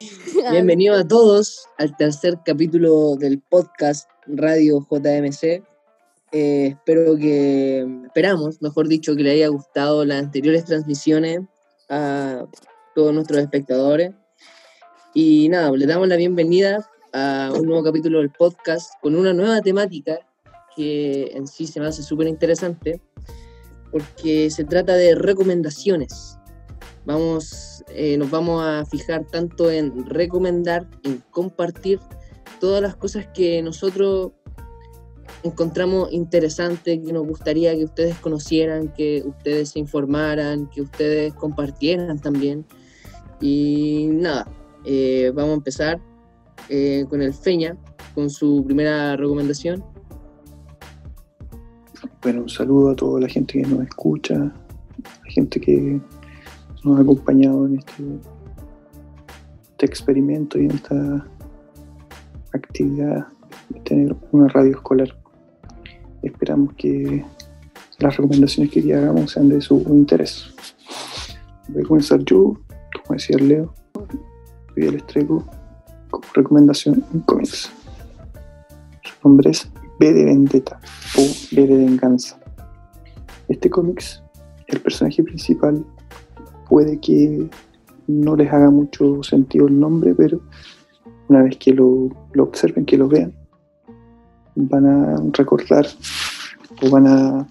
Bienvenidos 0.52 1.00
a 1.00 1.08
todos 1.08 1.66
al 1.76 1.96
tercer 1.96 2.38
capítulo 2.44 3.16
del 3.16 3.40
podcast 3.40 4.08
Radio 4.28 4.86
JMC. 4.88 5.64
Eh, 6.30 6.66
espero 6.68 7.16
que, 7.16 7.84
esperamos, 8.06 8.62
mejor 8.62 8.86
dicho, 8.86 9.16
que 9.16 9.24
le 9.24 9.32
haya 9.32 9.48
gustado 9.48 10.04
las 10.04 10.22
anteriores 10.22 10.64
transmisiones 10.66 11.40
a 11.88 12.44
todos 12.94 13.12
nuestros 13.12 13.40
espectadores. 13.40 14.12
Y 15.14 15.48
nada, 15.48 15.72
le 15.72 15.86
damos 15.86 16.06
la 16.06 16.16
bienvenida 16.16 16.88
a 17.12 17.50
un 17.52 17.66
nuevo 17.66 17.82
capítulo 17.82 18.18
del 18.18 18.30
podcast 18.30 18.92
con 19.02 19.16
una 19.16 19.32
nueva 19.32 19.62
temática 19.62 20.20
que 20.76 21.32
en 21.34 21.48
sí 21.48 21.66
se 21.66 21.80
me 21.80 21.88
hace 21.88 22.04
súper 22.04 22.28
interesante 22.28 23.00
porque 23.90 24.48
se 24.50 24.62
trata 24.62 24.94
de 24.94 25.16
recomendaciones. 25.16 26.38
Vamos, 27.04 27.77
eh, 27.90 28.16
nos 28.16 28.30
vamos 28.30 28.62
a 28.64 28.84
fijar 28.84 29.24
tanto 29.24 29.70
en 29.70 30.06
recomendar, 30.06 30.88
en 31.04 31.22
compartir 31.30 32.00
todas 32.60 32.82
las 32.82 32.96
cosas 32.96 33.26
que 33.34 33.62
nosotros 33.62 34.32
encontramos 35.42 36.12
interesantes, 36.12 36.98
que 37.04 37.12
nos 37.12 37.26
gustaría 37.26 37.74
que 37.76 37.84
ustedes 37.84 38.16
conocieran, 38.16 38.92
que 38.92 39.22
ustedes 39.24 39.70
se 39.70 39.78
informaran, 39.78 40.68
que 40.70 40.82
ustedes 40.82 41.32
compartieran 41.34 42.18
también. 42.20 42.64
Y 43.40 44.08
nada, 44.12 44.46
eh, 44.84 45.30
vamos 45.34 45.52
a 45.52 45.54
empezar 45.54 46.00
eh, 46.68 47.04
con 47.08 47.22
el 47.22 47.32
Feña, 47.32 47.76
con 48.14 48.30
su 48.30 48.64
primera 48.64 49.16
recomendación. 49.16 49.84
Bueno, 52.22 52.42
un 52.42 52.48
saludo 52.48 52.90
a 52.90 52.96
toda 52.96 53.20
la 53.20 53.28
gente 53.28 53.62
que 53.62 53.66
nos 53.66 53.84
escucha, 53.84 54.34
la 54.34 55.30
gente 55.30 55.60
que 55.60 56.00
nos 56.84 56.98
ha 56.98 57.02
acompañado 57.02 57.66
en 57.66 57.78
este, 57.78 58.02
este 59.70 59.86
experimento 59.86 60.58
y 60.58 60.66
en 60.66 60.70
esta 60.72 61.26
actividad 62.52 63.26
de 63.68 63.80
tener 63.80 64.16
una 64.32 64.48
radio 64.48 64.72
escolar. 64.72 65.16
Esperamos 66.22 66.74
que 66.74 67.24
las 67.98 68.16
recomendaciones 68.16 68.72
que 68.72 68.94
hagamos 68.94 69.32
sean 69.32 69.48
de 69.48 69.60
su 69.60 69.78
interés. 69.88 70.54
Voy 71.68 71.82
a 71.82 71.86
comenzar 71.86 72.24
yo, 72.24 72.54
como 73.02 73.14
decía 73.14 73.36
Leo, 73.38 73.74
hoy 74.76 74.90
les 74.90 75.06
traigo 75.06 75.44
como 76.10 76.24
recomendación 76.34 77.04
un 77.12 77.20
cómics. 77.20 77.70
Su 79.02 79.28
nombre 79.28 79.50
es 79.50 79.70
B 79.98 80.12
de 80.12 80.24
Vendetta 80.24 80.80
o 81.16 81.22
B 81.52 81.66
de 81.66 81.76
Venganza. 81.76 82.38
Este 83.48 83.68
cómics, 83.68 84.22
el 84.68 84.80
personaje 84.80 85.22
principal 85.22 85.84
puede 86.68 87.00
que 87.00 87.48
no 88.06 88.36
les 88.36 88.52
haga 88.52 88.70
mucho 88.70 89.22
sentido 89.22 89.68
el 89.68 89.78
nombre, 89.78 90.14
pero 90.14 90.40
una 91.28 91.42
vez 91.42 91.56
que 91.58 91.72
lo, 91.72 92.08
observen, 92.38 92.84
que 92.84 92.96
lo 92.96 93.08
vean, 93.08 93.32
van 94.54 94.86
a 94.86 95.16
recordar 95.32 95.86
o 96.82 96.90
van 96.90 97.06
a 97.06 97.48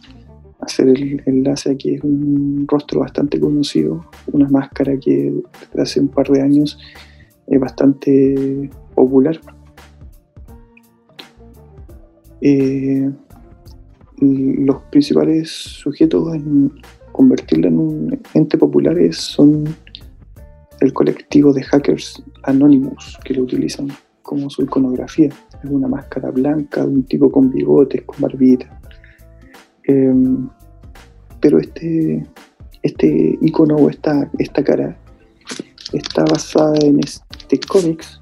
hacer 0.59 0.89
el 0.89 1.21
enlace 1.25 1.71
a 1.71 1.77
que 1.77 1.95
es 1.95 2.03
un 2.03 2.65
rostro 2.67 3.01
bastante 3.01 3.39
conocido, 3.39 4.05
una 4.31 4.49
máscara 4.49 4.97
que 4.99 5.33
desde 5.69 5.81
hace 5.81 5.99
un 5.99 6.07
par 6.07 6.27
de 6.29 6.41
años 6.41 6.79
es 7.45 7.59
bastante 7.59 8.69
popular. 8.95 9.39
Eh, 12.41 13.11
los 14.19 14.81
principales 14.91 15.51
sujetos 15.51 16.33
en 16.35 16.71
convertirla 17.17 17.67
en 17.67 17.79
un 17.79 18.21
ente 18.35 18.57
popular 18.59 18.95
son 19.11 19.65
el 20.79 20.93
colectivo 20.93 21.51
de 21.51 21.63
hackers 21.63 22.23
Anonymous, 22.43 23.17
que 23.25 23.33
lo 23.33 23.41
utilizan 23.41 23.87
como 24.21 24.49
su 24.51 24.61
iconografía. 24.63 25.29
Es 25.63 25.69
una 25.69 25.87
máscara 25.87 26.29
blanca, 26.29 26.85
un 26.85 27.03
tipo 27.03 27.31
con 27.31 27.49
bigotes, 27.49 28.03
con 28.03 28.21
barbita. 28.21 28.79
Em, 29.85 30.47
pero 31.39 31.57
este, 31.57 32.23
este 32.83 33.39
icono 33.41 33.77
o 33.77 33.89
esta, 33.89 34.29
esta 34.37 34.63
cara 34.63 34.95
está 35.93 36.23
basada 36.25 36.77
en 36.83 36.99
este 36.99 37.59
cómics 37.67 38.21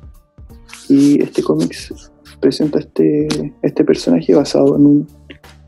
y 0.87 1.21
este 1.21 1.43
cómics 1.43 2.11
presenta 2.39 2.79
este, 2.79 3.53
este 3.61 3.83
personaje 3.83 4.33
basado 4.33 4.77
en 4.77 4.85
un 4.85 5.07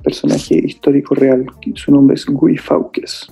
personaje 0.07 0.56
histórico 0.63 1.16
real. 1.16 1.45
Su 1.73 1.91
nombre 1.91 2.16
es 2.16 2.25
Guy 2.25 2.57
Fawkes. 2.57 3.28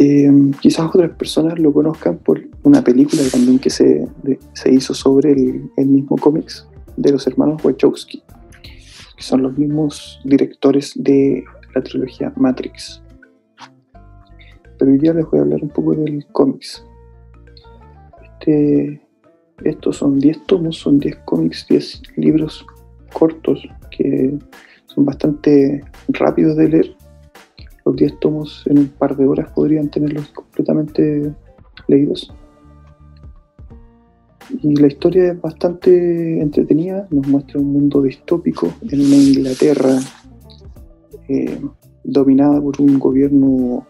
Eh, 0.00 0.32
quizás 0.60 0.86
otras 0.92 1.12
personas 1.12 1.60
lo 1.60 1.72
conozcan 1.72 2.18
por 2.18 2.40
una 2.64 2.82
película 2.82 3.22
también 3.30 3.60
que 3.60 3.70
se, 3.70 4.08
se 4.54 4.72
hizo 4.72 4.94
sobre 4.94 5.30
el, 5.30 5.70
el 5.76 5.86
mismo 5.86 6.16
cómics 6.16 6.66
de 6.96 7.12
los 7.12 7.24
hermanos 7.28 7.64
Wachowski, 7.64 8.20
que 9.16 9.22
son 9.22 9.42
los 9.42 9.56
mismos 9.56 10.20
directores 10.24 10.92
de 10.96 11.44
la 11.72 11.80
trilogía 11.80 12.32
Matrix. 12.34 13.00
Pero 14.76 14.90
hoy 14.90 14.98
día 14.98 15.14
les 15.14 15.24
voy 15.30 15.38
a 15.38 15.42
hablar 15.42 15.62
un 15.62 15.70
poco 15.70 15.94
del 15.94 16.26
cómics. 16.32 16.84
Este, 18.24 19.00
estos 19.62 19.98
son 19.98 20.18
10 20.18 20.46
tomos, 20.46 20.78
son 20.78 20.98
10 20.98 21.16
cómics, 21.24 21.64
10 21.68 22.02
libros 22.16 22.66
cortos 23.12 23.66
que 23.90 24.38
son 24.86 25.04
bastante 25.04 25.84
rápidos 26.08 26.56
de 26.56 26.68
leer. 26.68 26.96
Los 27.84 27.96
10 27.96 28.20
tomos 28.20 28.64
en 28.66 28.78
un 28.78 28.88
par 28.88 29.16
de 29.16 29.26
horas 29.26 29.50
podrían 29.52 29.88
tenerlos 29.90 30.28
completamente 30.28 31.32
leídos. 31.86 32.32
Y 34.62 34.76
la 34.76 34.86
historia 34.86 35.32
es 35.32 35.40
bastante 35.40 36.40
entretenida, 36.40 37.06
nos 37.10 37.26
muestra 37.26 37.60
un 37.60 37.72
mundo 37.72 38.02
distópico 38.02 38.72
en 38.90 39.00
una 39.00 39.16
Inglaterra 39.16 39.98
eh, 41.28 41.60
dominada 42.02 42.60
por 42.60 42.80
un 42.80 42.98
gobierno 42.98 43.86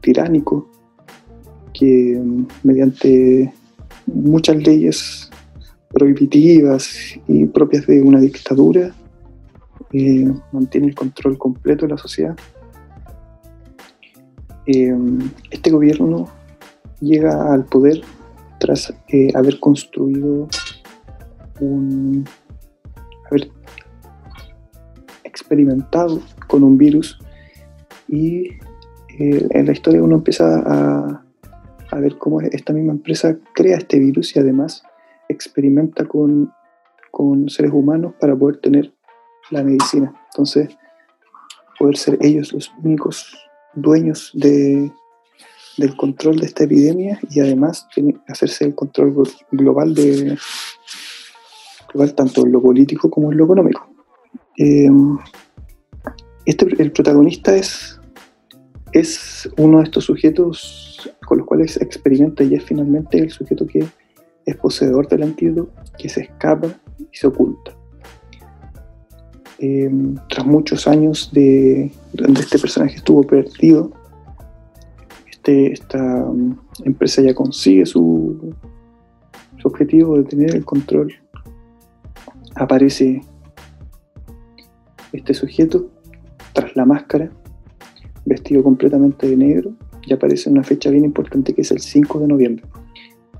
tiránico 0.00 0.68
que 1.72 2.20
mediante 2.64 3.52
muchas 4.06 4.56
leyes 4.56 5.30
prohibitivas 5.96 7.18
y 7.26 7.46
propias 7.46 7.86
de 7.86 8.02
una 8.02 8.20
dictadura, 8.20 8.92
eh, 9.94 10.30
mantiene 10.52 10.88
el 10.88 10.94
control 10.94 11.38
completo 11.38 11.86
de 11.86 11.92
la 11.92 11.96
sociedad. 11.96 12.36
Eh, 14.66 14.94
este 15.50 15.70
gobierno 15.70 16.28
llega 17.00 17.50
al 17.50 17.64
poder 17.64 18.02
tras 18.60 18.92
eh, 19.08 19.28
haber 19.34 19.58
construido 19.58 20.48
un, 21.60 22.26
haber 23.30 23.48
experimentado 25.24 26.20
con 26.46 26.62
un 26.62 26.76
virus 26.76 27.18
y 28.06 28.50
en 29.18 29.64
la 29.64 29.72
historia 29.72 30.02
uno 30.02 30.16
empieza 30.16 30.62
a, 30.66 31.24
a 31.90 32.00
ver 32.00 32.18
cómo 32.18 32.42
esta 32.42 32.74
misma 32.74 32.92
empresa 32.92 33.34
crea 33.54 33.78
este 33.78 33.98
virus 33.98 34.36
y 34.36 34.40
además 34.40 34.84
experimenta 35.28 36.04
con, 36.06 36.52
seres 37.48 37.72
humanos 37.72 38.12
para 38.20 38.36
poder 38.36 38.58
tener 38.58 38.92
la 39.50 39.62
medicina. 39.62 40.14
Entonces, 40.32 40.76
poder 41.78 41.96
ser 41.96 42.18
ellos 42.20 42.52
los 42.52 42.70
únicos 42.84 43.34
dueños 43.74 44.30
de, 44.34 44.92
del 45.78 45.96
control 45.96 46.36
de 46.36 46.46
esta 46.46 46.64
epidemia 46.64 47.18
y 47.30 47.40
además 47.40 47.88
hacerse 48.28 48.66
el 48.66 48.74
control 48.74 49.14
global 49.50 49.94
de 49.94 50.36
global 51.92 52.14
tanto 52.14 52.44
en 52.44 52.52
lo 52.52 52.60
político 52.60 53.08
como 53.10 53.32
en 53.32 53.38
lo 53.38 53.44
económico. 53.44 53.88
Eh, 54.58 54.90
este, 56.44 56.82
el 56.82 56.92
protagonista 56.92 57.54
es, 57.56 58.00
es 58.92 59.48
uno 59.56 59.78
de 59.78 59.84
estos 59.84 60.04
sujetos 60.04 61.10
con 61.26 61.38
los 61.38 61.46
cuales 61.46 61.76
experimenta 61.80 62.44
y 62.44 62.54
es 62.54 62.64
finalmente 62.64 63.18
el 63.18 63.30
sujeto 63.30 63.66
que 63.66 63.84
es 64.46 64.56
poseedor 64.56 65.08
del 65.08 65.24
antídoto, 65.24 65.70
que 65.98 66.08
se 66.08 66.22
escapa 66.22 66.68
y 66.98 67.16
se 67.16 67.26
oculta. 67.26 67.76
Eh, 69.58 69.90
tras 70.28 70.46
muchos 70.46 70.86
años 70.86 71.30
de 71.32 71.90
donde 72.12 72.40
este 72.40 72.58
personaje 72.58 72.96
estuvo 72.96 73.22
perdido, 73.22 73.90
este, 75.30 75.72
esta 75.72 76.24
um, 76.24 76.56
empresa 76.84 77.22
ya 77.22 77.34
consigue 77.34 77.86
su, 77.86 78.54
su 79.58 79.68
objetivo 79.68 80.18
de 80.18 80.24
tener 80.24 80.54
el 80.54 80.64
control. 80.64 81.12
Aparece 82.54 83.22
este 85.12 85.34
sujeto 85.34 85.90
tras 86.52 86.76
la 86.76 86.84
máscara, 86.84 87.30
vestido 88.24 88.62
completamente 88.62 89.28
de 89.28 89.36
negro, 89.36 89.72
y 90.06 90.12
aparece 90.12 90.48
una 90.48 90.62
fecha 90.62 90.90
bien 90.90 91.04
importante 91.04 91.52
que 91.52 91.62
es 91.62 91.70
el 91.72 91.80
5 91.80 92.20
de 92.20 92.28
noviembre. 92.28 92.64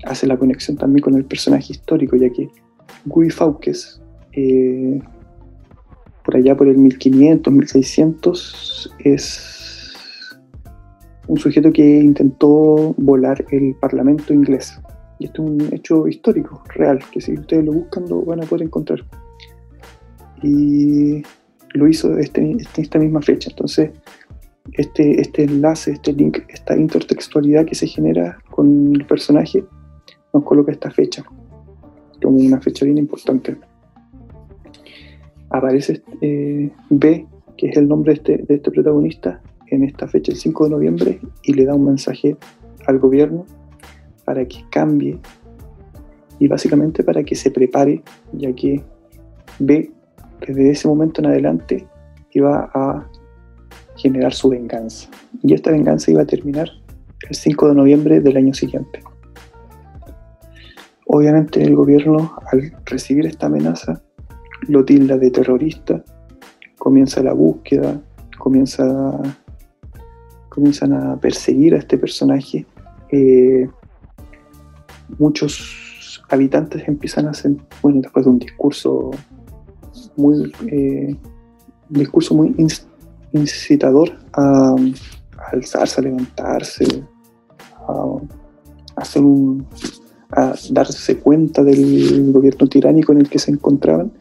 Hace 0.05 0.27
la 0.27 0.37
conexión 0.37 0.77
también 0.77 1.01
con 1.01 1.15
el 1.15 1.25
personaje 1.25 1.73
histórico, 1.73 2.15
ya 2.15 2.29
que 2.29 2.49
Guy 3.05 3.29
Fawkes, 3.29 4.01
eh, 4.33 4.99
por 6.23 6.35
allá 6.35 6.55
por 6.55 6.67
el 6.67 6.77
1500, 6.77 7.53
1600, 7.53 8.95
es 8.99 9.57
un 11.27 11.37
sujeto 11.37 11.71
que 11.71 11.83
intentó 11.99 12.93
volar 12.97 13.43
el 13.51 13.75
Parlamento 13.75 14.33
inglés. 14.33 14.79
Y 15.19 15.25
esto 15.25 15.43
es 15.43 15.49
un 15.49 15.73
hecho 15.73 16.07
histórico, 16.07 16.63
real, 16.75 16.99
que 17.11 17.21
si 17.21 17.33
ustedes 17.33 17.65
lo 17.65 17.73
buscan 17.73 18.07
lo 18.07 18.21
van 18.23 18.43
a 18.43 18.45
poder 18.45 18.65
encontrar. 18.65 19.03
Y 20.43 21.23
lo 21.73 21.87
hizo 21.87 22.17
este, 22.17 22.51
este 22.59 22.81
esta 22.81 22.99
misma 22.99 23.21
fecha. 23.21 23.49
Entonces, 23.49 23.91
este, 24.73 25.19
este 25.21 25.43
enlace, 25.43 25.91
este 25.91 26.13
link, 26.13 26.39
esta 26.49 26.75
intertextualidad 26.75 27.65
que 27.65 27.75
se 27.75 27.87
genera 27.87 28.37
con 28.51 28.95
el 28.95 29.05
personaje, 29.05 29.63
nos 30.37 30.45
coloca 30.45 30.71
esta 30.71 30.91
fecha 30.91 31.23
como 32.21 32.37
una 32.37 32.59
fecha 32.61 32.85
bien 32.85 32.97
importante. 32.97 33.57
Aparece 35.49 36.01
eh, 36.21 36.71
B, 36.89 37.27
que 37.57 37.69
es 37.69 37.77
el 37.77 37.87
nombre 37.87 38.13
de 38.13 38.17
este, 38.17 38.37
de 38.45 38.55
este 38.55 38.71
protagonista, 38.71 39.41
en 39.67 39.83
esta 39.83 40.07
fecha, 40.07 40.31
el 40.31 40.37
5 40.37 40.65
de 40.65 40.69
noviembre, 40.69 41.19
y 41.43 41.53
le 41.53 41.65
da 41.65 41.75
un 41.75 41.85
mensaje 41.85 42.37
al 42.85 42.99
gobierno 42.99 43.45
para 44.25 44.45
que 44.45 44.63
cambie 44.69 45.19
y 46.39 46.47
básicamente 46.47 47.03
para 47.03 47.23
que 47.23 47.35
se 47.35 47.51
prepare, 47.51 48.01
ya 48.33 48.53
que 48.53 48.83
que 50.41 50.53
desde 50.53 50.71
ese 50.71 50.87
momento 50.87 51.21
en 51.21 51.27
adelante 51.27 51.87
iba 52.31 52.69
a 52.73 53.09
generar 53.95 54.33
su 54.33 54.49
venganza. 54.49 55.09
Y 55.43 55.53
esta 55.53 55.71
venganza 55.71 56.11
iba 56.11 56.21
a 56.21 56.25
terminar 56.25 56.69
el 57.27 57.35
5 57.35 57.69
de 57.69 57.75
noviembre 57.75 58.19
del 58.19 58.37
año 58.37 58.53
siguiente. 58.53 59.01
Obviamente 61.07 61.63
el 61.63 61.75
gobierno, 61.75 62.33
al 62.51 62.73
recibir 62.85 63.25
esta 63.25 63.45
amenaza, 63.45 64.01
lo 64.67 64.83
tilda 64.83 65.17
de 65.17 65.31
terrorista, 65.31 66.03
comienza 66.77 67.23
la 67.23 67.33
búsqueda, 67.33 68.01
comienza, 68.37 68.85
comienzan 70.49 70.93
a 70.93 71.19
perseguir 71.19 71.75
a 71.75 71.77
este 71.77 71.97
personaje. 71.97 72.65
Eh, 73.09 73.69
muchos 75.17 76.21
habitantes 76.29 76.85
empiezan 76.87 77.27
a 77.27 77.31
hacer, 77.31 77.53
bueno, 77.81 78.01
después 78.01 78.25
de 78.25 78.31
un 78.31 78.39
discurso 78.39 79.11
muy, 80.17 80.51
eh, 80.67 81.15
un 81.89 81.99
discurso 81.99 82.35
muy 82.35 82.53
incitador 83.31 84.11
a, 84.33 84.75
alzarse, 85.53 86.01
a 86.01 86.03
levantarse, 86.03 87.03
a, 87.87 88.17
hacer 88.97 89.23
un, 89.23 89.65
a 90.31 90.55
darse 90.71 91.17
cuenta 91.17 91.63
del 91.63 92.31
gobierno 92.31 92.67
tiránico 92.67 93.11
en 93.11 93.19
el 93.19 93.29
que 93.29 93.39
se 93.39 93.51
encontraban, 93.51 94.11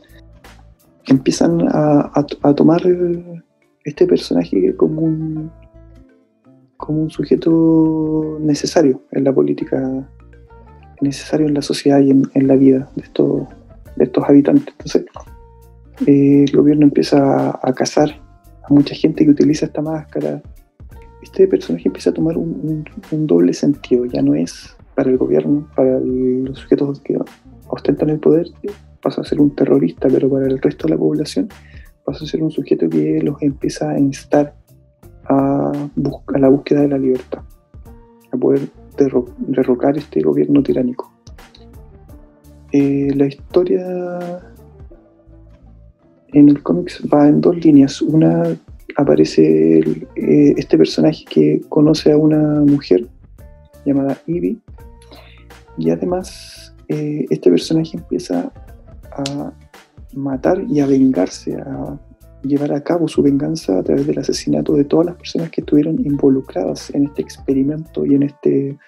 empiezan 1.07 1.67
a, 1.69 2.11
a 2.43 2.55
tomar 2.55 2.83
este 3.85 4.07
personaje 4.07 4.75
como 4.77 5.03
un, 5.03 5.51
como 6.77 7.03
un 7.03 7.11
sujeto 7.11 8.39
necesario 8.41 9.03
en 9.13 9.25
la 9.25 9.33
política 9.33 10.09
necesario 11.01 11.47
en 11.47 11.55
la 11.55 11.63
sociedad 11.63 12.01
y 12.01 12.11
en, 12.11 12.47
la 12.47 12.57
vida 12.57 12.89
de 12.97 13.03
estos, 13.03 13.43
de 13.97 14.05
estos 14.05 14.25
habitantes. 14.29 14.75
Entonces, 14.79 15.05
eh, 16.07 16.45
el 16.45 16.57
gobierno 16.57 16.85
empieza 16.85 17.59
a, 17.63 17.73
cazar 17.73 18.11
a 18.63 18.73
mucha 18.73 18.95
gente 18.95 19.25
que 19.25 19.31
utiliza 19.31 19.67
esta 19.67 19.83
máscara. 19.83 20.43
Este 21.23 21.47
personaje 21.49 21.89
empieza 21.89 22.11
a 22.11 22.15
tomar 22.15 22.37
un, 22.37 22.85
doble 23.11 23.53
sentido, 23.53 24.05
ya 24.07 24.23
no 24.23 24.35
es 24.35 24.76
para 24.97 25.11
el 25.11 25.19
gobierno, 25.19 25.69
para 25.77 26.01
los 26.01 26.59
sujetos 26.59 27.01
que 27.01 27.17
ostentan 27.69 28.11
el 28.11 28.19
poder, 28.19 28.49
pasa 29.03 29.21
a 29.21 29.25
ser 29.25 29.41
un 29.41 29.55
terrorista, 29.55 30.09
pero 30.09 30.29
para 30.29 30.47
el 30.47 30.59
resto 30.61 30.89
de 30.89 30.95
la 30.95 30.99
población 30.99 31.49
pasa 32.05 32.25
a 32.25 32.27
ser 32.27 32.43
un 32.43 32.51
sujeto 32.51 32.89
que 32.89 33.21
los 33.23 33.41
empieza 33.43 33.91
a 33.91 33.99
instar 33.99 34.55
a, 35.25 35.71
a 35.71 36.39
la 36.39 36.49
búsqueda 36.49 36.81
de 36.81 36.89
la 36.89 36.99
libertad, 36.99 37.43
a 38.33 38.37
poder 38.37 38.61
derrocar 39.49 39.99
este 39.99 40.23
gobierno 40.23 40.63
tiránico. 40.63 41.13
Eh, 42.73 43.13
la 43.15 43.27
historia 43.27 44.43
en 46.33 46.49
el 46.49 46.63
cómics 46.63 47.03
va 47.13 47.29
en 47.29 47.41
dos 47.41 47.57
líneas. 47.65 48.01
Una 48.03 48.57
aparece 48.97 49.79
eh, 49.79 50.55
este 50.57 50.79
personaje 50.79 51.25
que 51.29 51.61
conoce 51.69 52.13
a 52.13 52.17
una 52.17 52.63
mujer 52.63 53.07
llamada 53.85 54.19
Ivy 54.27 54.59
y 55.79 55.91
además 55.91 56.75
eh, 56.89 57.25
este 57.31 57.51
personaje 57.51 57.97
empieza 57.97 58.53
a 59.13 59.53
matar 60.15 60.63
y 60.69 60.81
a 60.81 60.87
vengarse, 60.87 61.57
a 61.57 61.99
llevar 62.43 62.73
a 62.73 62.83
cabo 62.83 63.09
su 63.09 63.23
venganza 63.23 63.79
a 63.79 63.83
través 63.83 64.07
del 64.07 64.19
asesinato 64.19 64.75
de 64.75 64.85
todas 64.85 65.07
las 65.07 65.17
personas 65.17 65.51
que 65.51 65.61
estuvieron 65.61 65.99
involucradas 66.05 66.95
en 66.95 67.05
este 67.05 67.23
experimento 67.23 68.07
y 68.07 68.15
en, 68.15 68.23
este, 68.23 68.79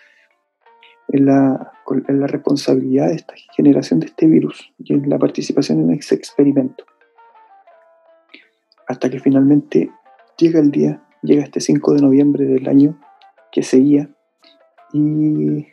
en, 1.08 1.26
la, 1.26 1.72
en 2.08 2.20
la 2.20 2.26
responsabilidad 2.26 3.08
de 3.08 3.16
esta 3.16 3.34
generación 3.56 4.00
de 4.00 4.06
este 4.06 4.26
virus 4.26 4.72
y 4.78 4.94
en 4.94 5.08
la 5.08 5.18
participación 5.18 5.80
en 5.80 5.90
ese 5.90 6.14
experimento. 6.14 6.84
Hasta 8.86 9.10
que 9.10 9.20
finalmente 9.20 9.90
llega 10.38 10.60
el 10.60 10.70
día, 10.70 11.02
llega 11.22 11.42
este 11.42 11.60
5 11.60 11.94
de 11.94 12.02
noviembre 12.02 12.46
del 12.46 12.68
año 12.68 12.98
que 13.52 13.62
seguía 13.62 14.08
y 14.92 15.66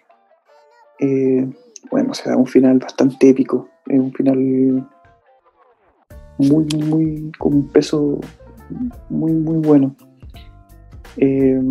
eh, 0.99 1.47
bueno, 1.91 2.13
se 2.13 2.29
da 2.29 2.37
un 2.37 2.47
final 2.47 2.79
bastante 2.79 3.29
épico, 3.29 3.69
un 3.87 4.11
final 4.13 4.37
muy, 6.37 6.65
muy, 6.87 7.31
con 7.37 7.53
un 7.53 7.67
peso 7.67 8.19
muy, 9.09 9.33
muy 9.33 9.57
bueno. 9.57 9.95
Eh, 11.17 11.61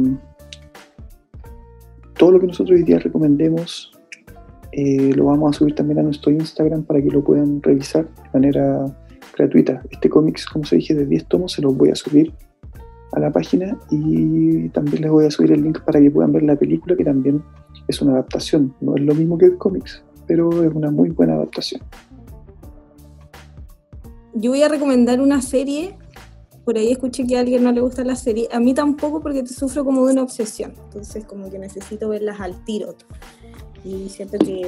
todo 2.17 2.33
lo 2.33 2.41
que 2.41 2.47
nosotros 2.47 2.79
hoy 2.79 2.85
día 2.85 2.99
recomendemos 2.99 3.93
eh, 4.73 5.13
lo 5.15 5.27
vamos 5.27 5.55
a 5.55 5.59
subir 5.59 5.75
también 5.75 6.01
a 6.01 6.03
nuestro 6.03 6.33
Instagram 6.33 6.83
para 6.83 7.01
que 7.01 7.11
lo 7.11 7.23
puedan 7.23 7.63
revisar 7.63 8.07
de 8.07 8.31
manera 8.33 8.87
gratuita. 9.37 9.83
Este 9.91 10.09
cómics, 10.09 10.47
como 10.47 10.65
se 10.65 10.77
dije, 10.77 10.95
de 10.95 11.07
10 11.07 11.27
tomos, 11.27 11.53
se 11.53 11.63
los 11.63 11.77
voy 11.77 11.91
a 11.91 11.95
subir 11.95 12.33
a 13.13 13.21
la 13.21 13.31
página 13.31 13.79
y 13.91 14.69
también 14.71 15.03
les 15.03 15.11
voy 15.11 15.27
a 15.27 15.31
subir 15.31 15.53
el 15.53 15.63
link 15.63 15.81
para 15.83 16.01
que 16.01 16.11
puedan 16.11 16.33
ver 16.33 16.43
la 16.43 16.57
película, 16.57 16.97
que 16.97 17.05
también 17.05 17.43
es 17.89 18.01
una 18.03 18.13
adaptación. 18.13 18.75
No 18.81 18.97
es 18.97 19.03
lo 19.03 19.15
mismo 19.15 19.39
que 19.39 19.47
el 19.47 19.59
cómics, 19.59 20.03
pero 20.27 20.63
es 20.63 20.75
una 20.75 20.91
muy 20.91 21.11
buena 21.11 21.35
adaptación 21.35 21.83
yo 24.35 24.51
voy 24.51 24.63
a 24.63 24.69
recomendar 24.69 25.21
una 25.21 25.41
serie. 25.41 25.97
Por 26.65 26.77
ahí 26.77 26.93
escuché 26.93 27.27
que 27.27 27.37
a 27.37 27.41
alguien 27.41 27.63
no 27.63 27.73
le 27.73 27.81
gusta 27.81 28.05
la 28.05 28.17
serie. 28.17 28.49
A 28.53 28.59
mí 28.59 28.75
tampoco 28.75 29.21
porque 29.21 29.47
sufro 29.47 29.85
como 29.85 30.07
de 30.07 30.13
una 30.13 30.23
obsesión. 30.23 30.73
Entonces 30.85 31.25
como 31.25 31.51
que 31.51 31.59
necesito 31.59 32.09
verlas 32.09 32.41
al 32.41 32.65
tiro. 32.65 32.97
Y 33.85 34.09
siento 34.09 34.39
que 34.39 34.67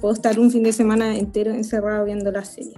puedo 0.00 0.14
estar 0.14 0.38
un 0.38 0.50
fin 0.50 0.62
de 0.62 0.72
semana 0.72 1.16
entero 1.16 1.52
encerrado 1.52 2.04
viendo 2.04 2.30
la 2.30 2.44
serie. 2.44 2.74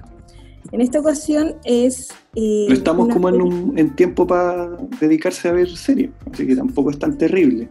En 0.73 0.81
esta 0.81 1.01
ocasión 1.01 1.57
es... 1.65 2.11
Eh, 2.35 2.67
estamos 2.71 3.09
como 3.13 3.29
en, 3.29 3.41
un, 3.41 3.79
en 3.79 3.95
tiempo 3.95 4.27
para 4.27 4.77
dedicarse 5.01 5.49
a 5.49 5.53
ver 5.53 5.69
series, 5.69 6.11
así 6.33 6.47
que 6.47 6.57
tampoco 6.57 6.91
es 6.91 6.99
tan 6.99 7.17
terrible. 7.17 7.69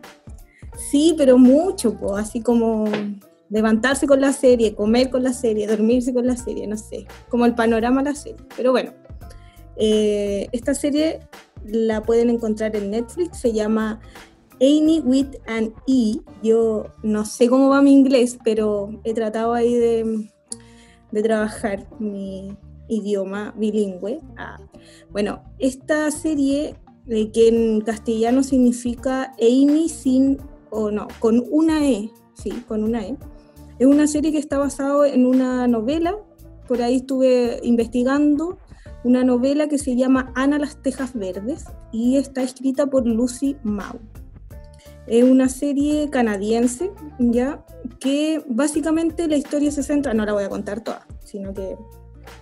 Sí, 0.77 1.13
pero 1.17 1.37
mucho, 1.37 1.97
pues, 1.97 2.13
así 2.13 2.41
como 2.41 2.85
levantarse 3.49 4.07
con 4.07 4.21
la 4.21 4.33
serie, 4.33 4.75
comer 4.75 5.09
con 5.09 5.23
la 5.23 5.33
serie, 5.33 5.67
dormirse 5.67 6.13
con 6.13 6.25
la 6.25 6.35
serie, 6.35 6.67
no 6.67 6.77
sé, 6.77 7.05
como 7.29 7.45
el 7.45 7.55
panorama 7.55 8.01
de 8.01 8.09
la 8.09 8.15
serie. 8.15 8.45
Pero 8.55 8.71
bueno, 8.71 8.91
eh, 9.77 10.47
esta 10.51 10.73
serie 10.73 11.19
la 11.65 12.01
pueden 12.01 12.29
encontrar 12.29 12.75
en 12.75 12.91
Netflix, 12.91 13.39
se 13.39 13.53
llama 13.53 13.99
Amy 14.61 15.01
with 15.03 15.37
an 15.47 15.73
E. 15.87 16.15
Yo 16.43 16.87
no 17.03 17.25
sé 17.25 17.49
cómo 17.49 17.69
va 17.69 17.81
mi 17.81 17.93
inglés, 17.93 18.37
pero 18.43 18.89
he 19.03 19.13
tratado 19.13 19.53
ahí 19.53 19.73
de, 19.73 20.29
trabajar 21.23 21.87
mi 21.99 22.57
idioma 22.89 23.53
bilingüe. 23.57 24.19
Ah, 24.37 24.59
bueno, 25.11 25.41
esta 25.59 26.11
serie, 26.11 26.75
de 27.05 27.31
que 27.31 27.47
en 27.47 27.81
castellano 27.81 28.43
significa 28.43 29.33
Amy 29.39 29.89
sin, 29.89 30.39
o 30.75 30.91
no, 30.91 31.07
con 31.19 31.43
una 31.49 31.87
E, 31.87 32.11
sí, 32.33 32.51
con 32.67 32.83
una 32.83 33.05
E. 33.05 33.17
Es 33.79 33.87
una 33.87 34.07
serie 34.07 34.31
que 34.31 34.37
está 34.37 34.57
basada 34.57 35.07
en 35.07 35.25
una 35.25 35.67
novela, 35.67 36.15
por 36.67 36.81
ahí 36.81 36.97
estuve 36.97 37.59
investigando, 37.63 38.57
una 39.03 39.23
novela 39.23 39.67
que 39.67 39.77
se 39.77 39.95
llama 39.95 40.31
Ana 40.35 40.57
las 40.57 40.81
Tejas 40.81 41.13
Verdes 41.13 41.65
y 41.91 42.17
está 42.17 42.41
escrita 42.41 42.87
por 42.87 43.05
Lucy 43.05 43.55
Mau. 43.63 43.99
Es 45.07 45.23
una 45.23 45.49
serie 45.49 46.09
canadiense, 46.09 46.91
ya, 47.19 47.63
que 47.99 48.43
básicamente 48.47 49.27
la 49.27 49.37
historia 49.37 49.71
se 49.71 49.83
centra, 49.83 50.15
no 50.15 50.25
la 50.25 50.33
voy 50.33 50.43
a 50.43 50.49
contar 50.49 50.81
toda, 50.81 51.05
sino 51.23 51.53
que 51.53 51.77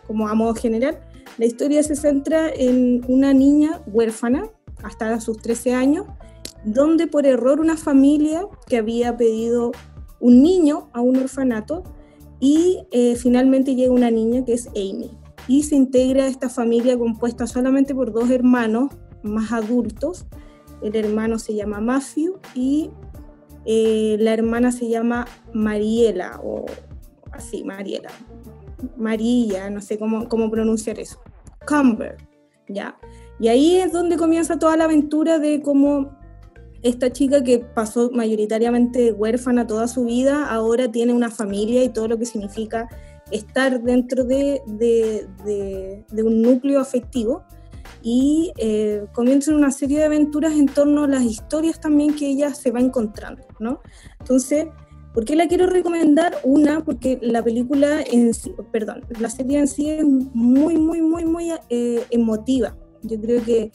como 0.07 0.27
a 0.27 0.33
modo 0.33 0.55
general, 0.55 0.99
la 1.37 1.45
historia 1.45 1.83
se 1.83 1.95
centra 1.95 2.49
en 2.49 3.03
una 3.07 3.33
niña 3.33 3.81
huérfana 3.87 4.49
hasta 4.83 5.19
sus 5.19 5.41
13 5.41 5.73
años, 5.73 6.05
donde 6.63 7.07
por 7.07 7.25
error 7.25 7.59
una 7.59 7.77
familia 7.77 8.45
que 8.67 8.77
había 8.77 9.17
pedido 9.17 9.71
un 10.19 10.41
niño 10.41 10.89
a 10.93 11.01
un 11.01 11.17
orfanato 11.17 11.83
y 12.39 12.85
eh, 12.91 13.15
finalmente 13.15 13.75
llega 13.75 13.93
una 13.93 14.11
niña 14.11 14.43
que 14.45 14.53
es 14.53 14.67
Amy. 14.69 15.11
Y 15.47 15.63
se 15.63 15.75
integra 15.75 16.27
esta 16.27 16.49
familia 16.49 16.97
compuesta 16.97 17.47
solamente 17.47 17.93
por 17.93 18.13
dos 18.13 18.29
hermanos 18.29 18.89
más 19.23 19.51
adultos, 19.51 20.25
el 20.81 20.95
hermano 20.95 21.39
se 21.39 21.55
llama 21.55 21.79
Matthew 21.79 22.39
y 22.53 22.91
eh, 23.65 24.17
la 24.19 24.33
hermana 24.33 24.71
se 24.71 24.89
llama 24.89 25.25
Mariela, 25.53 26.39
o 26.43 26.65
así, 27.31 27.63
Mariela. 27.63 28.09
María, 28.97 29.69
no 29.69 29.81
sé 29.81 29.97
cómo, 29.97 30.27
cómo 30.27 30.51
pronunciar 30.51 30.99
eso. 30.99 31.21
Cumber, 31.65 32.17
¿ya? 32.67 32.97
Y 33.39 33.47
ahí 33.47 33.77
es 33.77 33.93
donde 33.93 34.17
comienza 34.17 34.59
toda 34.59 34.75
la 34.75 34.83
aventura 34.83 35.39
de 35.39 35.61
cómo 35.61 36.17
esta 36.83 37.11
chica 37.11 37.43
que 37.43 37.59
pasó 37.59 38.11
mayoritariamente 38.11 39.13
huérfana 39.13 39.65
toda 39.65 39.87
su 39.87 40.03
vida, 40.03 40.47
ahora 40.49 40.91
tiene 40.91 41.13
una 41.13 41.31
familia 41.31 41.83
y 41.83 41.89
todo 41.89 42.09
lo 42.09 42.19
que 42.19 42.25
significa 42.25 42.89
estar 43.31 43.81
dentro 43.81 44.25
de, 44.25 44.61
de, 44.67 46.23
un 46.23 46.41
núcleo 46.41 46.81
afectivo 46.81 47.43
y 48.01 48.51
eh, 48.57 49.05
comienzan 49.13 49.55
una 49.55 49.71
serie 49.71 49.99
de 49.99 50.05
aventuras 50.05 50.53
en 50.53 50.67
torno 50.67 51.05
a 51.05 51.07
las 51.07 51.23
historias 51.23 51.79
también 51.79 52.15
que 52.15 52.27
ella 52.27 52.53
se 52.53 52.69
va 52.69 52.81
encontrando, 52.81 53.43
¿no? 53.59 53.79
Entonces, 54.19 54.67
¿por 55.13 55.23
qué 55.23 55.37
la 55.37 55.47
quiero 55.47 55.67
recomendar? 55.67 56.37
Una, 56.43 56.83
porque 56.83 57.17
la 57.21 57.41
película 57.41 58.01
en 58.01 58.33
sí, 58.33 58.53
perdón, 58.73 59.05
la 59.19 59.29
serie 59.29 59.57
en 59.57 59.69
sí 59.69 59.89
es 59.89 60.03
muy, 60.03 60.75
muy, 60.75 61.01
muy, 61.01 61.23
muy 61.23 61.51
eh, 61.69 62.03
emotiva. 62.09 62.75
Yo 63.03 63.19
creo 63.21 63.41
que 63.43 63.71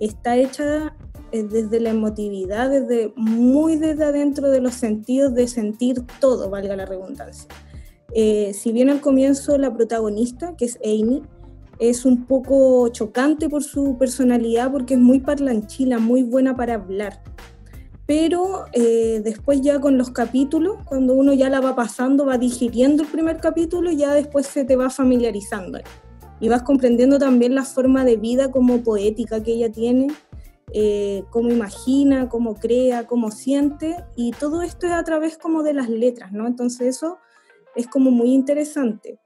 está 0.00 0.36
hecha 0.36 0.96
desde 1.32 1.80
la 1.80 1.90
emotividad, 1.90 2.70
desde 2.70 3.12
muy 3.16 3.76
desde 3.76 4.04
adentro 4.04 4.50
de 4.50 4.60
los 4.60 4.74
sentidos 4.74 5.34
de 5.34 5.48
sentir 5.48 6.02
todo, 6.20 6.50
valga 6.50 6.76
la 6.76 6.86
redundancia. 6.86 7.48
Eh, 8.14 8.52
si 8.54 8.72
bien 8.72 8.88
al 8.90 9.00
comienzo 9.00 9.58
la 9.58 9.74
protagonista, 9.74 10.56
que 10.56 10.64
es 10.64 10.78
Amy, 10.84 11.22
es 11.78 12.04
un 12.04 12.24
poco 12.24 12.88
chocante 12.88 13.48
por 13.48 13.62
su 13.62 13.96
personalidad 13.98 14.72
porque 14.72 14.94
es 14.94 15.00
muy 15.00 15.20
parlanchila, 15.20 15.98
muy 15.98 16.22
buena 16.22 16.56
para 16.56 16.74
hablar. 16.74 17.22
Pero 18.06 18.64
eh, 18.72 19.20
después 19.22 19.60
ya 19.60 19.80
con 19.80 19.98
los 19.98 20.10
capítulos, 20.10 20.78
cuando 20.86 21.12
uno 21.12 21.34
ya 21.34 21.50
la 21.50 21.60
va 21.60 21.76
pasando, 21.76 22.24
va 22.24 22.38
digiriendo 22.38 23.02
el 23.02 23.08
primer 23.08 23.36
capítulo, 23.36 23.92
ya 23.92 24.14
después 24.14 24.46
se 24.46 24.64
te 24.64 24.76
va 24.76 24.88
familiarizando. 24.88 25.78
Y 26.40 26.48
vas 26.48 26.62
comprendiendo 26.62 27.18
también 27.18 27.54
la 27.54 27.64
forma 27.64 28.04
de 28.06 28.16
vida 28.16 28.50
como 28.50 28.82
poética 28.82 29.42
que 29.42 29.52
ella 29.52 29.70
tiene, 29.70 30.08
eh, 30.72 31.24
cómo 31.30 31.50
imagina, 31.50 32.28
cómo 32.28 32.54
crea, 32.54 33.06
cómo 33.06 33.30
siente, 33.30 34.04
y 34.16 34.32
todo 34.32 34.62
esto 34.62 34.86
es 34.86 34.92
a 34.92 35.04
través 35.04 35.38
como 35.38 35.62
de 35.62 35.74
las 35.74 35.88
letras, 35.88 36.32
¿no? 36.32 36.46
Entonces 36.46 36.96
eso 36.96 37.18
es 37.74 37.86
como 37.86 38.10
muy 38.10 38.32
interesante. 38.32 39.18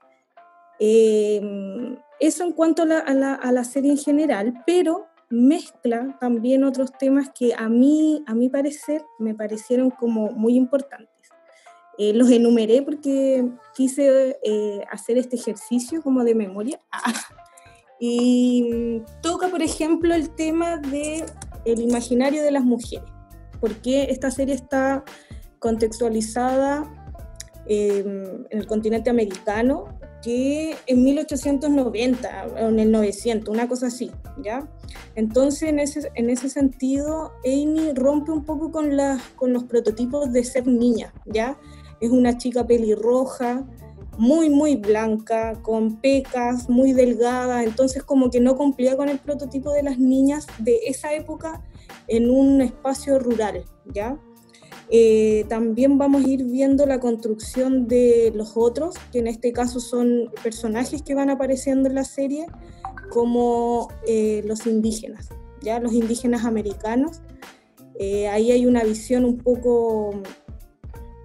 Em, 0.79 1.97
eso 2.19 2.43
en 2.43 2.51
cuanto 2.53 2.83
a 2.83 2.85
la, 2.85 3.63
serie 3.63 3.91
en 3.91 3.97
general, 3.97 4.53
pero 4.65 5.07
mezcla 5.29 6.17
también 6.19 6.63
otros 6.63 6.91
temas 6.93 7.29
que 7.37 7.53
a 7.53 7.67
mí, 7.69 8.23
a 8.27 8.33
mi 8.35 8.49
parecer, 8.49 9.03
me 9.19 9.33
parecieron 9.33 9.89
como 9.89 10.31
muy 10.31 10.55
importantes. 10.55 11.09
Eh, 11.97 12.13
los 12.13 12.29
enumeré 12.29 12.81
porque 12.81 13.47
quise 13.75 14.39
eh, 14.43 14.83
hacer 14.91 15.17
este 15.17 15.35
ejercicio 15.35 16.01
como 16.01 16.23
de 16.23 16.35
memoria. 16.35 16.79
y 17.99 19.01
toca, 19.21 19.49
por 19.49 19.61
ejemplo, 19.61 20.13
el 20.13 20.29
tema 20.31 20.77
de 20.77 21.25
el 21.65 21.81
imaginario 21.81 22.43
de 22.43 22.51
las 22.51 22.63
mujeres, 22.63 23.09
porque 23.61 24.07
esta 24.09 24.31
serie 24.31 24.55
está 24.55 25.03
contextualizada 25.59 27.03
Em, 27.65 28.45
en 28.49 28.59
el 28.59 28.67
continente 28.67 29.09
americano 29.09 29.85
que 30.21 30.75
en 30.85 31.01
1890 31.01 32.47
o 32.55 32.57
en 32.57 32.79
el 32.79 32.91
900, 32.91 33.53
una 33.53 33.69
cosa 33.69 33.87
así, 33.87 34.11
¿ya? 34.43 34.69
Entonces, 35.15 35.69
en 35.69 35.79
ese, 35.79 36.11
en 36.15 36.29
ese 36.29 36.49
sentido, 36.49 37.31
Amy 37.45 37.93
rompe 37.93 38.31
un 38.31 38.43
poco 38.43 38.71
con, 38.71 38.97
la, 38.97 39.17
con 39.37 39.53
los 39.53 39.63
prototipos 39.63 40.33
de 40.33 40.43
ser 40.43 40.67
niña, 40.67 41.13
¿ya? 41.25 41.57
Es 42.01 42.09
una 42.09 42.37
chica 42.37 42.67
pelirroja, 42.67 43.65
muy, 44.17 44.49
muy 44.49 44.75
blanca, 44.75 45.59
con 45.61 45.99
pecas, 45.99 46.69
muy 46.69 46.93
delgada, 46.93 47.63
entonces 47.63 48.03
como 48.03 48.29
que 48.29 48.39
no 48.39 48.55
cumplía 48.55 48.95
con 48.95 49.09
el 49.09 49.19
prototipo 49.19 49.71
de 49.71 49.83
las 49.83 49.99
niñas 49.99 50.47
de 50.59 50.79
esa 50.87 51.13
época 51.13 51.61
en 52.07 52.29
un 52.29 52.61
espacio 52.61 53.19
rural, 53.19 53.63
¿ya? 53.93 54.17
Eh, 54.89 55.45
también 55.49 55.97
vamos 55.97 56.23
a 56.23 56.27
ir 56.27 56.43
viendo 56.43 56.85
la 56.85 56.99
construcción 56.99 57.87
de 57.87 58.31
los 58.35 58.53
otros, 58.55 58.95
que 59.11 59.19
en 59.19 59.27
este 59.27 59.51
caso 59.51 59.79
son 59.79 60.29
personajes 60.43 61.01
que 61.01 61.15
van 61.15 61.29
apareciendo 61.29 61.89
en 61.89 61.95
la 61.95 62.03
serie, 62.03 62.45
como 63.09 63.89
eh, 64.07 64.43
los 64.45 64.65
indígenas, 64.67 65.29
ya 65.61 65.79
los 65.79 65.93
indígenas 65.93 66.45
americanos. 66.45 67.21
Eh, 67.99 68.27
ahí 68.27 68.51
hay 68.51 68.65
una 68.65 68.83
visión 68.83 69.23
un 69.23 69.37
poco 69.37 70.21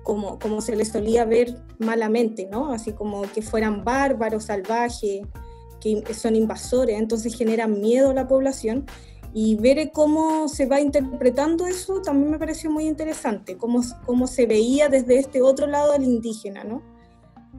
como, 0.08 0.38
como 0.38 0.62
se 0.62 0.74
les 0.74 0.88
solía 0.88 1.26
ver 1.26 1.54
malamente, 1.78 2.48
¿no? 2.50 2.72
Así 2.72 2.92
como 2.92 3.20
que 3.34 3.42
fueran 3.42 3.84
bárbaros, 3.84 4.44
salvajes, 4.44 5.20
que 5.82 6.02
son 6.14 6.34
invasores, 6.34 6.98
entonces 6.98 7.36
generan 7.36 7.78
miedo 7.78 8.08
a 8.08 8.14
la 8.14 8.26
población 8.26 8.86
y 9.34 9.56
ver 9.56 9.90
cómo 9.92 10.48
se 10.48 10.64
va 10.64 10.80
interpretando 10.80 11.66
eso 11.66 12.00
también 12.00 12.30
me 12.30 12.38
pareció 12.38 12.70
muy 12.70 12.86
interesante, 12.86 13.58
cómo, 13.58 13.82
cómo 14.06 14.26
se 14.26 14.46
veía 14.46 14.88
desde 14.88 15.18
este 15.18 15.42
otro 15.42 15.66
lado 15.66 15.92
del 15.92 16.04
indígena, 16.04 16.64
¿no? 16.64 16.82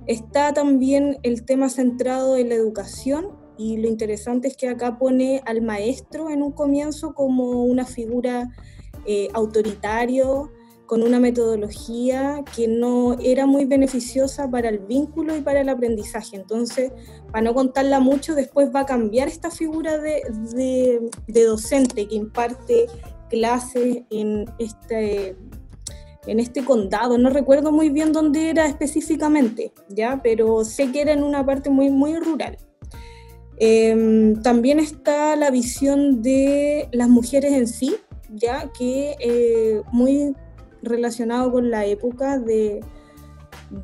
Está 0.08 0.52
también 0.52 1.20
el 1.22 1.46
tema 1.46 1.70
centrado 1.70 2.36
en 2.36 2.50
la 2.50 2.56
educación 2.56 3.28
y 3.60 3.78
lo 3.78 3.88
interesante 3.88 4.48
es 4.48 4.58
que 4.58 4.70
acá 4.70 4.98
pone 4.98 5.44
al 5.46 5.62
maestro 5.62 6.32
en 6.32 6.42
un 6.42 6.54
comienzo 6.54 7.14
como 7.14 7.64
una 7.64 7.86
figura 7.86 8.50
eh, 9.06 9.28
autoritario, 9.36 10.50
con 10.90 11.04
una 11.04 11.20
metodología 11.20 12.44
que 12.56 12.68
no 12.68 13.16
era 13.20 13.46
muy 13.46 13.66
beneficiosa 13.66 14.50
para 14.50 14.70
el 14.70 14.80
vínculo 14.80 15.38
y 15.38 15.42
para 15.42 15.62
el 15.62 15.70
aprendizaje. 15.70 16.36
Entonces, 16.36 16.92
para 17.32 17.44
no 17.44 17.54
contarla 17.54 18.00
mucho, 18.00 18.34
después 18.34 18.72
va 18.76 18.80
a 18.80 18.86
cambiar 18.88 19.28
esta 19.28 19.52
figura 19.52 20.00
de, 20.00 20.24
docente 21.28 22.08
que 22.08 22.16
imparte 22.16 22.88
clases 23.30 24.00
en 24.10 24.46
este, 24.58 25.38
en 26.26 26.40
este 26.40 26.66
condado. 26.66 27.20
No 27.20 27.30
recuerdo 27.30 27.72
muy 27.72 27.90
bien 27.90 28.12
dónde 28.12 28.50
era 28.50 28.66
específicamente, 28.66 29.72
¿ya? 29.90 30.22
pero 30.24 30.66
sé 30.66 30.92
que 30.92 31.02
era 31.02 31.14
en 31.14 31.22
una 31.22 31.46
parte 31.46 31.70
muy, 31.70 31.92
muy 31.92 32.18
rural. 32.18 32.58
Em, 33.58 34.42
también 34.42 34.80
está 34.80 35.36
la 35.36 35.52
visión 35.52 36.24
de 36.24 36.90
las 36.92 37.10
mujeres 37.10 37.54
en 37.54 37.68
sí, 37.68 37.96
ya 38.32 38.72
que 38.76 39.16
eh, 39.20 39.84
muy 39.92 40.34
relacionado 40.82 41.52
con 41.52 41.70
la 41.70 41.86
época 41.86 42.38
de, 42.40 42.82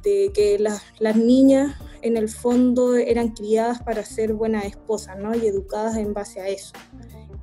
que 0.02 0.58
las, 0.60 0.82
las, 1.00 1.16
niñas 1.16 1.76
en 2.02 2.18
el 2.18 2.30
fondo 2.30 2.96
eran 2.96 3.30
criadas 3.30 3.82
para 3.82 4.04
ser 4.04 4.34
buenas 4.34 4.66
esposas, 4.66 5.18
¿no? 5.18 5.36
Y 5.36 5.48
educadas 5.48 5.98
en 5.98 6.14
base 6.14 6.40
a 6.42 6.48
eso. 6.48 6.74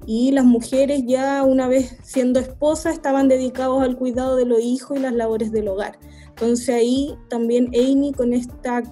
Y 0.07 0.33
las 0.33 0.45
mujeres 0.45 1.03
ya 1.07 1.43
una 1.45 1.69
vez 1.69 1.97
siendo 2.03 2.41
esposas 2.41 2.95
estaban 2.95 3.29
dedicados 3.29 3.83
al 3.83 3.97
cuidado 3.97 4.37
de 4.37 4.47
los 4.47 4.61
hijos 4.61 4.97
y 4.97 5.01
las 5.01 5.13
labores 5.13 5.53
del 5.53 5.69
hogar. 5.69 5.99
Entonces 6.29 6.71
ahí 6.71 7.17
también 7.29 7.67
Amy 7.69 8.13
con 8.13 8.33
esta 8.33 8.83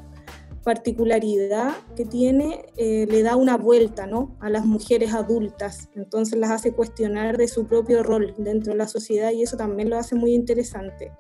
particularidad 0.71 1.73
que 1.97 2.05
tiene 2.05 2.65
eh, 2.77 3.05
le 3.11 3.25
da 3.25 3.35
una 3.35 3.57
vuelta 3.57 4.07
¿no? 4.07 4.37
a 4.39 4.49
las 4.49 4.65
mujeres 4.65 5.13
adultas, 5.13 5.89
entonces 5.97 6.39
las 6.39 6.53
hace 6.53 6.71
cuestionar 6.71 7.37
de 7.37 7.49
su 7.49 7.67
propio 7.67 8.05
rol 8.05 8.37
dentro 8.39 8.71
de 8.73 8.79
la 8.79 8.87
sociedad 8.87 9.33
y 9.33 9.43
eso 9.43 9.57
también 9.57 9.91
lo 9.91 9.99
hace 9.99 10.15
muy 10.15 10.33
interesante. 10.33 11.11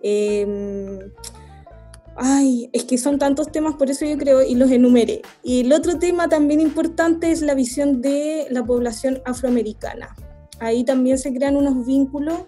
Em, 0.00 1.00
ay, 2.16 2.70
es 2.72 2.84
que 2.84 2.96
son 2.96 3.18
tantos 3.18 3.52
temas, 3.52 3.74
por 3.74 3.90
eso 3.90 4.06
yo 4.06 4.16
creo, 4.16 4.42
y 4.42 4.54
los 4.54 4.70
enumeré. 4.70 5.20
Y 5.42 5.60
el 5.60 5.72
otro 5.74 5.98
tema 5.98 6.30
también 6.30 6.58
importante 6.58 7.30
es 7.30 7.42
la 7.42 7.52
visión 7.52 8.00
de 8.00 8.46
la 8.48 8.64
población 8.64 9.20
afroamericana. 9.26 10.16
Ahí 10.60 10.82
también 10.82 11.18
se 11.18 11.30
crean 11.34 11.56
unos 11.56 11.84
vínculos 11.84 12.38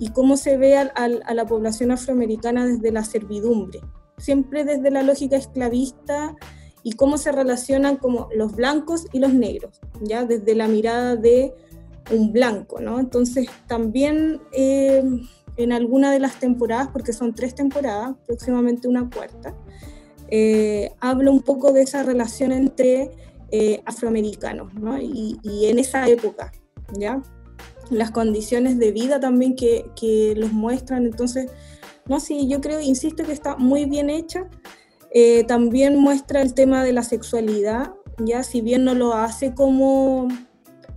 y 0.00 0.10
cómo 0.10 0.36
se 0.36 0.56
ve 0.56 0.76
a 0.76 1.34
la 1.34 1.46
población 1.46 1.92
afroamericana 1.92 2.66
desde 2.66 2.90
la 2.90 3.04
servidumbre 3.04 3.80
siempre 4.18 4.64
desde 4.64 4.90
la 4.90 5.02
lógica 5.02 5.36
esclavista 5.36 6.36
y 6.82 6.92
cómo 6.92 7.18
se 7.18 7.32
relacionan 7.32 7.96
como 7.96 8.28
los 8.34 8.54
blancos 8.54 9.06
y 9.12 9.18
los 9.18 9.34
negros, 9.34 9.80
ya 10.00 10.24
desde 10.24 10.54
la 10.54 10.68
mirada 10.68 11.16
de 11.16 11.54
un 12.10 12.32
blanco, 12.32 12.80
¿no? 12.80 13.00
Entonces 13.00 13.48
también 13.66 14.40
eh, 14.52 15.02
en 15.56 15.72
alguna 15.72 16.12
de 16.12 16.20
las 16.20 16.38
temporadas, 16.38 16.88
porque 16.88 17.12
son 17.12 17.34
tres 17.34 17.54
temporadas, 17.54 18.16
próximamente 18.26 18.88
una 18.88 19.10
cuarta, 19.10 19.54
eh, 20.30 20.92
habla 21.00 21.30
un 21.30 21.42
poco 21.42 21.72
de 21.72 21.82
esa 21.82 22.02
relación 22.02 22.52
entre 22.52 23.10
eh, 23.50 23.82
afroamericanos, 23.84 24.72
¿no? 24.74 24.98
Y, 25.00 25.38
y, 25.42 25.66
en 25.66 25.78
esa 25.78 26.06
época, 26.08 26.52
¿ya? 26.92 27.22
Las 27.90 28.10
condiciones 28.10 28.78
de 28.78 28.92
vida 28.92 29.20
también 29.20 29.56
que, 29.56 29.86
que 29.96 30.34
los 30.36 30.52
muestran, 30.52 31.06
entonces 31.06 31.50
no, 32.08 32.20
sí, 32.20 32.48
yo 32.48 32.60
creo, 32.60 32.80
insisto, 32.80 33.24
que 33.24 33.32
está 33.32 33.56
muy 33.56 33.84
bien 33.84 34.10
hecha. 34.10 34.48
Eh, 35.10 35.44
también 35.44 35.98
muestra 35.98 36.42
el 36.42 36.54
tema 36.54 36.84
de 36.84 36.92
la 36.92 37.02
sexualidad, 37.02 37.94
ya 38.18 38.42
si 38.42 38.60
bien 38.60 38.84
no 38.84 38.94
lo 38.94 39.14
hace 39.14 39.54
como 39.54 40.28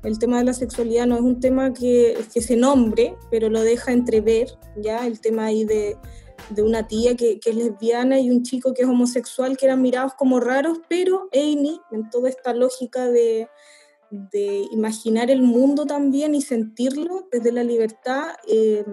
el 0.04 0.18
tema 0.18 0.40
de 0.40 0.46
la 0.46 0.54
sexualidad 0.54 1.06
no 1.06 1.16
es 1.16 1.22
un 1.22 1.40
tema 1.40 1.74
que, 1.74 2.18
que 2.34 2.42
se 2.42 2.56
nombre, 2.56 3.16
pero 3.30 3.50
lo 3.50 3.62
deja 3.62 3.92
entrever, 3.92 4.58
¿ya? 4.78 5.06
El 5.06 5.22
tema 5.22 5.46
ahí 5.46 5.64
de, 5.64 5.96
de 6.50 6.64
una 6.64 6.88
tía 6.88 7.16
que, 7.16 7.40
que, 7.40 7.52
es 7.52 7.56
lesbiana 7.56 8.20
y 8.20 8.32
un 8.32 8.44
chico 8.44 8.74
que 8.74 8.82
es 8.82 8.88
homosexual, 8.88 9.58
que 9.58 9.68
eran 9.68 9.82
mirados 9.82 10.14
como 10.16 10.40
raros, 10.40 10.80
pero 10.90 11.30
Amy, 11.34 11.80
en 11.92 12.10
toda 12.10 12.30
esta 12.30 12.54
lógica 12.54 13.10
de, 13.10 13.48
de 14.10 14.66
imaginar 14.72 15.30
el 15.30 15.44
mundo 15.44 15.86
también 15.86 16.34
y 16.34 16.42
sentirlo 16.42 17.28
desde 17.32 17.52
la 17.52 17.64
libertad, 17.64 18.30
eh, 18.48 18.84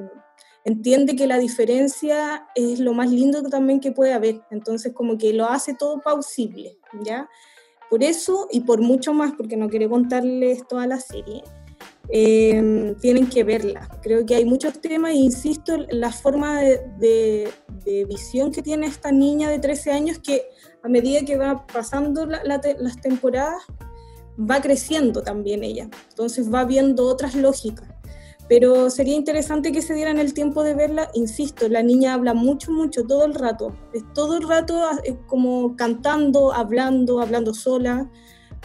entiende 0.68 1.16
que 1.16 1.26
la 1.26 1.38
diferencia 1.38 2.46
es 2.54 2.78
lo 2.78 2.94
más 2.94 3.10
lindo 3.10 3.42
también 3.44 3.80
que 3.80 3.92
puede 3.92 4.12
haber, 4.12 4.42
entonces 4.50 4.92
como 4.92 5.18
que 5.18 5.32
lo 5.32 5.46
hace 5.46 5.74
todo 5.74 6.00
pausible, 6.00 6.78
¿ya? 7.02 7.28
Por 7.90 8.04
eso 8.04 8.48
y 8.50 8.60
por 8.60 8.80
mucho 8.80 9.12
más, 9.12 9.32
porque 9.32 9.56
no 9.56 9.68
quiero 9.68 9.88
contarles 9.88 10.66
toda 10.68 10.86
la 10.86 11.00
serie, 11.00 11.42
eh, 12.10 12.94
tienen 13.00 13.28
que 13.28 13.44
verla. 13.44 13.88
Creo 14.02 14.24
que 14.24 14.34
hay 14.34 14.44
muchos 14.44 14.80
temas, 14.80 15.12
e 15.12 15.16
insisto, 15.16 15.76
la 15.90 16.12
forma 16.12 16.60
de, 16.60 16.80
de, 16.98 17.48
de, 17.84 18.04
visión 18.04 18.50
que 18.50 18.62
tiene 18.62 18.86
esta 18.86 19.10
niña 19.10 19.50
de 19.50 19.58
13 19.58 19.92
años 19.92 20.18
que 20.18 20.42
a 20.82 20.88
medida 20.88 21.24
que 21.24 21.36
va 21.36 21.66
pasando 21.66 22.26
la, 22.26 22.42
la, 22.44 22.60
las 22.78 23.00
temporadas, 23.00 23.62
va 24.38 24.60
creciendo 24.60 25.22
también 25.22 25.64
ella. 25.64 25.88
Entonces 26.10 26.52
va 26.52 26.64
viendo 26.64 27.06
otras 27.06 27.34
lógicas. 27.34 27.88
Pero 28.48 28.88
sería 28.88 29.14
interesante 29.14 29.72
que 29.72 29.82
se 29.82 29.94
dieran 29.94 30.18
el 30.18 30.32
tiempo 30.32 30.62
de 30.62 30.74
verla. 30.74 31.10
Insisto, 31.14 31.68
la 31.68 31.82
niña 31.82 32.14
habla 32.14 32.32
mucho, 32.32 32.72
mucho, 32.72 33.04
todo 33.04 33.26
el 33.26 33.34
rato. 33.34 33.74
Es 33.92 34.02
todo 34.14 34.38
el 34.38 34.48
rato 34.48 34.80
es 35.04 35.16
como 35.26 35.76
cantando, 35.76 36.52
hablando, 36.54 37.20
hablando 37.20 37.52
sola. 37.52 38.10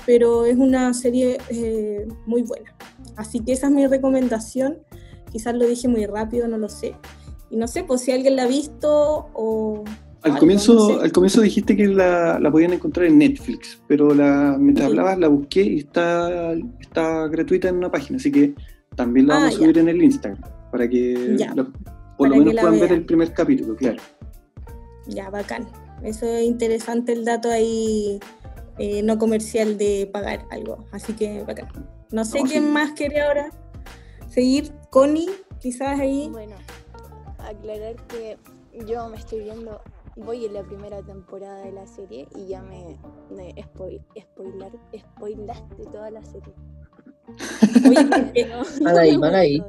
Pero 0.06 0.46
es 0.46 0.58
una 0.58 0.94
serie 0.94 1.38
eh, 1.50 2.08
muy 2.25 2.44
buena. 2.44 2.74
Así 3.16 3.40
que 3.42 3.52
esa 3.54 3.68
es 3.68 3.74
mi 3.74 3.86
recomendación. 3.86 4.80
Quizás 5.32 5.54
lo 5.56 5.66
dije 5.66 5.88
muy 5.88 6.06
rápido, 6.06 6.48
no 6.48 6.58
lo 6.58 6.70
sé. 6.70 6.96
Y 7.50 7.58
no 7.58 7.68
sé, 7.68 7.84
pues 7.84 8.02
si 8.02 8.12
alguien 8.12 8.36
la 8.36 8.44
ha 8.44 8.48
visto 8.48 9.28
o... 9.34 9.84
Al, 10.24 10.32
algo, 10.32 10.40
comienzo, 10.40 10.74
no 10.74 10.88
sé. 10.88 11.04
al 11.04 11.12
comienzo 11.12 11.42
dijiste 11.42 11.75
que 11.75 11.86
la, 11.88 12.40
la 12.40 12.50
podían 12.50 12.72
encontrar 12.74 13.08
en 13.08 13.18
Netflix, 13.18 13.82
pero 13.88 14.13
la, 14.13 14.56
mientras 14.58 14.88
Sí. 14.88 14.92
hablabas 14.92 15.20
la 15.20 15.28
busqué 15.28 15.62
y 15.63 15.80
está, 15.80 16.54
está 16.80 17.28
gratuita 17.28 17.68
en 17.68 17.75
una 17.78 17.92
página, 17.92 18.18
así 18.18 18.32
que 18.32 18.56
también 18.96 19.28
la 19.28 19.36
Ah, 19.36 19.38
vamos 19.40 19.56
a 19.56 19.58
ya. 19.60 19.64
subir 19.64 19.78
en 19.78 19.90
el 19.90 20.04
Instagram, 20.04 20.42
para 20.72 20.88
que 20.88 21.36
por 22.18 22.30
para 22.30 22.30
lo 22.30 22.36
menos 22.46 22.54
puedan 22.62 22.80
ver 22.80 22.92
el 22.94 23.06
primer 23.06 23.34
capítulo, 23.34 23.76
claro. 23.76 23.98
Ya, 25.08 25.30
bacán. 25.30 25.68
Eso 26.04 26.26
es 26.26 26.44
interesante 26.44 27.14
el 27.14 27.26
dato 27.26 27.50
ahí 27.50 28.20
eh, 28.78 29.02
no 29.04 29.18
comercial 29.18 29.78
de 29.78 30.10
pagar 30.12 30.46
algo. 30.52 30.86
Así 30.92 31.14
que 31.14 31.44
bacán. 31.44 31.68
No 32.12 32.26
sé 32.26 32.40
No, 32.40 32.46
quién 32.46 32.64
sí. 32.66 32.70
más 32.70 32.92
quiere 32.94 33.22
ahora 33.22 33.50
seguir. 34.30 34.72
Connie, 34.90 35.30
quizás 35.60 36.00
ahí. 36.00 36.30
Bueno, 36.32 36.56
aclarar 37.40 37.96
que 38.08 38.38
yo 38.88 39.08
me 39.10 39.18
estoy 39.18 39.40
viendo, 39.40 39.82
voy 40.18 40.46
en 40.46 40.54
la 40.54 40.64
primera 40.64 41.02
temporada 41.02 41.62
de 41.62 41.72
la 41.72 41.88
serie 41.88 42.28
y 42.36 42.48
ya 42.48 42.62
me, 42.62 42.98
me 43.36 43.54
spoil, 43.64 44.02
spoilar, 44.20 44.72
spoilaste 44.96 45.84
toda 45.92 46.12
la 46.12 46.24
serie. 46.24 46.54
Oye, 47.88 48.06
porque- 48.06 48.45
No, 48.45 48.62
Mal 48.84 48.98
ahí, 48.98 49.17
mal 49.17 49.36
ahí. 49.36 49.63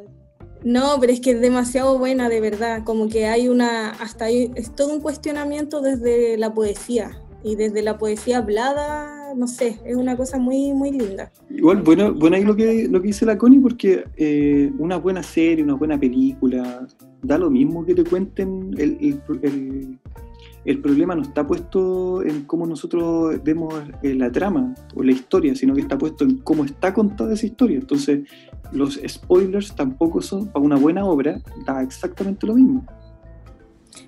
No, 0.65 0.97
pero 0.99 1.13
es 1.13 1.21
que 1.21 1.33
es 1.33 1.41
demasiado 1.41 1.99
buena, 1.99 2.29
de 2.29 2.41
verdad. 2.41 2.83
Como 2.85 3.09
que 3.09 3.27
hay 3.27 3.49
una, 3.49 3.91
hasta 3.91 4.27
ahí, 4.27 4.51
es 4.55 4.75
todo 4.75 4.95
un 4.95 5.01
cuestionamiento 5.01 5.81
desde 5.83 6.39
la 6.39 6.55
poesía. 6.55 7.21
Y 7.43 7.57
desde 7.57 7.83
la 7.83 7.99
poesía 7.99 8.39
hablada, 8.39 9.35
no 9.37 9.47
sé, 9.47 9.79
es 9.85 9.95
una 9.97 10.17
cosa 10.17 10.39
muy, 10.39 10.73
muy 10.73 10.91
linda. 10.93 11.31
Igual, 11.51 11.83
bueno, 11.83 12.15
bueno 12.15 12.37
ahí 12.37 12.45
lo 12.45 12.57
que, 12.57 12.89
lo 12.89 13.03
que 13.03 13.09
dice 13.09 13.27
la 13.27 13.37
Connie, 13.37 13.61
porque 13.61 14.05
eh, 14.17 14.73
una 14.79 14.97
buena 14.97 15.23
serie, 15.23 15.63
una 15.63 15.75
buena 15.75 16.01
película, 16.01 16.87
da 17.23 17.37
lo 17.37 17.51
mismo 17.51 17.85
que 17.85 17.95
te 17.95 18.03
cuenten, 18.05 18.71
el, 18.79 18.97
el, 19.03 19.21
el- 19.43 19.99
el 20.65 20.81
problema 20.81 21.15
no 21.15 21.23
está 21.23 21.47
puesto 21.47 22.23
en 22.23 22.45
cómo 22.45 22.67
nosotros 22.67 23.43
vemos 23.43 23.75
eh, 24.03 24.15
la 24.15 24.33
trama 24.33 24.75
o 24.95 25.03
la 25.03 25.13
historia, 25.13 25.55
sino 25.55 25.75
que 25.75 25.83
está 25.83 25.99
puesto 25.99 26.25
en 26.25 26.39
cómo 26.39 26.65
está 26.65 26.95
contada 26.95 27.35
esa 27.35 27.47
historia. 27.47 27.79
Entonces, 27.79 28.29
los 28.73 28.99
spoilers 29.07 29.75
tampoco 29.75 30.23
son, 30.23 30.47
para 30.49 30.65
una 30.65 30.77
buena 30.77 31.05
obra, 31.05 31.41
da 31.67 31.83
exactamente 31.83 32.47
lo 32.47 32.55
mismo. 32.55 32.85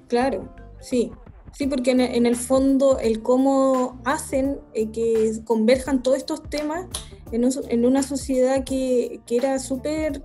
Claro, 0.08 0.48
sí. 0.80 1.12
Sí, 1.52 1.66
porque 1.66 1.92
en, 1.92 2.26
el 2.26 2.36
fondo 2.36 2.98
el 2.98 3.22
cómo 3.22 3.98
hacen 4.04 4.58
eh, 4.74 4.90
que 4.90 5.32
converjan 5.44 6.02
todos 6.02 6.18
estos 6.18 6.42
temas 6.42 6.86
en, 7.32 7.48
en 7.70 7.86
una 7.86 8.02
sociedad 8.02 8.62
que, 8.62 9.20
que 9.26 9.36
era 9.36 9.58
súper 9.58 10.22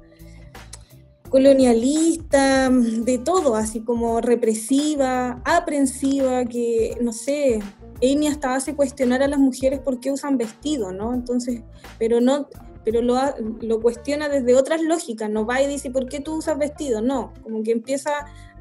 colonialista, 1.32 2.70
de 2.70 3.18
todo, 3.18 3.56
así 3.56 3.80
como 3.80 4.20
represiva, 4.20 5.42
aprensiva, 5.46 6.44
que, 6.44 6.98
no 7.02 7.14
sé, 7.14 7.60
Amy 8.04 8.28
hasta 8.28 8.54
hace 8.54 8.76
cuestionar 8.76 9.24
a 9.24 9.30
las 9.30 9.40
mujeres 9.40 9.80
por 9.80 10.02
qué 10.02 10.12
usan 10.12 10.38
vestido, 10.38 10.92
¿no? 10.92 11.14
Entonces, 11.14 11.62
pero 11.98 12.20
no, 12.20 12.50
pero 12.84 13.02
lo, 13.02 13.18
lo 13.62 13.80
cuestiona 13.80 14.28
desde 14.28 14.56
otras 14.56 14.82
lógicas, 14.82 15.30
no 15.30 15.46
va 15.46 15.62
y 15.62 15.68
dice, 15.68 15.90
¿por 15.90 16.10
qué 16.10 16.20
tú 16.20 16.36
usas 16.36 16.58
vestido? 16.58 17.02
No, 17.02 17.32
como 17.42 17.64
que 17.64 17.72
empieza 17.72 18.12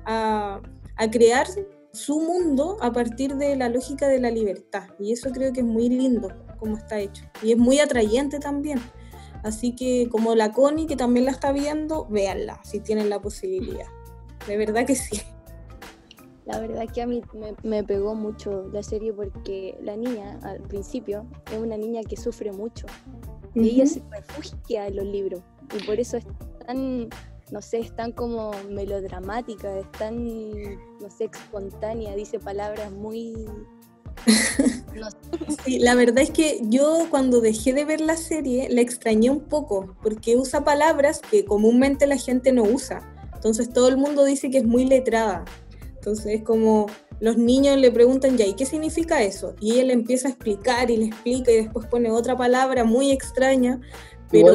a, 0.06 0.60
a 0.96 1.10
crear 1.10 1.48
su 1.92 2.20
mundo 2.20 2.76
a 2.80 2.92
partir 2.92 3.34
de 3.34 3.56
la 3.56 3.68
lógica 3.68 4.06
de 4.06 4.20
la 4.20 4.30
libertad. 4.30 4.84
Y 5.00 5.12
eso 5.12 5.30
creo 5.32 5.52
que 5.52 5.60
es 5.60 5.66
muy 5.66 5.88
lindo 5.88 6.28
como 6.58 6.76
está 6.76 7.00
hecho. 7.00 7.24
Y 7.42 7.50
es 7.50 7.58
muy 7.58 7.80
atrayente 7.80 8.38
también. 8.38 8.78
Así 9.42 9.74
que 9.74 10.08
como 10.10 10.34
la 10.34 10.52
Connie, 10.52 10.86
que 10.86 10.96
también 10.96 11.26
la 11.26 11.32
está 11.32 11.52
viendo, 11.52 12.06
véanla 12.06 12.60
si 12.62 12.80
tienen 12.80 13.08
la 13.08 13.20
posibilidad. 13.20 13.86
De 14.46 14.56
verdad 14.56 14.86
que 14.86 14.94
sí. 14.94 15.22
La 16.46 16.58
verdad 16.58 16.86
que 16.92 17.02
a 17.02 17.06
mí 17.06 17.22
me, 17.32 17.54
me 17.62 17.84
pegó 17.84 18.14
mucho 18.14 18.68
la 18.72 18.82
serie 18.82 19.12
porque 19.12 19.78
la 19.82 19.96
niña 19.96 20.38
al 20.42 20.60
principio 20.62 21.26
es 21.52 21.58
una 21.58 21.76
niña 21.76 22.02
que 22.02 22.16
sufre 22.16 22.50
mucho 22.50 22.86
y 23.54 23.68
ella 23.68 23.86
se 23.86 24.02
refugia 24.10 24.86
en 24.86 24.96
los 24.96 25.06
libros 25.06 25.42
y 25.76 25.84
por 25.84 26.00
eso 26.00 26.16
es 26.16 26.26
tan, 26.66 27.08
no 27.50 27.62
sé, 27.62 27.80
es 27.80 27.94
tan 27.94 28.12
como 28.12 28.50
melodramática, 28.68 29.78
es 29.78 29.90
tan, 29.92 30.24
no 31.00 31.10
sé, 31.10 31.24
espontánea, 31.24 32.14
dice 32.14 32.38
palabras 32.38 32.90
muy... 32.92 33.46
la 35.66 35.94
verdad 35.94 36.18
es 36.18 36.30
que 36.30 36.60
yo 36.64 37.06
cuando 37.10 37.40
dejé 37.40 37.72
de 37.72 37.84
ver 37.84 38.00
la 38.00 38.16
serie 38.16 38.68
la 38.70 38.80
extrañé 38.80 39.30
un 39.30 39.40
poco, 39.40 39.96
porque 40.02 40.36
usa 40.36 40.64
palabras 40.64 41.20
que 41.30 41.44
comúnmente 41.44 42.06
la 42.06 42.16
gente 42.16 42.52
no 42.52 42.62
usa. 42.62 43.02
Entonces 43.34 43.72
todo 43.72 43.88
el 43.88 43.96
mundo 43.96 44.24
dice 44.24 44.50
que 44.50 44.58
es 44.58 44.66
muy 44.66 44.84
letrada. 44.84 45.44
Entonces 45.94 46.40
es 46.40 46.42
como 46.42 46.86
los 47.20 47.36
niños 47.36 47.76
le 47.76 47.90
preguntan 47.90 48.36
ya, 48.36 48.46
¿y 48.46 48.54
qué 48.54 48.64
significa 48.64 49.22
eso? 49.22 49.54
Y 49.60 49.82
le 49.82 49.92
empieza 49.92 50.28
a 50.28 50.30
explicar 50.30 50.90
y 50.90 50.96
le 50.96 51.06
explica 51.06 51.52
y 51.52 51.56
después 51.56 51.86
pone 51.86 52.10
otra 52.10 52.36
palabra 52.36 52.84
muy 52.84 53.10
extraña. 53.10 53.80
Pero 54.30 54.54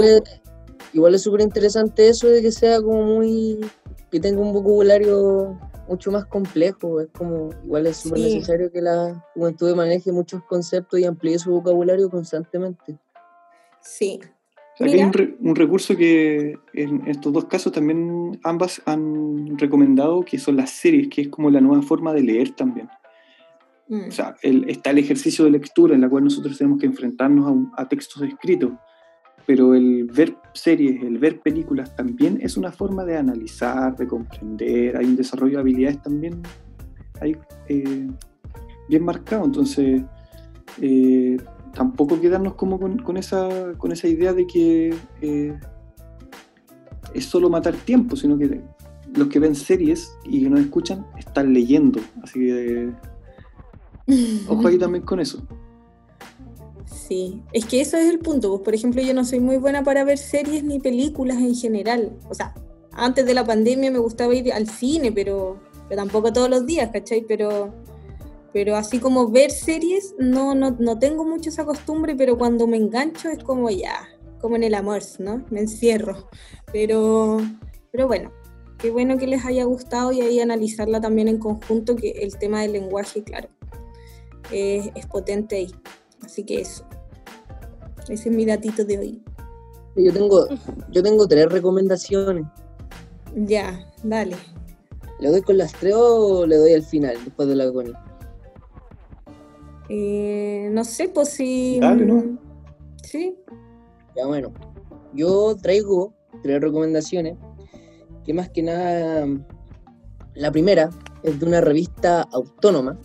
igual 0.93 1.15
es 1.15 1.21
súper 1.21 1.41
interesante 1.41 2.08
eso 2.10 2.28
de 2.28 2.41
que 2.41 2.51
sea 2.51 2.82
como 2.82 3.04
muy. 3.04 3.60
que 4.12 4.19
tenga 4.19 4.41
un 4.41 4.54
vocabulario 4.54 5.60
mucho 5.88 6.12
más 6.12 6.26
complejo. 6.26 7.00
Es 7.02 7.08
como. 7.17 7.50
Igual 7.63 7.88
es 7.88 7.98
súper 7.98 8.19
Sí. 8.19 8.36
necesario 8.36 8.71
que 8.71 8.82
la 8.82 9.26
juventud 9.34 9.76
maneje 9.76 10.12
muchos 10.12 10.43
conceptos 10.43 11.00
y 11.00 11.06
amplíe 11.06 11.38
su 11.39 11.52
vocabulario 11.52 12.10
constantemente. 12.10 12.98
sí. 13.82 14.19
Aquí 14.78 14.91
hay 14.91 15.04
un, 15.04 15.13
re- 15.13 15.38
un 15.39 15.56
recurso 15.56 15.95
que 15.95 16.58
en 16.74 17.08
estos 17.08 17.32
dos 17.32 17.45
casos 17.45 17.71
también 17.71 18.38
ambas 18.43 18.82
han 18.86 19.58
recomendado, 19.58 20.26
que 20.26 20.38
son 20.38 20.58
las 20.58 20.69
series, 20.71 21.08
que 21.08 21.21
es 21.21 21.28
como 21.30 21.50
la 21.50 21.62
nueva 21.62 21.82
forma 21.82 22.12
de 22.12 22.21
leer 22.24 22.50
también. 22.58 22.89
Mm. 23.88 24.10
O 24.10 24.12
sea, 24.12 24.36
el- 24.41 24.69
está 24.69 24.89
el 24.89 24.98
ejercicio 24.98 25.45
de 25.45 25.52
lectura 25.52 25.95
en 25.95 26.02
la 26.02 26.10
cual 26.10 26.26
nosotros 26.26 26.58
tenemos 26.58 26.78
que 26.82 26.88
enfrentarnos 26.88 27.48
a, 27.48 27.52
un- 27.52 27.71
a 27.78 27.88
textos 27.88 28.21
escritos, 28.24 28.71
pero 29.45 29.75
el 29.75 30.05
ver 30.05 30.38
series, 30.53 31.03
el 31.03 31.17
ver 31.17 31.39
películas 31.39 31.95
también 31.95 32.39
es 32.41 32.58
una 32.58 32.71
forma 32.71 33.05
de 33.05 33.17
analizar, 33.17 33.95
de 33.95 34.08
comprender, 34.08 34.97
hay 34.97 35.05
un 35.05 35.15
desarrollo 35.15 35.55
de 35.55 35.62
habilidades 35.62 36.01
también 36.01 36.41
ahí, 37.21 37.36
eh, 37.69 38.08
bien 38.89 39.03
marcado, 39.03 39.45
entonces 39.45 40.01
eh, 40.81 41.38
tampoco 41.73 42.19
quedarnos 42.19 42.55
como 42.55 42.79
con, 42.79 42.97
con 42.99 43.17
esa, 43.17 43.73
con 43.77 43.91
esa 43.91 44.08
idea 44.08 44.34
de 44.34 44.47
que 44.47 44.93
eh, 45.21 45.60
es 47.13 47.25
solo 47.25 47.49
matar 47.49 47.75
tiempo, 47.75 48.15
sino 48.15 48.38
que 48.38 48.62
los 49.15 49.27
que 49.29 49.39
ven 49.39 49.55
series 49.55 50.12
y 50.25 50.43
que 50.43 50.49
nos 50.49 50.60
escuchan 50.60 51.05
están 51.17 51.53
leyendo, 51.53 51.99
así 52.21 52.39
que 52.39 52.89
Ojo 54.47 54.67
ahí 54.67 54.77
también 54.77 55.03
con 55.03 55.19
eso. 55.19 55.45
Sí, 56.86 57.41
es 57.52 57.65
que 57.65 57.82
eso 57.82 57.98
es 57.98 58.10
el 58.10 58.19
punto. 58.19 58.50
Pues, 58.50 58.62
por 58.62 58.76
ejemplo, 58.76 59.02
yo 59.02 59.13
no 59.13 59.26
soy 59.26 59.39
muy 59.39 59.58
buena 59.58 59.84
para 59.84 60.04
ver 60.04 60.17
series 60.17 60.63
ni 60.63 60.80
películas 60.80 61.38
en 61.38 61.56
general. 61.56 62.17
O 62.30 62.34
sea, 62.34 62.54
antes 62.91 63.26
de 63.26 63.34
la 63.34 63.43
pandemia 63.43 63.91
me 63.91 64.00
gustaba 64.00 64.34
ir 64.34 64.54
al 64.54 64.69
cine, 64.69 65.12
pero, 65.12 65.60
pero 65.89 66.02
tampoco 66.02 66.32
todos 66.32 66.50
los 66.50 66.65
días, 66.65 66.89
¿cachai? 66.91 67.26
Pero, 67.28 67.74
pero 68.54 68.76
así 68.76 69.00
como 69.00 69.30
ver 69.30 69.52
series, 69.52 70.15
no, 70.17 70.56
no, 70.56 70.71
no 70.80 70.98
tengo 71.00 71.26
mucho 71.26 71.50
esa 71.50 71.65
costumbre, 71.65 72.15
pero 72.15 72.38
cuando 72.38 72.67
me 72.67 72.78
engancho 72.78 73.30
es 73.30 73.43
como 73.43 73.69
ya, 73.69 74.08
como 74.39 74.56
en 74.56 74.63
el 74.63 74.76
amor, 74.76 75.02
¿no? 75.19 75.43
Me 75.50 75.62
encierro. 75.62 76.30
Pero, 76.71 77.38
pero 77.91 78.08
bueno, 78.08 78.32
qué 78.78 78.91
bueno 78.91 79.17
que 79.17 79.28
les 79.28 79.43
haya 79.43 79.63
gustado 79.65 80.12
y 80.12 80.21
ahí 80.21 80.39
analizarla 80.39 81.02
también 81.02 81.28
en 81.28 81.39
conjunto, 81.39 81.95
que 81.95 82.12
el 82.12 82.38
tema 82.38 82.62
del 82.62 82.74
lenguaje, 82.74 83.24
claro, 83.24 83.50
es, 84.52 84.89
es 84.95 85.06
potente 85.08 85.58
ahí. 85.58 85.71
Así 86.23 86.43
que 86.43 86.62
eso. 86.62 86.86
Ese 88.10 88.30
es 88.30 88.36
mi 88.36 88.45
datito 88.45 88.86
de 88.86 88.99
hoy. 88.99 89.23
Yo 89.95 90.13
tengo, 90.13 90.47
yo 90.91 91.04
tengo 91.04 91.28
tres 91.28 91.47
recomendaciones. 91.51 92.45
Ya, 93.36 93.91
dale. 94.04 94.36
¿Le 95.19 95.30
doy 95.30 95.41
con 95.41 95.58
las 95.58 95.73
tres 95.73 95.93
o 95.95 96.45
le 96.45 96.58
doy 96.58 96.73
al 96.73 96.84
final, 96.84 97.17
después 97.23 97.47
de 97.47 97.56
la 97.56 97.63
agonía? 97.65 98.04
Eh, 99.89 100.69
no 100.71 100.84
sé, 100.84 101.10
pues 101.10 101.30
si. 101.30 101.80
Dale, 101.80 102.06
¿no? 102.06 102.38
Sí. 103.04 103.38
Ya 104.15 104.25
bueno, 104.25 104.51
yo 105.13 105.56
traigo 105.62 106.13
tres 106.41 106.62
recomendaciones, 106.62 107.38
que 108.23 108.34
más 108.34 108.49
que 108.49 108.63
nada, 108.63 109.28
la 110.34 110.51
primera 110.51 110.89
es 111.23 111.39
de 111.39 111.45
una 111.45 111.62
revista 111.62 112.21
autónoma, 112.32 112.97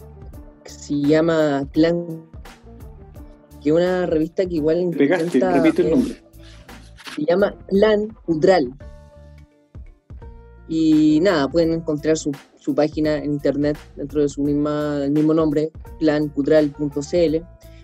que 0.63 0.71
se 0.71 0.95
llama 0.95 1.69
Clan, 1.73 2.30
que 3.61 3.71
es 3.71 3.75
una 3.75 4.07
revista 4.07 4.47
que 4.47 4.57
igual 4.57 4.91
Pegaste, 4.97 5.25
intenta, 5.25 5.53
repite 5.53 5.83
el 5.83 5.89
eh, 5.89 5.91
nombre. 5.91 6.23
se 7.17 7.25
llama 7.25 7.57
Clan 7.69 8.09
Cultural. 8.25 8.73
Y 10.69 11.19
nada, 11.21 11.49
pueden 11.49 11.73
encontrar 11.73 12.17
su, 12.17 12.31
su 12.57 12.75
página 12.75 13.17
en 13.17 13.33
internet 13.33 13.77
dentro 13.97 14.23
de 14.23 14.29
su 14.29 14.43
misma, 14.43 15.01
el 15.05 15.11
mismo 15.11 15.35
nombre, 15.35 15.73
clancutral.cl. 15.99 17.37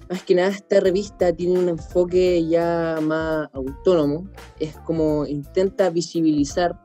Más 0.09 0.23
que 0.23 0.35
nada, 0.37 0.49
esta 0.51 0.79
revista 0.79 1.33
tiene 1.33 1.59
un 1.59 1.69
enfoque 1.69 2.47
ya 2.47 2.99
más 3.03 3.49
autónomo. 3.53 4.29
Es 4.61 4.77
como 4.85 5.27
intenta 5.27 5.91
visibilizar 5.91 6.81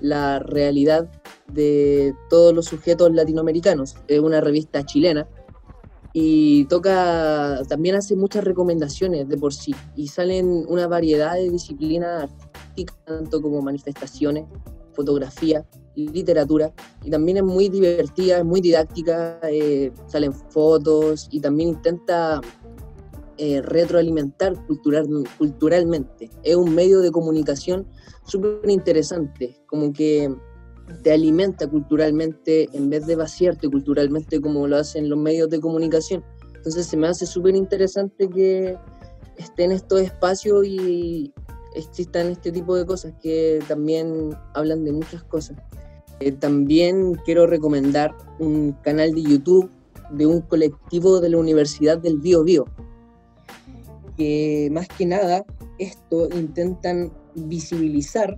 la 0.00 0.38
realidad 0.38 1.10
de 1.52 2.14
todos 2.28 2.54
los 2.54 2.66
sujetos 2.66 3.12
latinoamericanos. 3.12 3.96
Es 4.06 4.20
una 4.20 4.40
revista 4.40 4.84
chilena 4.84 5.26
y 6.12 6.64
toca, 6.64 7.62
también 7.68 7.94
hace 7.94 8.16
muchas 8.16 8.44
recomendaciones 8.44 9.28
de 9.28 9.36
por 9.36 9.54
sí 9.54 9.74
y 9.94 10.08
salen 10.08 10.64
una 10.68 10.88
variedad 10.88 11.34
de 11.34 11.50
disciplinas 11.50 12.24
artísticas, 12.24 12.96
tanto 13.04 13.40
como 13.40 13.62
manifestaciones, 13.62 14.46
fotografía, 14.92 15.64
literatura, 15.94 16.72
y 17.04 17.10
también 17.10 17.38
es 17.38 17.44
muy 17.44 17.68
divertida, 17.68 18.38
es 18.38 18.44
muy 18.44 18.60
didáctica, 18.60 19.38
eh, 19.42 19.92
salen 20.06 20.32
fotos 20.32 21.28
y 21.30 21.40
también 21.40 21.70
intenta 21.70 22.40
eh, 23.36 23.62
retroalimentar 23.62 24.66
cultural, 24.66 25.08
culturalmente. 25.38 26.30
Es 26.42 26.56
un 26.56 26.74
medio 26.74 27.00
de 27.00 27.10
comunicación 27.10 27.86
súper 28.24 28.68
interesante, 28.68 29.56
como 29.66 29.92
que 29.92 30.34
te 31.02 31.12
alimenta 31.12 31.68
culturalmente 31.68 32.68
en 32.72 32.90
vez 32.90 33.06
de 33.06 33.16
vaciarte 33.16 33.68
culturalmente 33.68 34.40
como 34.40 34.66
lo 34.66 34.76
hacen 34.76 35.08
los 35.08 35.18
medios 35.18 35.48
de 35.50 35.60
comunicación. 35.60 36.24
Entonces 36.54 36.86
se 36.86 36.96
me 36.96 37.08
hace 37.08 37.26
súper 37.26 37.56
interesante 37.56 38.28
que 38.28 38.76
estén 39.36 39.72
estos 39.72 40.00
espacios 40.00 40.66
y 40.66 41.32
existan 41.74 42.28
este 42.28 42.52
tipo 42.52 42.76
de 42.76 42.84
cosas 42.84 43.14
que 43.22 43.60
también 43.66 44.36
hablan 44.54 44.84
de 44.84 44.92
muchas 44.92 45.22
cosas. 45.24 45.56
Eh, 46.20 46.32
también 46.32 47.14
quiero 47.24 47.46
recomendar 47.46 48.14
un 48.38 48.72
canal 48.82 49.14
de 49.14 49.22
YouTube 49.22 49.70
de 50.10 50.26
un 50.26 50.42
colectivo 50.42 51.20
de 51.20 51.30
la 51.30 51.38
Universidad 51.38 51.98
del 51.98 52.18
Bío 52.18 52.44
Bío, 52.44 52.66
que 54.16 54.68
más 54.72 54.88
que 54.88 55.06
nada 55.06 55.46
esto 55.78 56.28
intentan 56.36 57.10
visibilizar 57.34 58.36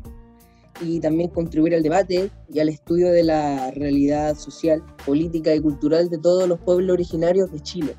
y 0.80 1.00
también 1.00 1.28
contribuir 1.30 1.74
al 1.74 1.82
debate 1.82 2.30
y 2.52 2.60
al 2.60 2.68
estudio 2.68 3.10
de 3.10 3.22
la 3.22 3.70
realidad 3.72 4.36
social, 4.36 4.82
política 5.04 5.54
y 5.54 5.60
cultural 5.60 6.08
de 6.08 6.18
todos 6.18 6.48
los 6.48 6.58
pueblos 6.60 6.94
originarios 6.94 7.52
de 7.52 7.60
Chile. 7.60 7.96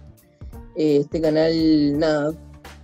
Eh, 0.75 0.97
este 0.97 1.21
canal, 1.21 1.97
nada, 1.97 2.33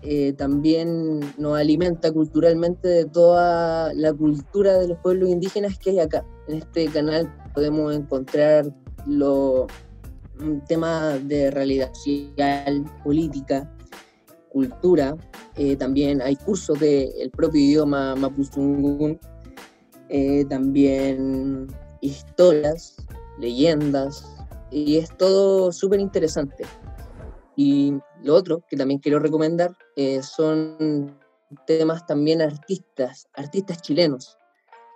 eh, 0.01 0.33
también 0.33 1.19
nos 1.37 1.57
alimenta 1.57 2.11
culturalmente 2.11 2.87
de 2.87 3.05
toda 3.05 3.93
la 3.93 4.13
cultura 4.13 4.77
de 4.77 4.87
los 4.87 4.97
pueblos 4.99 5.29
indígenas 5.29 5.77
que 5.77 5.89
hay 5.91 5.99
acá. 5.99 6.25
En 6.47 6.59
este 6.59 6.85
canal 6.87 7.33
podemos 7.53 7.93
encontrar 7.93 8.73
los 9.05 9.67
temas 10.67 11.27
de 11.27 11.51
realidad 11.51 11.93
social, 11.93 12.85
política, 13.03 13.69
cultura. 14.49 15.17
Eh, 15.55 15.75
también 15.75 16.21
hay 16.21 16.35
cursos 16.37 16.79
del 16.79 17.29
propio 17.31 17.61
idioma 17.61 18.15
mapuzungún, 18.15 19.19
eh, 20.09 20.45
también 20.49 21.67
historias, 22.01 22.97
leyendas, 23.39 24.25
y 24.71 24.97
es 24.97 25.15
todo 25.17 25.71
súper 25.71 25.99
interesante. 25.99 26.65
Y 27.55 27.93
lo 28.23 28.35
otro 28.35 28.63
que 28.69 28.77
también 28.77 28.99
quiero 28.99 29.19
recomendar 29.19 29.75
eh, 29.95 30.21
son 30.23 31.17
temas 31.65 32.05
también 32.05 32.41
artistas, 32.41 33.27
artistas 33.33 33.81
chilenos, 33.81 34.37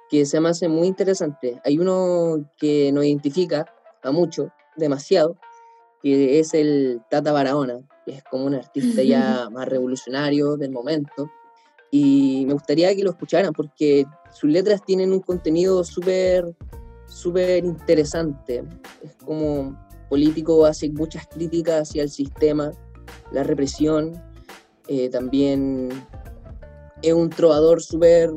que 0.10 0.26
se 0.26 0.40
me 0.40 0.50
hacen 0.50 0.72
muy 0.72 0.88
interesantes. 0.88 1.58
Hay 1.66 1.80
uno 1.80 2.50
que 2.58 2.92
nos 2.92 3.06
identifica 3.06 3.66
a 4.04 4.12
mucho, 4.12 4.52
demasiado, 4.76 5.38
que 6.02 6.40
es 6.40 6.54
el 6.54 7.02
Tata 7.10 7.32
Barahona, 7.32 7.80
que 8.06 8.14
es 8.14 8.24
como 8.24 8.46
un 8.46 8.56
artista 8.56 9.02
ya 9.02 9.50
más 9.52 9.68
revolucionario 9.68 10.58
del 10.58 10.72
momento. 10.72 11.30
Y 11.96 12.46
me 12.48 12.54
gustaría 12.54 12.96
que 12.96 13.04
lo 13.04 13.12
escucharan 13.12 13.54
porque 13.54 14.04
sus 14.32 14.50
letras 14.50 14.84
tienen 14.84 15.14
un 15.14 15.20
contenido 15.20 15.84
súper, 15.84 16.56
súper 17.06 17.64
interesante. 17.64 18.64
Es 19.04 19.16
como 19.24 19.78
político, 20.10 20.66
hace 20.66 20.90
muchas 20.90 21.28
críticas 21.28 21.88
hacia 21.88 22.02
el 22.02 22.10
sistema, 22.10 22.72
la 23.32 23.44
represión. 23.44 24.20
eh, 24.88 25.08
también 25.10 25.90
es 27.04 27.14
un 27.14 27.30
trovador 27.30 27.80
súper 27.80 28.32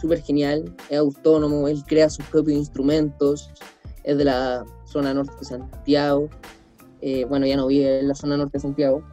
súper 0.00 0.20
genial, 0.22 0.74
es 0.90 0.98
autónomo, 0.98 1.68
él 1.68 1.84
crea 1.86 2.10
sus 2.10 2.24
propios 2.26 2.58
instrumentos, 2.58 3.50
es 4.02 4.18
de 4.18 4.24
la 4.24 4.64
zona 4.84 5.14
norte 5.14 5.32
de 5.38 5.44
Santiago. 5.44 6.28
Eh, 7.02 7.24
bueno, 7.24 7.46
ya 7.46 7.56
no 7.56 7.68
vive 7.68 8.00
en 8.00 8.08
la 8.08 8.16
zona 8.16 8.36
norte 8.36 8.58
de 8.58 8.62
Santiago, 8.62 9.04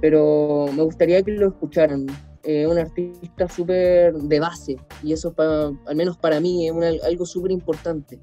pero 0.00 0.66
me 0.74 0.82
gustaría 0.82 1.22
que 1.22 1.30
lo 1.30 1.48
escucharan. 1.48 2.06
Es 2.48 2.66
un 2.66 2.78
artista 2.78 3.46
súper 3.46 4.14
de 4.14 4.40
base 4.40 4.76
y 5.02 5.12
eso, 5.12 5.34
pa- 5.34 5.70
al 5.86 5.96
menos 5.96 6.16
para 6.16 6.40
mí, 6.40 6.66
es 6.66 7.04
algo 7.04 7.26
súper 7.26 7.50
importante. 7.52 8.18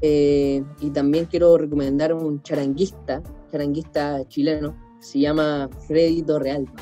Eh, 0.00 0.64
y 0.80 0.90
también 0.90 1.26
quiero 1.26 1.56
recomendar 1.56 2.12
un 2.12 2.42
charanguista, 2.42 3.22
charanguista 3.52 4.26
chileno, 4.26 4.74
se 4.98 5.20
llama 5.20 5.70
Freddy 5.86 6.22
Torrealba. 6.22 6.72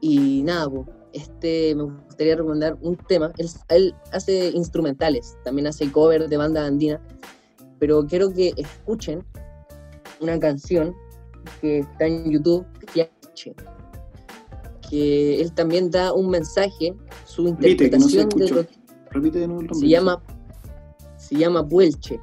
Y 0.00 0.42
nada, 0.42 0.70
este 1.12 1.74
me 1.74 1.82
gustaría 1.82 2.36
recomendar 2.36 2.78
un 2.80 2.96
tema. 2.96 3.30
Él, 3.68 3.94
hace 4.10 4.48
instrumentales, 4.52 5.36
también 5.44 5.66
hace 5.66 5.92
cover 5.92 6.30
de 6.30 6.36
banda 6.38 6.64
andina, 6.64 6.98
pero 7.78 8.06
quiero 8.06 8.32
que 8.32 8.54
escuchen 8.56 9.22
una 10.18 10.40
canción 10.40 10.94
que 11.60 11.80
está 11.80 12.06
en 12.06 12.30
YouTube, 12.30 12.64
que 14.94 15.40
él 15.40 15.52
también 15.52 15.90
da 15.90 16.12
un 16.12 16.30
mensaje, 16.30 16.94
su 17.24 17.46
Repite, 17.46 17.90
que 17.90 17.98
no 17.98 18.08
se 18.08 18.20
interpretación 18.20 18.28
de 18.28 18.48
lo 18.48 18.68
que 18.68 18.74
Repite 19.10 19.38
de 19.40 19.48
nuevo 19.48 19.62
el 19.62 19.66
nombre. 19.66 19.80
se 19.80 19.88
llama 19.88 20.22
se 21.16 21.34
llama 21.36 21.66
Puelche 21.66 22.20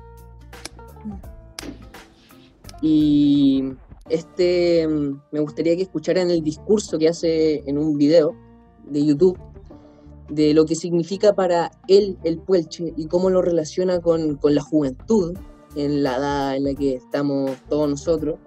y 2.82 3.74
este 4.10 4.88
mm, 4.88 5.22
me 5.34 5.40
gustaría 5.42 5.76
que 5.76 5.82
escucharan 5.82 6.32
el 6.32 6.44
discurso 6.44 6.98
que 6.98 7.10
hace 7.10 7.62
en 7.70 7.78
un 7.78 7.98
video 7.98 8.34
de 8.86 9.06
YouTube 9.06 9.38
de 10.30 10.54
lo 10.54 10.66
que 10.66 10.76
significa 10.76 11.34
para 11.34 11.72
él 11.90 12.18
el 12.24 12.38
Puelche 12.38 12.94
y 12.96 13.08
cómo 13.08 13.30
lo 13.30 13.42
relaciona 13.42 14.00
con, 14.00 14.38
con 14.38 14.56
la 14.56 14.62
juventud 14.62 15.38
en 15.76 16.04
la 16.04 16.16
edad 16.16 16.56
en 16.56 16.64
la 16.64 16.74
que 16.74 16.96
estamos 16.96 17.52
todos 17.68 17.90
nosotros 17.90 18.40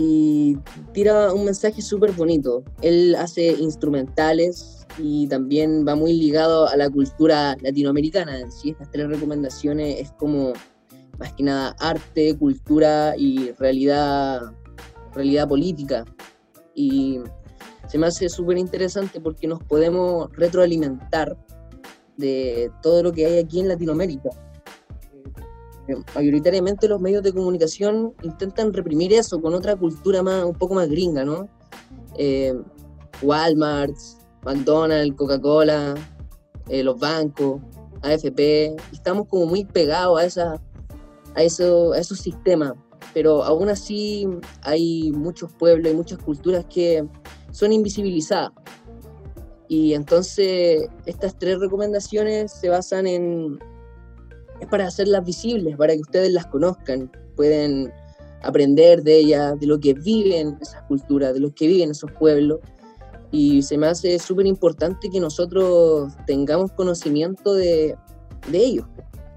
y 0.00 0.56
tira 0.92 1.34
un 1.34 1.44
mensaje 1.44 1.82
súper 1.82 2.12
bonito. 2.12 2.62
Él 2.82 3.16
hace 3.16 3.48
instrumentales 3.54 4.86
y 4.96 5.26
también 5.26 5.84
va 5.86 5.96
muy 5.96 6.12
ligado 6.12 6.68
a 6.68 6.76
la 6.76 6.88
cultura 6.88 7.56
latinoamericana. 7.60 8.38
En 8.38 8.52
sí, 8.52 8.70
estas 8.70 8.92
tres 8.92 9.08
recomendaciones 9.08 9.98
es 9.98 10.12
como 10.12 10.52
más 11.18 11.32
que 11.32 11.42
nada 11.42 11.74
arte, 11.80 12.38
cultura 12.38 13.16
y 13.18 13.50
realidad, 13.58 14.52
realidad 15.14 15.48
política. 15.48 16.04
Y 16.76 17.18
se 17.88 17.98
me 17.98 18.06
hace 18.06 18.28
súper 18.28 18.56
interesante 18.56 19.20
porque 19.20 19.48
nos 19.48 19.60
podemos 19.64 20.30
retroalimentar 20.36 21.36
de 22.16 22.70
todo 22.82 23.02
lo 23.02 23.12
que 23.12 23.26
hay 23.26 23.38
aquí 23.38 23.58
en 23.58 23.66
Latinoamérica. 23.66 24.30
Eh, 25.88 25.96
Mayoritariamente 26.14 26.86
los 26.86 27.00
medios 27.00 27.22
de 27.22 27.32
comunicación 27.32 28.14
intentan 28.22 28.72
reprimir 28.72 29.12
eso 29.12 29.40
con 29.40 29.54
otra 29.54 29.74
cultura 29.74 30.22
más, 30.22 30.44
un 30.44 30.54
poco 30.54 30.74
más 30.74 30.88
gringa, 30.88 31.24
¿no? 31.24 31.48
Eh, 32.16 32.54
Walmart, 33.22 33.96
McDonald's, 34.44 35.16
Coca-Cola, 35.16 35.94
eh, 36.68 36.82
los 36.82 36.98
bancos, 36.98 37.60
AFP. 38.02 38.76
Estamos 38.92 39.26
como 39.28 39.46
muy 39.46 39.64
pegados 39.64 40.20
a, 40.20 40.24
esa, 40.24 40.62
a, 41.34 41.42
eso, 41.42 41.92
a 41.92 41.98
esos 41.98 42.18
sistemas, 42.18 42.74
pero 43.14 43.42
aún 43.42 43.68
así 43.68 44.28
hay 44.62 45.10
muchos 45.12 45.52
pueblos 45.54 45.92
y 45.92 45.96
muchas 45.96 46.18
culturas 46.18 46.66
que 46.66 47.04
son 47.50 47.72
invisibilizadas. 47.72 48.52
Y 49.68 49.94
entonces 49.94 50.88
estas 51.06 51.38
tres 51.38 51.58
recomendaciones 51.58 52.52
se 52.52 52.68
basan 52.68 53.06
en, 53.06 53.58
es 54.60 54.66
para 54.68 54.86
hacerlas 54.86 55.24
visibles, 55.24 55.76
para 55.76 55.94
que 55.94 56.00
ustedes 56.00 56.32
las 56.32 56.46
conozcan, 56.46 57.10
pueden 57.36 57.92
aprender 58.42 59.02
de 59.02 59.18
ellas, 59.18 59.58
de 59.58 59.66
lo 59.66 59.80
que 59.80 59.94
viven 59.94 60.56
esas 60.60 60.82
culturas, 60.82 61.34
de 61.34 61.40
lo 61.40 61.54
que 61.54 61.66
viven 61.66 61.90
esos 61.90 62.10
pueblos. 62.12 62.60
Y 63.30 63.62
se 63.62 63.76
me 63.76 63.86
hace 63.86 64.18
súper 64.18 64.46
importante 64.46 65.10
que 65.10 65.20
nosotros 65.20 66.12
tengamos 66.26 66.72
conocimiento 66.72 67.54
de, 67.54 67.96
de 68.50 68.58
ellos, 68.58 68.86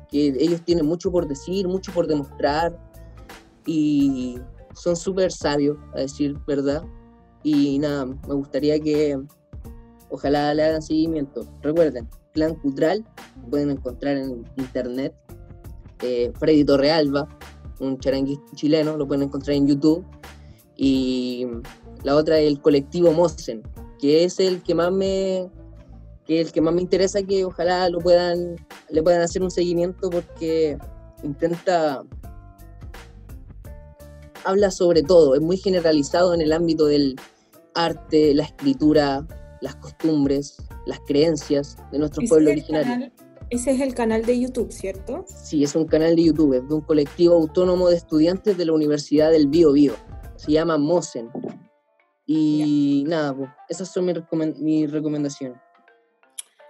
que 0.10 0.28
ellos 0.28 0.62
tienen 0.64 0.86
mucho 0.86 1.12
por 1.12 1.28
decir, 1.28 1.68
mucho 1.68 1.92
por 1.92 2.08
demostrar 2.08 2.78
y 3.66 4.40
son 4.74 4.96
súper 4.96 5.32
sabios, 5.32 5.78
a 5.94 6.00
decir 6.00 6.38
verdad. 6.48 6.84
Y 7.44 7.80
nada, 7.80 8.06
me 8.06 8.34
gustaría 8.34 8.80
que 8.80 9.20
ojalá 10.10 10.54
le 10.54 10.64
hagan 10.64 10.82
seguimiento. 10.82 11.46
Recuerden, 11.62 12.08
Clan 12.34 12.56
Cultural, 12.56 13.06
pueden 13.50 13.72
encontrar 13.72 14.18
en 14.18 14.46
internet. 14.58 15.14
Eh, 16.02 16.32
Freddy 16.40 16.64
Torrealba, 16.64 17.28
un 17.80 18.00
charanguista 18.00 18.56
chileno, 18.56 18.98
lo 18.98 19.08
pueden 19.08 19.24
encontrar 19.24 19.56
en 19.56 19.68
YouTube. 19.68 20.06
Y 20.76 21.48
la 22.04 22.16
otra 22.16 22.40
es 22.40 22.48
el 22.48 22.62
colectivo 22.62 23.12
Mosen, 23.12 23.62
que 24.00 24.24
es 24.24 24.40
el 24.40 24.62
que 24.64 24.74
más 24.76 24.92
me 24.92 25.50
que 26.26 26.40
el 26.40 26.52
que 26.52 26.62
más 26.62 26.74
me 26.74 26.82
interesa 26.82 27.24
que 27.24 27.44
ojalá 27.46 27.90
lo 27.90 28.00
puedan 28.00 28.56
le 28.90 29.02
puedan 29.02 29.22
hacer 29.22 29.42
un 29.42 29.52
seguimiento 29.52 30.10
porque 30.10 30.78
intenta 31.24 32.04
habla 34.44 34.72
sobre 34.72 35.04
todo, 35.04 35.36
es 35.36 35.42
muy 35.42 35.58
generalizado 35.58 36.34
en 36.34 36.42
el 36.42 36.54
ámbito 36.54 36.86
del 36.86 37.16
arte, 37.74 38.34
la 38.34 38.44
escritura, 38.44 39.26
las 39.62 39.76
costumbres, 39.76 40.58
las 40.86 41.00
creencias 41.02 41.78
de 41.92 42.00
nuestro 42.00 42.24
pueblo 42.28 42.52
originario. 42.52 43.12
ese 43.50 43.72
es 43.72 43.82
el 43.82 43.94
canal 43.94 44.26
de 44.26 44.40
YouTube, 44.40 44.72
¿cierto? 44.72 45.26
Sí, 45.28 45.64
es 45.64 45.76
un 45.76 45.86
canal 45.86 46.16
de 46.16 46.24
YouTube, 46.26 46.54
es 46.54 46.68
de 46.68 46.74
un 46.74 46.82
colectivo 46.82 47.36
autónomo 47.36 47.90
de 47.90 47.96
estudiantes 47.96 48.58
de 48.58 48.66
la 48.66 48.74
Universidad 48.74 49.32
del 49.32 49.48
Bío 49.48 49.72
Bío. 49.72 49.94
Se 50.36 50.52
llama 50.52 50.78
Mosen. 50.78 51.30
Y 52.26 53.04
nada, 53.08 53.36
pues, 53.36 53.50
esas 53.70 53.92
son 53.92 54.06
mis, 54.06 54.16
mi 54.60 54.88
recomendaciones. 54.88 55.60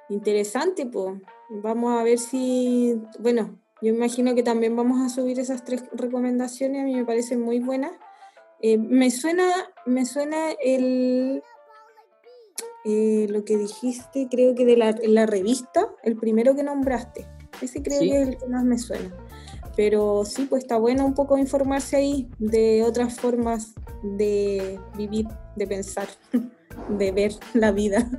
Interesante, 0.09 0.85
pues. 0.85 1.21
Vamos 1.63 1.99
a 1.99 2.03
ver 2.03 2.17
si, 2.17 3.01
bueno, 3.19 3.59
yo 3.81 3.89
imagino 3.89 4.35
que 4.35 4.43
también 4.43 4.75
vamos 4.75 5.01
a 5.01 5.09
subir 5.09 5.39
esas 5.39 5.63
tres 5.63 5.83
recomendaciones, 5.93 6.81
a 6.81 6.85
mí 6.85 6.95
me 6.95 7.05
parecen 7.05 7.41
muy 7.41 7.59
buenas. 7.59 7.91
Eh, 8.61 8.77
me 8.77 9.09
suena, 9.09 9.49
me 9.85 10.05
suena 10.05 10.51
el, 10.63 11.41
eh, 12.85 13.27
lo 13.29 13.45
que 13.45 13.57
dijiste, 13.57 14.27
creo 14.29 14.55
que 14.55 14.65
de 14.65 14.77
la, 14.77 14.95
la, 15.03 15.25
revista, 15.25 15.87
el 16.03 16.17
primero 16.17 16.55
que 16.55 16.63
nombraste. 16.63 17.27
Ese 17.61 17.83
creo 17.83 17.99
que 17.99 18.21
es 18.21 18.27
el 18.29 18.37
que 18.37 18.47
más 18.47 18.63
me 18.63 18.77
suena. 18.77 19.15
Pero 19.75 20.25
sí, 20.25 20.45
pues 20.49 20.63
está 20.63 20.77
bueno 20.77 21.05
un 21.05 21.13
poco 21.13 21.37
informarse 21.37 21.95
ahí 21.95 22.29
de 22.39 22.83
otras 22.83 23.15
formas 23.19 23.73
de 24.03 24.79
vivir, 24.97 25.27
de 25.55 25.67
pensar, 25.67 26.07
de 26.97 27.11
ver 27.11 27.33
la 27.53 27.71
vida. 27.71 28.09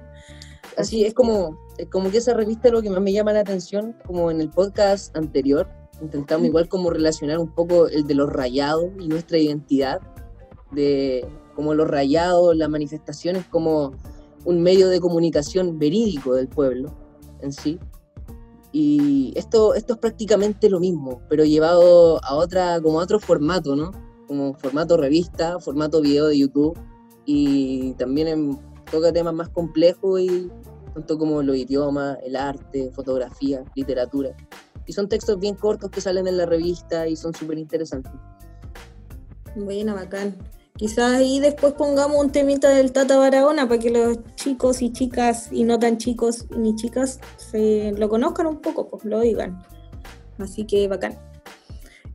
Así 0.76 1.04
es 1.04 1.12
como, 1.12 1.58
como 1.90 2.10
que 2.10 2.18
esa 2.18 2.34
revista 2.34 2.68
es 2.68 2.72
lo 2.72 2.82
que 2.82 2.90
más 2.90 3.02
me 3.02 3.12
llama 3.12 3.32
la 3.32 3.40
atención, 3.40 3.96
como 4.06 4.30
en 4.30 4.40
el 4.40 4.48
podcast 4.48 5.14
anterior, 5.16 5.68
intentamos 6.00 6.46
igual 6.46 6.68
como 6.68 6.90
relacionar 6.90 7.38
un 7.38 7.50
poco 7.50 7.88
el 7.88 8.06
de 8.06 8.14
los 8.14 8.30
rayados 8.30 8.86
y 8.98 9.08
nuestra 9.08 9.38
identidad, 9.38 10.00
de 10.70 11.26
como 11.54 11.74
los 11.74 11.88
rayados, 11.88 12.56
las 12.56 12.68
manifestaciones 12.68 13.44
como 13.46 13.92
un 14.44 14.62
medio 14.62 14.88
de 14.88 15.00
comunicación 15.00 15.78
verídico 15.78 16.34
del 16.34 16.48
pueblo 16.48 16.94
en 17.40 17.52
sí. 17.52 17.78
Y 18.72 19.32
esto, 19.36 19.74
esto 19.74 19.94
es 19.94 19.98
prácticamente 19.98 20.70
lo 20.70 20.80
mismo, 20.80 21.20
pero 21.28 21.44
llevado 21.44 22.24
a 22.24 22.34
otra, 22.34 22.80
como 22.80 23.00
a 23.00 23.04
otro 23.04 23.20
formato, 23.20 23.76
¿no? 23.76 23.90
Como 24.26 24.54
formato 24.54 24.96
revista, 24.96 25.60
formato 25.60 26.00
video 26.00 26.26
de 26.28 26.38
YouTube 26.38 26.78
y 27.26 27.92
también 27.94 28.28
en, 28.28 28.58
toca 28.90 29.12
temas 29.12 29.34
más 29.34 29.48
complejos 29.50 30.20
y 30.20 30.50
tanto 30.94 31.18
como 31.18 31.42
los 31.42 31.56
idiomas, 31.56 32.18
el 32.24 32.36
arte, 32.36 32.90
fotografía, 32.92 33.62
literatura. 33.74 34.34
Y 34.86 34.92
son 34.92 35.08
textos 35.08 35.38
bien 35.38 35.54
cortos 35.54 35.90
que 35.90 36.00
salen 36.00 36.26
en 36.26 36.38
la 36.38 36.46
revista 36.46 37.06
y 37.06 37.16
son 37.16 37.34
súper 37.34 37.58
interesantes. 37.58 38.12
Bueno, 39.54 39.94
bacán. 39.94 40.34
Quizás 40.76 41.12
ahí 41.12 41.38
después 41.38 41.74
pongamos 41.74 42.16
un 42.18 42.32
temita 42.32 42.70
del 42.70 42.92
Tata 42.92 43.18
Barahona 43.18 43.68
para 43.68 43.78
que 43.78 43.90
los 43.90 44.18
chicos 44.36 44.80
y 44.80 44.90
chicas, 44.90 45.48
y 45.52 45.64
no 45.64 45.78
tan 45.78 45.98
chicos 45.98 46.46
ni 46.56 46.74
chicas, 46.74 47.20
se 47.36 47.92
lo 47.92 48.08
conozcan 48.08 48.46
un 48.46 48.60
poco, 48.60 48.88
pues 48.88 49.04
lo 49.04 49.20
digan. 49.20 49.62
Así 50.38 50.64
que 50.64 50.88
bacán. 50.88 51.18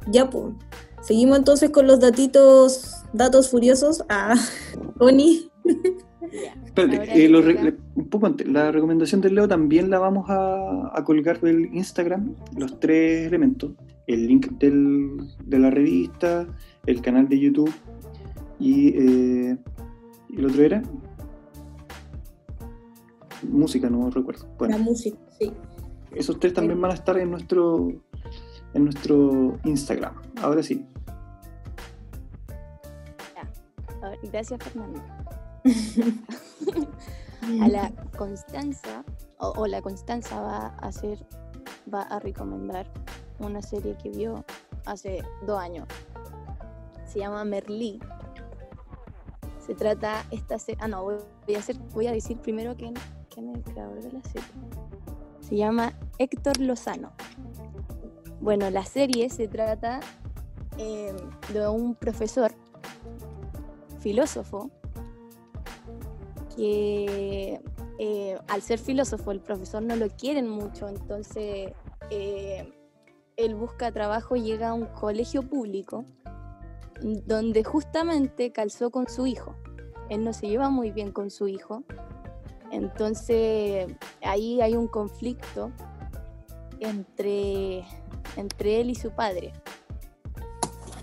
Ya, 0.08 0.30
pues. 0.30 0.56
Seguimos 1.02 1.38
entonces 1.38 1.70
con 1.70 1.88
los 1.88 2.00
datitos, 2.00 2.96
datos 3.14 3.50
furiosos. 3.50 4.04
Ah, 4.10 4.36
Oni. 5.00 5.50
Espérate, 6.66 7.26
eh, 7.26 7.78
un 7.96 8.10
poco 8.10 8.26
antes, 8.26 8.48
la 8.48 8.72
recomendación 8.72 9.22
del 9.22 9.36
Leo 9.36 9.48
también 9.48 9.90
la 9.90 10.00
vamos 10.00 10.30
a, 10.30 10.92
a, 10.94 11.04
colgar 11.04 11.40
del 11.40 11.74
Instagram, 11.74 12.36
los 12.56 12.80
tres 12.80 13.28
elementos, 13.28 13.72
el 14.08 14.28
link 14.28 14.52
del, 14.60 15.18
de 15.46 15.60
la 15.60 15.70
revista, 15.70 16.48
el 16.86 17.02
canal 17.02 17.28
de 17.30 17.40
YouTube 17.40 17.74
y, 18.60 18.90
eh, 18.90 19.58
el 20.36 20.46
otro 20.46 20.64
era 20.64 20.84
música, 23.44 23.90
no 23.90 24.10
recuerdo. 24.10 24.48
Bueno, 24.58 24.78
la 24.78 24.84
música, 24.84 25.18
sí. 25.40 25.52
Esos 26.12 26.40
tres 26.40 26.54
también 26.54 26.80
van 26.82 26.92
a 26.92 26.94
estar 26.96 27.18
en 27.18 27.32
nuestro 27.32 27.92
en 28.74 28.84
nuestro 28.84 29.58
Instagram. 29.64 30.14
Ahora 30.42 30.64
sí. 30.64 30.86
Gracias, 34.24 34.64
Fernando. 34.64 35.02
a 37.62 37.68
la 37.68 37.92
Constanza, 38.18 39.04
o, 39.38 39.68
la 39.68 39.82
Constanza 39.82 40.40
va 40.40 40.68
a 40.68 40.88
hacer, 40.88 41.20
va 41.94 42.02
a 42.04 42.20
recomendar 42.20 42.88
una 43.40 43.62
serie 43.62 43.96
que 44.02 44.10
vio 44.10 44.44
hace 44.86 45.24
dos 45.46 45.60
años. 45.60 45.88
Se 47.06 47.20
llama 47.20 47.44
Merlí, 47.46 48.00
se 49.68 49.76
trata 49.76 50.26
esta 50.32 50.58
serie. 50.58 50.80
Ah, 50.82 50.88
no, 50.88 51.04
voy 51.04 51.56
a, 51.56 51.60
hacer, 51.60 51.78
voy 51.94 52.08
a 52.08 52.14
decir 52.14 52.38
primero 52.38 52.76
quién, 52.76 52.94
quién, 53.30 53.50
es 53.50 53.58
el 53.58 53.64
creador 53.64 54.02
de 54.02 54.12
la 54.14 54.24
serie. 54.24 54.48
Se 55.42 55.56
llama 55.58 55.94
Héctor 56.18 56.60
Lozano. 56.60 57.12
Bueno, 58.40 58.70
la 58.70 58.86
serie 58.86 59.30
se 59.30 59.48
trata 59.48 60.00
eh, 60.78 61.14
de 61.54 61.68
un 61.68 61.96
profesor 61.96 62.54
filósofo 64.00 64.72
que 66.56 67.62
eh, 68.00 68.38
al 68.48 68.62
ser 68.62 68.80
filósofo 68.80 69.32
el 69.32 69.42
profesor 69.42 69.84
no 69.84 69.96
lo 69.96 70.08
quieren 70.10 70.48
mucho, 70.48 70.88
entonces 70.88 71.74
eh, 72.10 72.74
él 73.36 73.56
busca 73.56 73.92
trabajo 73.92 74.36
y 74.36 74.44
llega 74.44 74.70
a 74.70 74.74
un 74.74 74.86
colegio 74.86 75.44
público 75.44 76.06
donde 77.02 77.64
justamente 77.64 78.52
calzó 78.52 78.90
con 78.90 79.08
su 79.08 79.26
hijo. 79.26 79.56
Él 80.10 80.24
no 80.24 80.34
se 80.34 80.48
lleva 80.48 80.70
muy 80.70 80.92
bien 80.92 81.12
con 81.12 81.30
su 81.30 81.48
hijo, 81.48 81.84
entonces 82.72 83.88
ahí 84.22 84.62
hay 84.62 84.76
un 84.76 84.88
conflicto 84.88 85.72
entre, 86.80 87.86
entre 88.36 88.82
él 88.82 88.90
y 88.90 88.96
su 88.96 89.12
padre. 89.12 89.54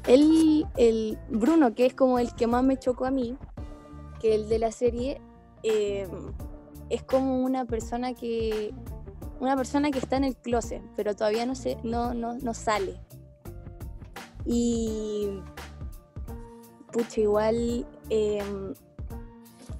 Él, 0.06 0.66
el 0.76 1.18
Bruno, 1.28 1.74
que 1.74 1.86
es 1.86 1.94
como 1.94 2.18
el 2.18 2.34
que 2.34 2.46
más 2.46 2.62
me 2.62 2.76
chocó 2.76 3.06
a 3.06 3.10
mí, 3.10 3.36
que 4.20 4.34
el 4.34 4.48
de 4.48 4.58
la 4.58 4.72
serie, 4.72 5.20
eh, 5.62 6.06
es 6.90 7.02
como 7.02 7.42
una 7.42 7.64
persona 7.64 8.14
que 8.14 8.74
una 9.40 9.56
persona 9.56 9.90
que 9.90 9.98
está 9.98 10.16
en 10.16 10.24
el 10.24 10.36
closet, 10.36 10.82
pero 10.96 11.14
todavía 11.14 11.44
no, 11.44 11.54
se, 11.54 11.76
no, 11.82 12.14
no, 12.14 12.34
no 12.34 12.54
sale. 12.54 13.00
Y 14.46 15.40
pucha, 16.94 17.20
igual 17.20 17.84
em, 18.08 18.72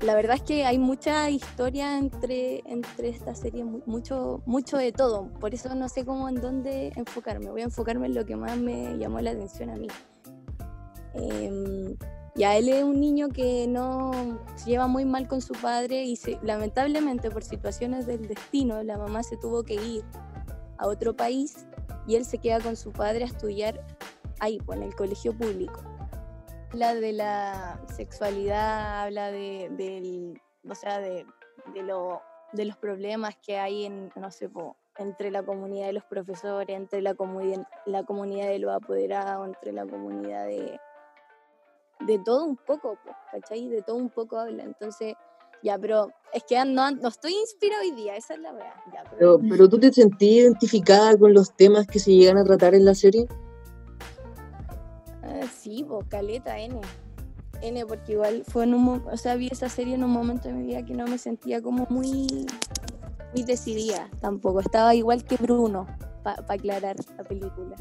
la 0.00 0.14
verdad 0.16 0.34
es 0.36 0.42
que 0.42 0.64
hay 0.66 0.78
mucha 0.78 1.30
historia 1.30 1.96
entre, 1.96 2.62
entre 2.66 3.08
esta 3.08 3.34
serie, 3.36 3.64
mucho, 3.64 4.42
mucho 4.46 4.76
de 4.76 4.90
todo. 4.90 5.28
Por 5.40 5.54
eso 5.54 5.72
no 5.76 5.88
sé 5.88 6.04
cómo 6.04 6.28
en 6.28 6.34
dónde 6.40 6.92
enfocarme. 6.96 7.50
Voy 7.50 7.60
a 7.60 7.64
enfocarme 7.64 8.06
en 8.08 8.14
lo 8.14 8.26
que 8.26 8.34
más 8.34 8.58
me 8.58 8.98
llamó 8.98 9.20
la 9.20 9.30
atención 9.30 9.70
a 9.70 9.76
mí. 9.76 9.86
Em, 11.14 11.96
Ya 12.36 12.56
él 12.56 12.68
es 12.68 12.82
un 12.82 12.98
niño 12.98 13.28
que 13.28 13.68
no 13.68 14.10
se 14.56 14.70
lleva 14.70 14.88
muy 14.88 15.04
mal 15.04 15.28
con 15.28 15.40
su 15.40 15.52
padre 15.52 16.04
y 16.04 16.18
lamentablemente 16.42 17.30
por 17.30 17.44
situaciones 17.44 18.06
del 18.06 18.26
destino 18.26 18.82
la 18.82 18.98
mamá 18.98 19.22
se 19.22 19.36
tuvo 19.36 19.62
que 19.62 19.74
ir 19.74 20.04
a 20.78 20.88
otro 20.88 21.14
país 21.14 21.64
y 22.08 22.16
él 22.16 22.24
se 22.24 22.38
queda 22.38 22.58
con 22.58 22.74
su 22.74 22.90
padre 22.90 23.22
a 23.22 23.28
estudiar 23.28 23.86
ahí, 24.40 24.58
pues, 24.66 24.78
en 24.78 24.82
el 24.82 24.96
colegio 24.96 25.32
público. 25.32 25.93
Habla 26.74 26.96
de 26.96 27.12
la 27.12 27.80
sexualidad, 27.96 29.04
habla 29.04 29.30
de, 29.30 30.34
o 30.68 30.74
sea, 30.74 30.98
de, 30.98 31.24
de, 31.72 31.82
lo, 31.84 32.20
de 32.52 32.64
los 32.64 32.76
problemas 32.76 33.36
que 33.36 33.58
hay 33.58 33.84
en, 33.84 34.10
no 34.16 34.32
sé, 34.32 34.50
entre 34.98 35.30
la 35.30 35.44
comunidad 35.44 35.86
de 35.86 35.92
los 35.92 36.02
profesores, 36.02 36.76
entre 36.76 37.00
la, 37.00 37.14
la 37.86 38.02
comunidad 38.02 38.48
de 38.48 38.58
los 38.58 38.74
apoderados, 38.74 39.46
entre 39.46 39.70
la 39.70 39.86
comunidad 39.86 40.46
de, 40.46 40.80
de 42.00 42.18
todo 42.18 42.44
un 42.44 42.56
poco, 42.56 42.98
po, 43.04 43.12
¿cachai? 43.30 43.68
De 43.68 43.82
todo 43.82 43.94
un 43.94 44.10
poco 44.10 44.36
habla. 44.36 44.64
Entonces, 44.64 45.14
ya, 45.62 45.78
pero 45.78 46.10
es 46.32 46.42
que 46.42 46.56
no, 46.64 46.90
no 46.90 47.06
estoy 47.06 47.34
inspirado 47.34 47.82
hoy 47.82 47.92
día, 47.92 48.16
esa 48.16 48.34
es 48.34 48.40
la 48.40 48.50
verdad. 48.50 48.74
Ya, 48.92 49.04
Pero, 49.16 49.38
pero 49.48 49.68
tú 49.68 49.78
te 49.78 49.92
sentís 49.92 50.38
identificada 50.40 51.16
con 51.16 51.34
los 51.34 51.54
temas 51.54 51.86
que 51.86 52.00
se 52.00 52.10
llegan 52.10 52.38
a 52.38 52.42
tratar 52.42 52.74
en 52.74 52.84
la 52.84 52.96
serie. 52.96 53.28
Ah, 55.34 55.46
sí, 55.60 55.84
pues 55.86 56.06
caleta, 56.08 56.58
N. 56.58 56.80
N, 57.60 57.86
porque 57.86 58.12
igual 58.12 58.44
fue 58.46 58.64
en 58.64 58.74
un 58.74 59.02
o 59.10 59.16
sea, 59.16 59.34
vi 59.34 59.48
esa 59.50 59.68
serie 59.68 59.94
en 59.94 60.04
un 60.04 60.10
momento 60.10 60.48
de 60.48 60.54
mi 60.54 60.66
vida 60.66 60.84
que 60.84 60.94
no 60.94 61.06
me 61.06 61.18
sentía 61.18 61.60
como 61.60 61.86
muy, 61.90 62.46
muy 63.34 63.42
decidida 63.44 64.08
tampoco. 64.20 64.60
Estaba 64.60 64.94
igual 64.94 65.24
que 65.24 65.36
Bruno, 65.36 65.86
para 66.22 66.44
aclarar 66.48 66.96
la 67.16 67.24
película. 67.24 67.76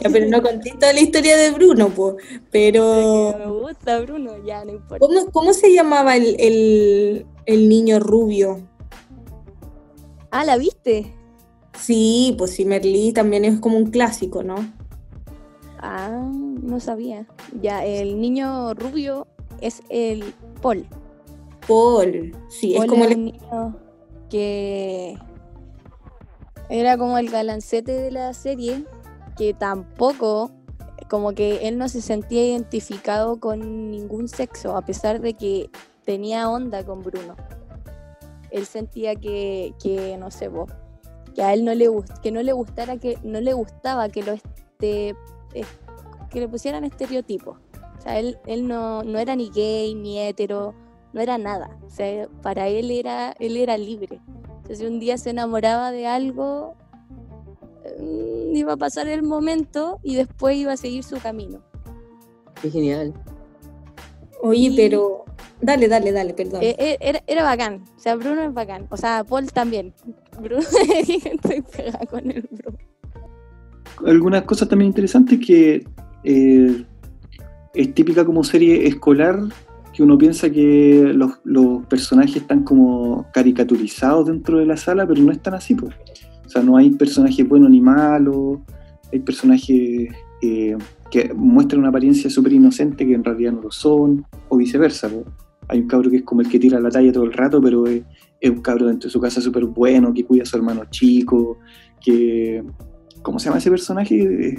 Ya, 0.00 0.10
pero 0.10 0.28
no 0.28 0.42
conté 0.42 0.72
toda 0.78 0.92
la 0.92 1.00
historia 1.00 1.36
de 1.36 1.50
Bruno, 1.50 1.88
pues. 1.90 2.16
Pero. 2.50 3.34
Me 3.38 3.46
gusta 3.46 4.00
Bruno, 4.00 4.32
ya 4.44 4.64
no 4.64 4.72
importa. 4.72 5.04
¿Cómo, 5.04 5.30
cómo 5.32 5.52
se 5.52 5.72
llamaba 5.72 6.16
el, 6.16 6.36
el, 6.38 7.26
el 7.46 7.68
niño 7.68 8.00
rubio? 8.00 8.66
Ah, 10.30 10.44
¿la 10.44 10.56
viste? 10.56 11.14
Sí, 11.78 12.34
pues 12.38 12.52
sí, 12.52 12.64
Merlí 12.64 13.12
también 13.12 13.44
es 13.44 13.60
como 13.60 13.76
un 13.76 13.90
clásico, 13.90 14.42
¿no? 14.42 14.56
Ah, 15.78 16.30
no 16.62 16.80
sabía. 16.80 17.26
Ya, 17.60 17.84
el 17.84 18.20
niño 18.20 18.74
rubio 18.74 19.26
es 19.60 19.82
el 19.88 20.34
Paul. 20.62 20.86
Paul, 21.66 22.34
sí, 22.48 22.74
es 22.74 22.86
como 22.86 23.04
es 23.04 23.10
el... 23.10 23.16
un 23.16 23.24
niño 23.24 23.76
que 24.30 25.18
era 26.68 26.96
como 26.96 27.18
el 27.18 27.30
galancete 27.30 27.92
de 27.92 28.10
la 28.10 28.32
serie, 28.32 28.84
que 29.36 29.52
tampoco, 29.52 30.50
como 31.08 31.32
que 31.32 31.68
él 31.68 31.78
no 31.78 31.88
se 31.88 32.00
sentía 32.00 32.46
identificado 32.46 33.38
con 33.38 33.90
ningún 33.90 34.28
sexo, 34.28 34.76
a 34.76 34.82
pesar 34.82 35.20
de 35.20 35.34
que 35.34 35.70
tenía 36.04 36.48
onda 36.48 36.84
con 36.84 37.02
Bruno. 37.02 37.36
Él 38.50 38.66
sentía 38.66 39.14
que, 39.16 39.74
que 39.82 40.16
no 40.16 40.30
sé 40.30 40.48
vos, 40.48 40.70
que 41.34 41.42
a 41.42 41.52
él 41.52 41.64
no 41.64 41.74
le 41.74 41.88
gust- 41.88 42.20
que 42.20 42.30
no 42.30 42.42
le 42.42 42.52
gustara 42.52 42.96
que 42.98 43.18
no 43.24 43.40
le 43.40 43.52
gustaba 43.52 44.08
que 44.08 44.22
lo 44.22 44.32
este 44.32 45.10
es- 45.54 45.66
que 46.30 46.40
le 46.40 46.48
pusieran 46.48 46.84
estereotipos. 46.84 47.58
O 47.98 48.00
sea, 48.02 48.18
él, 48.18 48.38
él 48.46 48.66
no, 48.66 49.02
no 49.02 49.18
era 49.18 49.34
ni 49.36 49.50
gay 49.50 49.94
ni 49.94 50.18
hetero, 50.20 50.74
no 51.12 51.20
era 51.20 51.38
nada. 51.38 51.78
O 51.86 51.90
sea, 51.90 52.28
para 52.42 52.68
él 52.68 52.90
era, 52.90 53.34
él 53.38 53.56
era 53.56 53.76
libre. 53.78 54.20
Sea, 54.66 54.76
si 54.76 54.84
un 54.86 54.98
día 55.00 55.16
se 55.16 55.30
enamoraba 55.30 55.90
de 55.92 56.06
algo, 56.06 56.74
mm, 58.00 58.56
iba 58.56 58.72
a 58.74 58.76
pasar 58.76 59.08
el 59.08 59.22
momento 59.22 60.00
y 60.02 60.16
después 60.16 60.56
iba 60.56 60.72
a 60.72 60.76
seguir 60.76 61.04
su 61.04 61.18
camino. 61.18 61.60
Qué 62.60 62.70
genial. 62.70 63.12
Oye, 64.44 64.68
y- 64.70 64.76
pero... 64.76 65.24
Dale, 65.60 65.88
dale, 65.88 66.12
dale, 66.12 66.34
perdón. 66.34 66.62
Eh, 66.62 66.76
eh, 66.78 66.98
era, 67.00 67.22
era 67.26 67.42
bacán. 67.42 67.84
O 67.96 67.98
sea, 67.98 68.16
Bruno 68.16 68.42
es 68.42 68.52
bacán. 68.52 68.86
O 68.90 68.96
sea, 68.96 69.24
Paul 69.24 69.50
también. 69.50 69.94
Bruno, 70.40 70.62
estoy 70.98 71.62
pegada 71.62 72.00
con 72.06 72.30
el 72.30 72.42
Bruno. 72.50 72.78
Algunas 74.06 74.42
cosas 74.42 74.68
también 74.68 74.88
interesantes 74.90 75.38
que 75.44 75.86
eh, 76.24 76.84
es 77.72 77.94
típica 77.94 78.24
como 78.26 78.44
serie 78.44 78.86
escolar, 78.86 79.38
que 79.94 80.02
uno 80.02 80.18
piensa 80.18 80.50
que 80.50 81.12
los, 81.14 81.38
los 81.44 81.86
personajes 81.86 82.36
están 82.36 82.64
como 82.64 83.26
caricaturizados 83.32 84.26
dentro 84.26 84.58
de 84.58 84.66
la 84.66 84.76
sala, 84.76 85.06
pero 85.06 85.22
no 85.22 85.32
están 85.32 85.54
así. 85.54 85.74
po. 85.74 85.86
O 86.44 86.48
sea, 86.48 86.62
no 86.62 86.76
hay 86.76 86.90
personajes 86.90 87.48
buenos 87.48 87.70
ni 87.70 87.80
malos, 87.80 88.58
hay 89.12 89.20
personajes 89.20 90.08
eh, 90.42 90.76
que 91.10 91.32
muestran 91.34 91.80
una 91.80 91.90
apariencia 91.90 92.28
súper 92.30 92.52
inocente 92.52 93.06
que 93.06 93.14
en 93.14 93.24
realidad 93.24 93.52
no 93.52 93.62
lo 93.62 93.70
son, 93.70 94.26
o 94.48 94.56
viceversa. 94.56 95.10
Hay 95.68 95.80
un 95.80 95.86
cabro 95.86 96.10
que 96.10 96.18
es 96.18 96.22
como 96.24 96.40
el 96.40 96.48
que 96.48 96.58
tira 96.58 96.80
la 96.80 96.90
talla 96.90 97.12
todo 97.12 97.24
el 97.24 97.32
rato, 97.32 97.60
pero 97.60 97.86
es, 97.86 98.02
es 98.40 98.50
un 98.50 98.60
cabro 98.60 98.86
dentro 98.86 99.08
de 99.08 99.12
su 99.12 99.20
casa 99.20 99.40
súper 99.40 99.64
bueno, 99.64 100.12
que 100.12 100.24
cuida 100.24 100.42
a 100.42 100.46
su 100.46 100.56
hermano 100.56 100.84
chico, 100.90 101.58
que... 102.00 102.62
¿Cómo 103.22 103.38
se 103.38 103.46
llama 103.46 103.56
ese 103.56 103.70
personaje? 103.70 104.58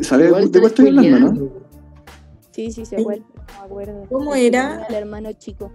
¿Sabes 0.00 0.28
Igual 0.28 0.50
de 0.50 0.60
cuál 0.60 0.70
estoy 0.70 0.88
hablando, 0.88 1.20
no? 1.20 1.50
Sí, 2.52 2.70
sí, 2.70 2.86
se 2.86 3.02
vuelve. 3.02 3.22
No 3.36 3.44
me 3.44 3.64
acuerdo. 3.66 4.06
¿Cómo 4.10 4.34
era? 4.34 4.86
El 4.88 4.94
hermano 4.94 5.30
chico. 5.34 5.70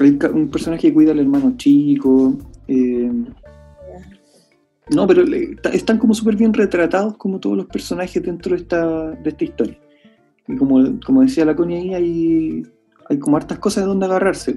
Hay 0.00 0.18
un 0.34 0.48
personaje 0.48 0.88
que 0.88 0.94
cuida 0.94 1.12
al 1.12 1.20
hermano 1.20 1.54
chico. 1.56 2.36
eh, 2.66 3.10
no, 4.94 5.06
pero 5.06 5.22
le- 5.24 5.56
están 5.72 5.98
como 5.98 6.14
súper 6.14 6.36
bien 6.36 6.52
retratados 6.52 7.16
como 7.16 7.38
todos 7.40 7.56
los 7.56 7.66
personajes 7.66 8.22
dentro 8.22 8.54
de 8.54 8.62
esta, 8.62 9.10
de 9.10 9.30
esta 9.30 9.44
historia. 9.44 9.78
Y 10.46 10.56
como, 10.56 10.98
como 11.04 11.22
decía 11.22 11.44
la 11.44 11.54
Connie 11.54 11.76
ahí, 11.76 11.94
hay, 11.94 12.62
hay 13.08 13.18
como 13.18 13.36
hartas 13.36 13.58
cosas 13.58 13.84
de 13.84 13.88
donde 13.88 14.06
agarrarse. 14.06 14.56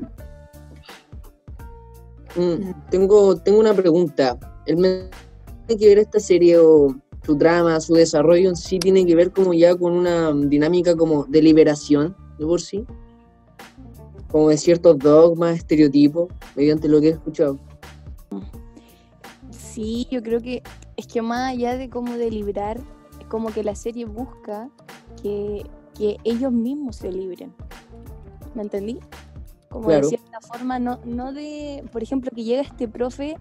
Mm, 2.35 2.71
tengo, 2.89 3.35
tengo 3.37 3.59
una 3.59 3.73
pregunta. 3.73 4.37
¿El 4.65 5.09
tiene 5.67 5.79
que 5.79 5.87
ver 5.87 5.99
esta 5.99 6.19
serie 6.19 6.57
o 6.57 6.95
su 7.25 7.37
trama, 7.37 7.79
su 7.81 7.93
desarrollo 7.93 8.49
en 8.49 8.55
sí 8.55 8.79
tiene 8.79 9.05
que 9.05 9.15
ver 9.15 9.31
como 9.31 9.53
ya 9.53 9.75
con 9.75 9.93
una 9.93 10.33
dinámica 10.33 10.95
como 10.95 11.25
de 11.25 11.41
liberación 11.41 12.15
de 12.39 12.45
por 12.45 12.61
sí? 12.61 12.85
Como 14.29 14.49
de 14.49 14.57
ciertos 14.57 14.97
dogmas, 14.97 15.57
estereotipos, 15.57 16.29
mediante 16.55 16.87
lo 16.87 17.01
que 17.01 17.07
he 17.07 17.11
escuchado. 17.11 17.59
Sí, 19.81 20.07
yo 20.11 20.21
creo 20.21 20.39
que 20.41 20.61
es 20.95 21.07
que 21.07 21.23
más 21.23 21.49
allá 21.53 21.75
de 21.75 21.89
como 21.89 22.13
de 22.13 22.29
librar, 22.29 22.77
es 23.19 23.25
como 23.27 23.49
que 23.49 23.63
la 23.63 23.73
serie 23.73 24.05
busca 24.05 24.69
que, 25.23 25.65
que 25.97 26.17
ellos 26.23 26.51
mismos 26.51 26.97
se 26.97 27.11
libren. 27.11 27.51
¿Me 28.53 28.61
entendí? 28.61 28.99
Como 29.69 29.87
Claro. 29.87 30.01
de 30.07 30.09
cierta 30.17 30.39
forma, 30.41 30.77
no, 30.77 30.99
no 31.03 31.33
de, 31.33 31.83
por 31.91 32.03
ejemplo, 32.03 32.29
que 32.35 32.43
llega 32.43 32.61
este 32.61 32.87
profe 32.87 33.37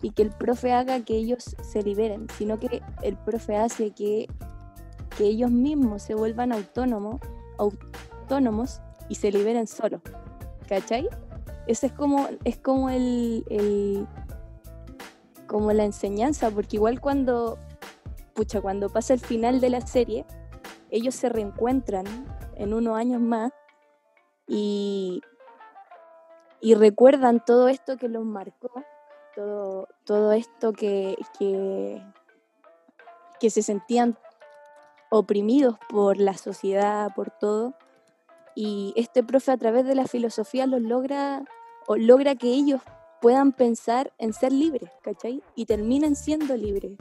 y 0.00 0.12
que 0.12 0.22
el 0.22 0.30
profe 0.30 0.72
haga 0.72 1.00
que 1.04 1.14
ellos 1.14 1.56
se 1.62 1.82
liberen, 1.82 2.26
sino 2.38 2.58
que 2.58 2.80
el 3.02 3.18
profe 3.18 3.56
hace 3.56 3.90
que, 3.90 4.28
que 5.18 5.24
ellos 5.26 5.50
mismos 5.50 6.02
se 6.02 6.14
vuelvan 6.14 6.52
autónomos, 6.52 7.20
autónomos 7.58 8.80
y 9.10 9.16
se 9.16 9.30
liberen 9.30 9.66
solos. 9.66 10.00
¿Cachai? 10.70 11.06
Ese 11.66 11.88
es 11.88 11.92
como, 11.92 12.28
es 12.44 12.56
como 12.56 12.88
el, 12.88 13.44
el- 13.50 14.06
como 15.52 15.70
la 15.74 15.84
enseñanza, 15.84 16.50
porque 16.50 16.76
igual 16.76 16.98
cuando, 16.98 17.58
pucha, 18.34 18.62
cuando 18.62 18.88
pasa 18.88 19.12
el 19.12 19.20
final 19.20 19.60
de 19.60 19.68
la 19.68 19.82
serie, 19.82 20.24
ellos 20.90 21.14
se 21.14 21.28
reencuentran 21.28 22.06
en 22.56 22.72
unos 22.72 22.96
años 22.96 23.20
más 23.20 23.52
y, 24.48 25.20
y 26.62 26.74
recuerdan 26.74 27.44
todo 27.44 27.68
esto 27.68 27.98
que 27.98 28.08
los 28.08 28.24
marcó, 28.24 28.70
todo, 29.36 29.88
todo 30.04 30.32
esto 30.32 30.72
que, 30.72 31.16
que, 31.38 32.02
que 33.38 33.50
se 33.50 33.62
sentían 33.62 34.16
oprimidos 35.10 35.76
por 35.90 36.16
la 36.16 36.32
sociedad, 36.38 37.14
por 37.14 37.30
todo. 37.30 37.74
Y 38.54 38.94
este 38.96 39.22
profe 39.22 39.52
a 39.52 39.58
través 39.58 39.84
de 39.84 39.96
la 39.96 40.06
filosofía 40.06 40.66
los 40.66 40.80
logra, 40.80 41.44
o 41.86 41.96
logra 41.96 42.36
que 42.36 42.48
ellos 42.48 42.80
puedan 43.22 43.52
pensar 43.52 44.12
en 44.18 44.34
ser 44.34 44.52
libres, 44.52 44.90
¿cachai? 45.02 45.42
Y 45.54 45.64
terminen 45.64 46.16
siendo 46.16 46.56
libres, 46.56 46.92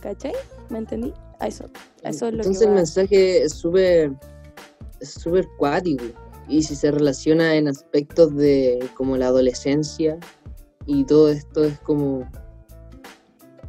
¿cachai? 0.00 0.32
¿Me 0.70 0.78
entendí? 0.78 1.12
A 1.40 1.48
eso, 1.48 1.64
a 2.04 2.10
eso 2.10 2.28
es 2.28 2.32
lo 2.32 2.38
Entonces 2.38 2.60
que 2.60 2.68
el 2.68 2.74
mensaje 2.74 3.42
es 3.42 3.52
súper 3.52 4.12
es 5.00 5.10
súper 5.10 5.46
cuático. 5.58 6.04
Y 6.48 6.62
si 6.62 6.76
se 6.76 6.90
relaciona 6.90 7.56
en 7.56 7.68
aspectos 7.68 8.34
de 8.36 8.88
como 8.94 9.16
la 9.16 9.26
adolescencia 9.26 10.18
y 10.86 11.04
todo 11.04 11.30
esto 11.30 11.64
es 11.64 11.78
como 11.80 12.30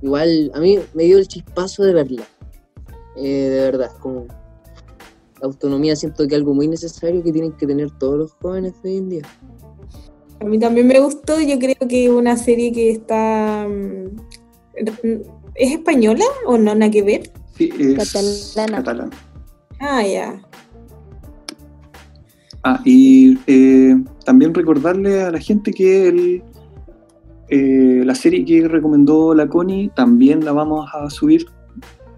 igual 0.02 0.52
a 0.54 0.60
mí 0.60 0.80
me 0.94 1.04
dio 1.04 1.18
el 1.18 1.28
chispazo 1.28 1.84
de 1.84 1.94
verla. 1.94 2.24
Eh, 3.18 3.50
de 3.50 3.60
verdad, 3.62 3.92
como 4.00 4.28
la 5.42 5.48
autonomía 5.48 5.96
siento 5.96 6.28
que 6.28 6.36
es 6.36 6.40
algo 6.40 6.54
muy 6.54 6.68
necesario 6.68 7.24
que 7.24 7.32
tienen 7.32 7.54
que 7.54 7.66
tener 7.66 7.90
todos 7.98 8.18
los 8.20 8.32
jóvenes 8.34 8.80
de 8.84 8.90
hoy 8.92 8.98
en 8.98 9.10
día. 9.10 9.24
A 10.40 10.46
mí 10.46 10.60
también 10.60 10.88
me 10.88 11.00
gustó, 11.00 11.40
yo 11.42 11.58
creo 11.60 11.76
que 11.88 12.06
es 12.06 12.12
una 12.12 12.36
serie 12.38 12.72
que 12.72 12.92
está... 12.92 13.68
mm, 13.68 14.18
¿Es 15.56 15.72
española 15.72 16.26
o 16.46 16.58
no? 16.58 16.76
Nada 16.76 16.92
que 16.92 17.02
ver. 17.02 17.32
Sí, 17.58 17.70
es 17.80 17.96
Catalana. 18.56 18.78
catalán. 18.78 19.10
Ah, 19.80 20.04
ya. 20.06 20.42
Ah, 22.64 22.82
y 22.84 23.38
eh, 23.48 23.96
también 24.26 24.54
recordarle 24.54 25.22
a 25.22 25.32
la 25.32 25.40
gente 25.40 25.72
que 25.72 26.08
el, 26.08 26.44
eh, 27.50 28.02
la 28.04 28.16
serie 28.16 28.44
que 28.44 28.68
recomendó 28.68 29.34
la 29.36 29.48
Connie 29.48 29.90
también 29.96 30.44
la 30.44 30.52
vamos 30.52 30.90
a 30.94 31.10
subir. 31.10 31.46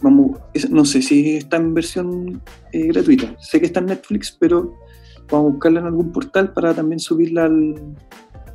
Vamos, 0.01 0.39
es- 0.53 0.69
no 0.69 0.85
sé 0.85 1.01
si 1.01 1.35
está 1.37 1.57
en 1.57 1.73
versión 1.73 2.41
eh, 2.71 2.87
gratuita. 2.87 3.35
Sé 3.39 3.59
que 3.59 3.65
está 3.67 3.81
en 3.81 3.87
Netflix, 3.87 4.35
pero 4.39 4.73
vamos 5.29 5.49
a 5.49 5.51
buscarla 5.53 5.79
en 5.81 5.85
algún 5.87 6.11
portal 6.11 6.53
para 6.53 6.73
también 6.73 6.99
subirla 6.99 7.45
al, 7.45 7.75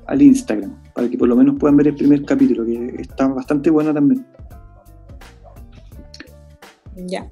al 0.06 0.22
Instagram, 0.22 0.82
para 0.94 1.08
que 1.08 1.16
por 1.18 1.28
lo 1.28 1.36
menos 1.36 1.56
puedan 1.58 1.76
ver 1.76 1.88
el 1.88 1.94
primer 1.96 2.24
capítulo, 2.24 2.64
que 2.64 2.96
está 3.00 3.26
bastante 3.28 3.70
buena 3.70 3.92
también. 3.92 4.26
Ya. 6.96 7.28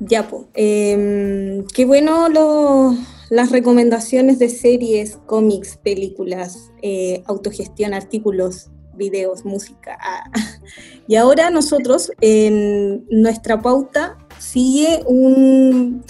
Ya, 0.00 0.28
pues. 0.28 0.44
qué 0.54 1.84
bueno 1.86 2.28
lo- 2.28 2.94
las 3.30 3.50
recomendaciones 3.50 4.38
de 4.38 4.48
series, 4.48 5.16
cómics, 5.26 5.76
películas, 5.78 6.70
eh, 6.82 7.22
autogestión, 7.26 7.92
artículos, 7.94 8.70
videos, 8.94 9.44
música. 9.44 9.98
Ah. 10.00 10.30
Y 11.08 11.14
ahora 11.14 11.50
nosotros, 11.50 12.10
en 12.20 13.06
nuestra 13.10 13.62
pauta, 13.62 14.18
sigue 14.40 15.04
un... 15.06 16.02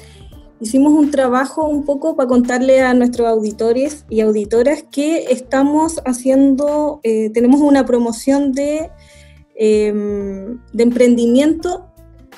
Hicimos 0.60 0.92
un 0.92 1.10
trabajo 1.10 1.68
un 1.68 1.84
poco 1.84 2.16
para 2.16 2.28
contarle 2.28 2.80
a 2.80 2.94
nuestros 2.94 3.28
auditores 3.28 4.04
y 4.08 4.20
auditoras 4.20 4.84
que 4.90 5.26
estamos 5.30 6.00
haciendo, 6.06 7.00
eh, 7.02 7.30
tenemos 7.30 7.60
una 7.60 7.84
promoción 7.84 8.52
de 8.52 8.90
em, 9.56 10.60
de 10.72 10.82
emprendimiento 10.82 11.86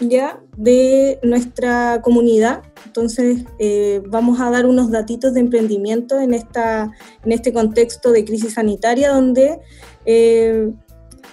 ya 0.00 0.40
de 0.56 1.18
nuestra 1.22 2.00
comunidad. 2.02 2.62
Entonces 2.86 3.44
eh, 3.58 4.02
vamos 4.06 4.40
a 4.40 4.50
dar 4.50 4.66
unos 4.66 4.90
datitos 4.90 5.34
de 5.34 5.40
emprendimiento 5.40 6.20
en, 6.20 6.34
esta, 6.34 6.92
en 7.24 7.32
este 7.32 7.52
contexto 7.52 8.12
de 8.12 8.24
crisis 8.24 8.54
sanitaria 8.54 9.10
donde 9.10 9.58
eh, 10.06 10.72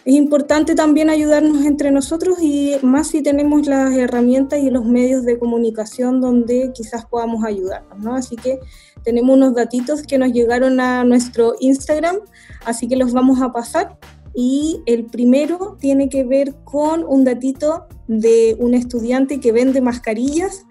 es 0.05 0.13
importante 0.13 0.75
también 0.75 1.09
ayudarnos 1.09 1.65
entre 1.65 1.89
nosotros 1.89 2.37
y 2.39 2.75
más 2.83 3.07
si 3.07 3.23
tenemos 3.23 3.65
las 3.65 3.91
herramientas 3.95 4.59
y 4.59 4.69
los 4.69 4.85
medios 4.85 5.25
de 5.25 5.39
comunicación 5.39 6.21
donde 6.21 6.71
quizás 6.75 7.05
podamos 7.07 7.43
ayudarnos, 7.43 7.97
¿no? 7.97 8.13
Así 8.13 8.35
que 8.35 8.59
tenemos 9.03 9.35
unos 9.35 9.55
datitos 9.55 10.03
que 10.03 10.19
nos 10.19 10.31
llegaron 10.31 10.79
a 10.79 11.03
nuestro 11.03 11.55
Instagram, 11.59 12.17
así 12.65 12.87
que 12.87 12.97
los 12.97 13.13
vamos 13.13 13.41
a 13.41 13.51
pasar 13.51 13.97
y 14.35 14.79
el 14.85 15.05
primero 15.05 15.75
tiene 15.79 16.07
que 16.07 16.23
ver 16.23 16.53
con 16.65 17.03
un 17.03 17.23
datito 17.23 17.87
de 18.07 18.55
un 18.59 18.75
estudiante 18.75 19.39
que 19.39 19.51
vende 19.51 19.81
mascarillas, 19.81 20.67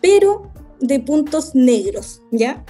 pero 0.00 0.50
de 0.80 0.98
puntos 0.98 1.54
negros, 1.54 2.20
¿ya? 2.32 2.64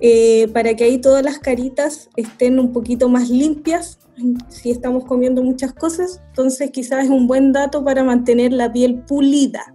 Eh, 0.00 0.48
para 0.52 0.76
que 0.76 0.84
ahí 0.84 0.98
todas 0.98 1.24
las 1.24 1.38
caritas 1.38 2.10
estén 2.16 2.58
un 2.58 2.74
poquito 2.74 3.08
más 3.08 3.30
limpias, 3.30 4.00
si 4.48 4.70
estamos 4.70 5.04
comiendo 5.04 5.42
muchas 5.42 5.72
cosas, 5.72 6.22
entonces 6.28 6.70
quizás 6.70 7.04
es 7.04 7.10
un 7.10 7.26
buen 7.26 7.52
dato 7.52 7.84
para 7.84 8.04
mantener 8.04 8.52
la 8.52 8.72
piel 8.72 9.02
pulida. 9.02 9.74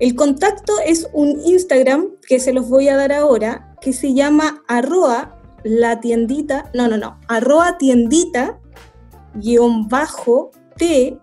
El 0.00 0.16
contacto 0.16 0.72
es 0.84 1.08
un 1.12 1.40
Instagram 1.44 2.08
que 2.26 2.40
se 2.40 2.52
los 2.52 2.68
voy 2.68 2.88
a 2.88 2.96
dar 2.96 3.12
ahora, 3.12 3.76
que 3.80 3.92
se 3.92 4.12
llama 4.12 4.62
arroa 4.66 5.40
la 5.62 6.00
tiendita, 6.00 6.70
no, 6.74 6.88
no, 6.88 6.96
no, 6.96 7.18
arroa 7.28 7.78
tiendita 7.78 8.58
guion 9.34 9.88
bajo 9.88 10.50
T 10.76 11.18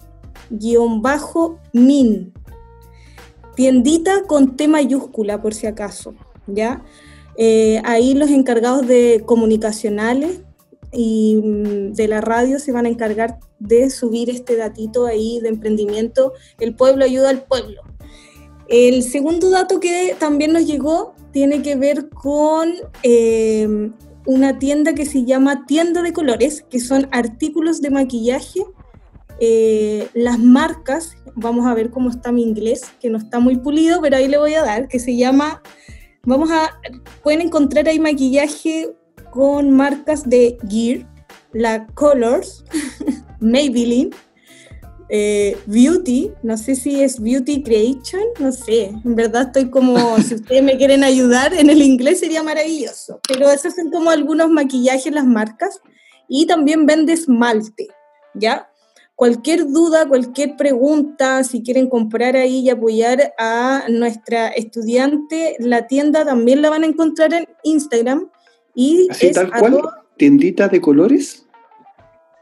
guion 0.49 1.01
bajo 1.01 1.59
min. 1.73 2.33
Tiendita 3.55 4.23
con 4.23 4.55
T 4.55 4.67
mayúscula 4.67 5.41
por 5.41 5.53
si 5.53 5.67
acaso, 5.67 6.13
¿ya? 6.47 6.83
Eh, 7.37 7.81
ahí 7.85 8.13
los 8.13 8.29
encargados 8.29 8.87
de 8.87 9.23
comunicacionales 9.25 10.41
y 10.91 11.37
mm, 11.37 11.93
de 11.93 12.07
la 12.07 12.21
radio 12.21 12.59
se 12.59 12.71
van 12.71 12.85
a 12.85 12.89
encargar 12.89 13.39
de 13.59 13.89
subir 13.89 14.29
este 14.29 14.55
datito 14.55 15.05
ahí 15.05 15.39
de 15.41 15.49
emprendimiento. 15.49 16.33
El 16.59 16.75
pueblo 16.75 17.05
ayuda 17.05 17.29
al 17.29 17.43
pueblo. 17.43 17.81
El 18.67 19.03
segundo 19.03 19.49
dato 19.49 19.79
que 19.79 20.15
también 20.17 20.53
nos 20.53 20.65
llegó 20.65 21.13
tiene 21.31 21.61
que 21.61 21.75
ver 21.75 22.09
con 22.09 22.73
eh, 23.03 23.91
una 24.25 24.59
tienda 24.59 24.93
que 24.93 25.05
se 25.05 25.25
llama 25.25 25.65
Tienda 25.65 26.01
de 26.01 26.13
Colores, 26.13 26.63
que 26.69 26.79
son 26.79 27.07
artículos 27.11 27.81
de 27.81 27.89
maquillaje. 27.89 28.61
Eh, 29.39 30.07
las 30.13 30.39
marcas, 30.39 31.15
vamos 31.35 31.65
a 31.65 31.73
ver 31.73 31.89
cómo 31.89 32.09
está 32.09 32.31
mi 32.31 32.43
inglés, 32.43 32.83
que 32.99 33.09
no 33.09 33.17
está 33.17 33.39
muy 33.39 33.57
pulido, 33.57 34.01
pero 34.01 34.17
ahí 34.17 34.27
le 34.27 34.37
voy 34.37 34.53
a 34.53 34.63
dar, 34.63 34.87
que 34.87 34.99
se 34.99 35.17
llama, 35.17 35.63
vamos 36.23 36.51
a, 36.51 36.79
pueden 37.23 37.41
encontrar 37.41 37.87
ahí 37.87 37.99
maquillaje 37.99 38.93
con 39.31 39.71
marcas 39.71 40.29
de 40.29 40.57
Gear, 40.69 41.07
la 41.53 41.87
Colors, 41.87 42.63
Maybelline, 43.39 44.11
eh, 45.09 45.57
Beauty, 45.65 46.31
no 46.43 46.57
sé 46.57 46.75
si 46.75 47.01
es 47.01 47.19
Beauty 47.19 47.63
Creation, 47.63 48.21
no 48.39 48.51
sé, 48.51 48.93
en 49.03 49.15
verdad 49.15 49.47
estoy 49.47 49.69
como, 49.69 50.17
si 50.21 50.35
ustedes 50.35 50.63
me 50.63 50.77
quieren 50.77 51.03
ayudar 51.03 51.53
en 51.53 51.69
el 51.69 51.81
inglés 51.81 52.19
sería 52.19 52.43
maravilloso, 52.43 53.19
pero 53.27 53.49
esos 53.49 53.75
son 53.75 53.89
como 53.89 54.09
algunos 54.09 54.49
maquillajes, 54.49 55.11
las 55.13 55.25
marcas, 55.25 55.81
y 56.29 56.45
también 56.45 56.85
vende 56.85 57.11
esmalte, 57.11 57.87
¿ya? 58.33 58.69
Cualquier 59.21 59.67
duda, 59.67 60.07
cualquier 60.07 60.55
pregunta, 60.55 61.43
si 61.43 61.61
quieren 61.61 61.89
comprar 61.89 62.35
ahí 62.37 62.61
y 62.61 62.69
apoyar 62.69 63.33
a 63.37 63.83
nuestra 63.89 64.47
estudiante, 64.47 65.57
la 65.59 65.87
tienda 65.87 66.23
también 66.23 66.61
la 66.61 66.69
van 66.69 66.83
a 66.83 66.87
encontrar 66.87 67.33
en 67.33 67.47
Instagram. 67.63 68.31
Y 68.75 69.07
Así 69.09 69.27
es 69.27 69.33
tal 69.35 69.49
cual, 69.51 69.81
tiendita 70.17 70.67
de 70.67 70.81
colores. 70.81 71.47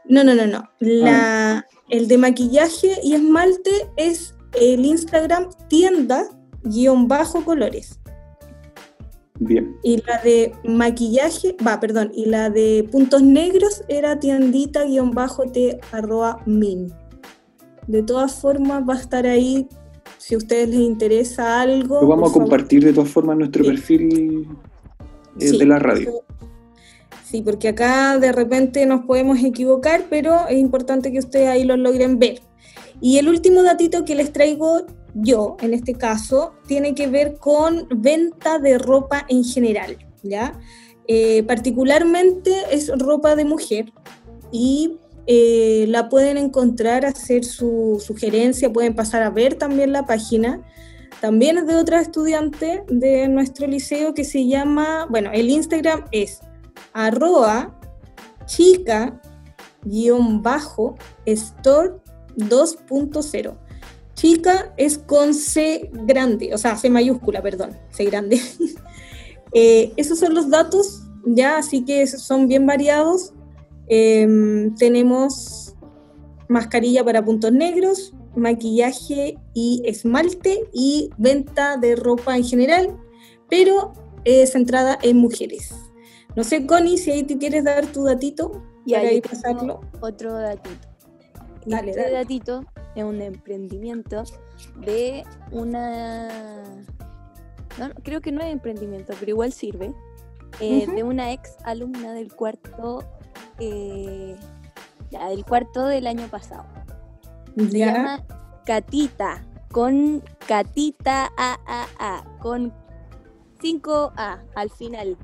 no, 0.08 0.24
no, 0.24 0.34
no, 0.34 0.46
no. 0.46 0.68
La, 0.80 1.66
El 1.88 2.08
de 2.08 2.18
maquillaje 2.18 2.92
y 3.02 3.14
esmalte 3.14 3.70
es 3.96 4.34
el 4.60 4.84
Instagram 4.84 5.48
tienda-colores. 5.68 7.96
Bien, 9.42 9.74
Y 9.82 9.96
la 10.06 10.18
de 10.22 10.52
maquillaje, 10.64 11.56
va, 11.66 11.80
perdón, 11.80 12.12
y 12.14 12.26
la 12.26 12.50
de 12.50 12.86
puntos 12.92 13.22
negros 13.22 13.82
era 13.88 14.20
tiendita-t 14.20 15.80
arroba 15.92 16.42
min. 16.44 16.92
De 17.86 18.02
todas 18.02 18.34
formas 18.38 18.82
va 18.86 18.92
a 18.94 18.98
estar 18.98 19.26
ahí 19.26 19.66
si 20.18 20.34
a 20.34 20.38
ustedes 20.38 20.68
les 20.68 20.80
interesa 20.80 21.62
algo. 21.62 22.02
lo 22.02 22.08
vamos 22.08 22.28
a 22.30 22.34
favor. 22.34 22.48
compartir 22.48 22.84
de 22.84 22.92
todas 22.92 23.08
formas 23.08 23.38
nuestro 23.38 23.64
Sí. 23.64 23.70
perfil 23.70 24.46
Sí, 25.38 25.58
de 25.58 25.66
la 25.66 25.78
radio. 25.78 26.24
Sí, 27.24 27.42
porque 27.42 27.68
acá 27.68 28.18
de 28.18 28.32
repente 28.32 28.84
nos 28.86 29.04
podemos 29.04 29.38
equivocar, 29.44 30.06
pero 30.10 30.48
es 30.48 30.58
importante 30.58 31.12
que 31.12 31.18
ustedes 31.20 31.48
ahí 31.48 31.64
lo 31.64 31.76
logren 31.76 32.18
ver. 32.18 32.40
Y 33.00 33.18
el 33.18 33.28
último 33.28 33.62
datito 33.62 34.04
que 34.04 34.14
les 34.14 34.32
traigo 34.32 34.86
yo, 35.14 35.56
en 35.60 35.74
este 35.74 35.94
caso, 35.94 36.52
tiene 36.66 36.94
que 36.94 37.06
ver 37.06 37.36
con 37.36 37.86
venta 37.90 38.58
de 38.58 38.78
ropa 38.78 39.24
en 39.28 39.44
general, 39.44 39.96
¿ya? 40.22 40.58
Eh, 41.06 41.42
particularmente 41.44 42.52
es 42.70 42.90
ropa 42.96 43.34
de 43.34 43.44
mujer 43.44 43.92
y 44.52 44.98
eh, 45.26 45.86
la 45.88 46.08
pueden 46.08 46.36
encontrar, 46.36 47.04
hacer 47.04 47.44
su 47.44 48.02
sugerencia, 48.04 48.72
pueden 48.72 48.94
pasar 48.94 49.22
a 49.22 49.30
ver 49.30 49.54
también 49.54 49.92
la 49.92 50.04
página. 50.04 50.62
También 51.20 51.58
es 51.58 51.66
de 51.66 51.76
otra 51.76 52.00
estudiante 52.00 52.82
de 52.88 53.28
nuestro 53.28 53.66
liceo 53.66 54.14
que 54.14 54.24
se 54.24 54.46
llama, 54.46 55.06
bueno, 55.10 55.30
el 55.32 55.50
Instagram 55.50 56.04
es 56.12 56.40
arroba 56.92 57.78
chica 58.46 59.20
guion 59.82 60.42
bajo 60.42 60.96
store 61.26 61.94
2.0. 62.36 63.54
Chica 64.14 64.72
es 64.76 64.98
con 64.98 65.34
C 65.34 65.90
grande, 65.92 66.54
o 66.54 66.58
sea, 66.58 66.76
C 66.76 66.90
mayúscula, 66.90 67.42
perdón, 67.42 67.76
C 67.90 68.04
grande. 68.04 68.40
Eh, 69.52 69.92
esos 69.96 70.20
son 70.20 70.32
los 70.32 70.48
datos, 70.48 71.02
ya, 71.26 71.58
así 71.58 71.84
que 71.84 72.06
son 72.06 72.46
bien 72.46 72.66
variados. 72.66 73.32
Em, 73.88 74.72
tenemos 74.76 75.74
mascarilla 76.46 77.04
para 77.04 77.24
puntos 77.24 77.50
negros, 77.50 78.14
maquillaje 78.36 79.38
y 79.54 79.82
esmalte 79.84 80.68
y 80.72 81.10
venta 81.18 81.76
de 81.76 81.96
ropa 81.96 82.36
en 82.36 82.44
general, 82.44 82.96
pero 83.48 83.92
eh, 84.24 84.46
centrada 84.46 84.98
en 85.02 85.16
mujeres. 85.18 85.74
No 86.36 86.44
sé, 86.44 86.64
Connie, 86.66 86.96
si 86.98 87.10
ahí 87.10 87.22
te 87.24 87.38
quieres 87.38 87.64
dar 87.64 87.86
tu 87.86 88.04
datito 88.04 88.50
para 88.52 89.02
yo 89.04 89.08
ahí 89.08 89.20
pasarlo. 89.20 89.80
Otro 90.00 90.32
datito. 90.34 90.88
Y 91.66 91.70
Dale, 91.70 91.90
este 91.90 92.02
dale. 92.02 92.14
datito 92.14 92.64
es 92.94 93.04
un 93.04 93.20
emprendimiento 93.20 94.22
de 94.84 95.24
una... 95.50 96.28
no, 97.78 97.90
creo 98.02 98.20
que 98.20 98.32
no 98.32 98.40
es 98.42 98.52
emprendimiento, 98.52 99.12
pero 99.18 99.30
igual 99.30 99.52
sirve. 99.52 99.92
eh. 100.60 100.86
De 100.86 101.02
una 101.02 101.32
ex 101.32 101.56
alumna 101.64 102.12
del 102.12 102.32
cuarto, 102.34 103.02
eh, 103.58 104.36
ya, 105.10 105.28
del 105.28 105.44
cuarto 105.44 105.84
del 105.86 106.06
año 106.06 106.28
pasado. 106.28 106.64
Se 107.68 107.78
Ya. 107.78 107.92
llama 107.92 108.24
Catita, 108.64 109.44
con 109.72 110.22
Catita 110.46 111.30
A 111.36 111.58
A 111.66 111.86
A, 111.98 112.38
con 112.40 112.72
5A 113.60 114.42
al 114.54 114.70
final. 114.70 115.16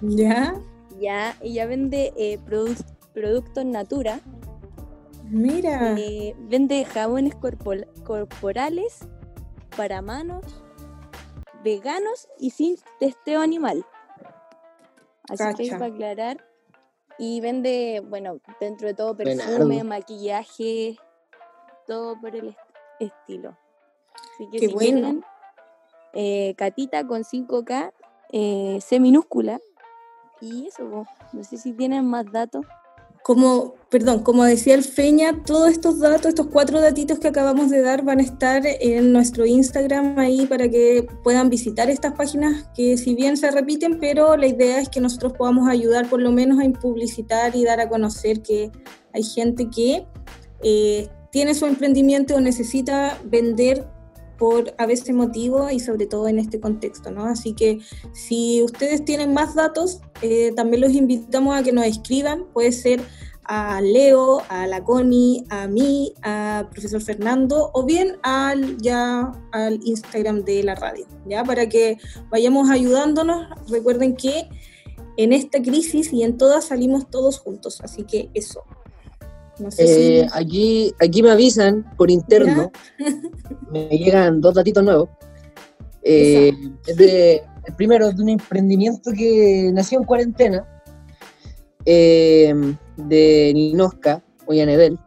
¿Ya? 0.00 0.54
Ya, 0.98 1.36
ella 1.40 1.66
vende 1.66 2.12
eh, 2.16 2.38
produ- 2.44 2.84
productos 3.14 3.64
Natura, 3.64 4.20
Mira. 5.24 5.94
eh, 5.98 6.34
vende 6.38 6.84
jabones 6.84 7.34
corporales 8.04 9.00
para 9.76 10.02
manos, 10.02 10.44
veganos 11.62 12.28
y 12.38 12.50
sin 12.50 12.76
testeo 12.98 13.40
animal. 13.40 13.84
Así 15.28 15.44
que 15.56 15.64
Cacha. 15.68 15.78
para 15.78 15.92
aclarar. 15.94 16.44
Y 17.20 17.40
vende, 17.40 18.00
bueno, 18.08 18.38
dentro 18.60 18.86
de 18.86 18.94
todo 18.94 19.16
perfume, 19.16 19.82
maquillaje, 19.82 20.96
todo 21.88 22.20
por 22.20 22.36
el 22.36 22.48
est- 22.50 22.58
estilo. 23.00 23.56
Así 24.34 24.48
que 24.52 24.58
Qué 24.60 24.68
si 24.68 24.74
bueno. 24.74 25.00
quieren, 25.00 25.24
eh, 26.12 26.54
Catita 26.56 27.04
con 27.06 27.24
5K, 27.24 27.92
eh, 28.32 28.78
C 28.80 29.00
minúscula. 29.00 29.58
Y 30.40 30.66
eso, 30.68 30.88
po. 30.88 31.04
no 31.32 31.42
sé 31.42 31.56
si 31.56 31.72
tienen 31.72 32.04
más 32.06 32.30
datos. 32.30 32.64
Como, 33.24 33.74
perdón, 33.90 34.22
como 34.22 34.44
decía 34.44 34.74
el 34.74 34.84
Feña, 34.84 35.42
todos 35.44 35.68
estos 35.68 35.98
datos, 35.98 36.26
estos 36.26 36.46
cuatro 36.46 36.80
datitos 36.80 37.18
que 37.18 37.28
acabamos 37.28 37.68
de 37.68 37.82
dar 37.82 38.02
van 38.02 38.20
a 38.20 38.22
estar 38.22 38.62
en 38.64 39.12
nuestro 39.12 39.44
Instagram 39.44 40.18
ahí 40.18 40.46
para 40.46 40.68
que 40.70 41.06
puedan 41.24 41.50
visitar 41.50 41.90
estas 41.90 42.12
páginas 42.14 42.70
que 42.74 42.96
si 42.96 43.14
bien 43.14 43.36
se 43.36 43.50
repiten, 43.50 43.98
pero 43.98 44.36
la 44.36 44.46
idea 44.46 44.78
es 44.80 44.88
que 44.88 45.00
nosotros 45.00 45.32
podamos 45.34 45.68
ayudar 45.68 46.08
por 46.08 46.22
lo 46.22 46.30
menos 46.30 46.58
a 46.64 46.80
publicitar 46.80 47.54
y 47.54 47.64
dar 47.64 47.80
a 47.80 47.88
conocer 47.88 48.40
que 48.40 48.70
hay 49.12 49.22
gente 49.24 49.68
que 49.68 50.06
eh, 50.62 51.08
tiene 51.38 51.54
su 51.54 51.66
emprendimiento 51.66 52.34
o 52.34 52.40
necesita 52.40 53.16
vender 53.24 53.86
por 54.40 54.74
a 54.76 54.86
veces 54.86 55.14
motivo 55.14 55.70
y 55.70 55.78
sobre 55.78 56.08
todo 56.08 56.26
en 56.26 56.40
este 56.40 56.58
contexto, 56.58 57.12
¿no? 57.12 57.26
Así 57.26 57.52
que 57.52 57.78
si 58.12 58.60
ustedes 58.60 59.04
tienen 59.04 59.32
más 59.34 59.54
datos, 59.54 60.00
eh, 60.20 60.50
también 60.56 60.80
los 60.80 60.90
invitamos 60.94 61.56
a 61.56 61.62
que 61.62 61.70
nos 61.70 61.84
escriban, 61.84 62.46
puede 62.52 62.72
ser 62.72 63.00
a 63.44 63.80
Leo, 63.80 64.42
a 64.48 64.66
la 64.66 64.82
Connie, 64.82 65.44
a 65.48 65.68
mí, 65.68 66.12
a 66.22 66.66
profesor 66.72 67.00
Fernando 67.00 67.70
o 67.72 67.84
bien 67.84 68.16
al 68.24 68.76
ya 68.78 69.30
al 69.52 69.78
Instagram 69.84 70.42
de 70.42 70.64
la 70.64 70.74
radio, 70.74 71.06
ya 71.24 71.44
para 71.44 71.68
que 71.68 71.98
vayamos 72.30 72.68
ayudándonos. 72.68 73.46
Recuerden 73.70 74.16
que 74.16 74.48
en 75.16 75.32
esta 75.32 75.62
crisis 75.62 76.12
y 76.12 76.24
en 76.24 76.36
todas 76.36 76.64
salimos 76.64 77.08
todos 77.10 77.38
juntos, 77.38 77.80
así 77.80 78.02
que 78.02 78.28
eso. 78.34 78.64
No 79.58 79.70
sé 79.70 79.82
Eh, 79.82 80.28
si 80.28 80.38
aquí, 80.38 80.94
aquí 81.00 81.22
me 81.22 81.30
avisan 81.30 81.84
por 81.96 82.10
interno, 82.10 82.70
me 83.72 83.88
llegan 83.88 84.40
dos 84.40 84.54
datitos 84.54 84.84
nuevos. 84.84 85.08
Eh, 86.02 86.52
es 86.86 86.96
de, 86.96 87.42
el 87.66 87.74
primero 87.74 88.08
es 88.08 88.16
de 88.16 88.22
un 88.22 88.28
emprendimiento 88.30 89.10
que 89.16 89.70
nació 89.72 89.98
en 89.98 90.04
cuarentena, 90.04 90.66
eh, 91.84 92.54
de 92.96 93.52
Ninoska, 93.54 94.22
Ollanedel. 94.46 94.98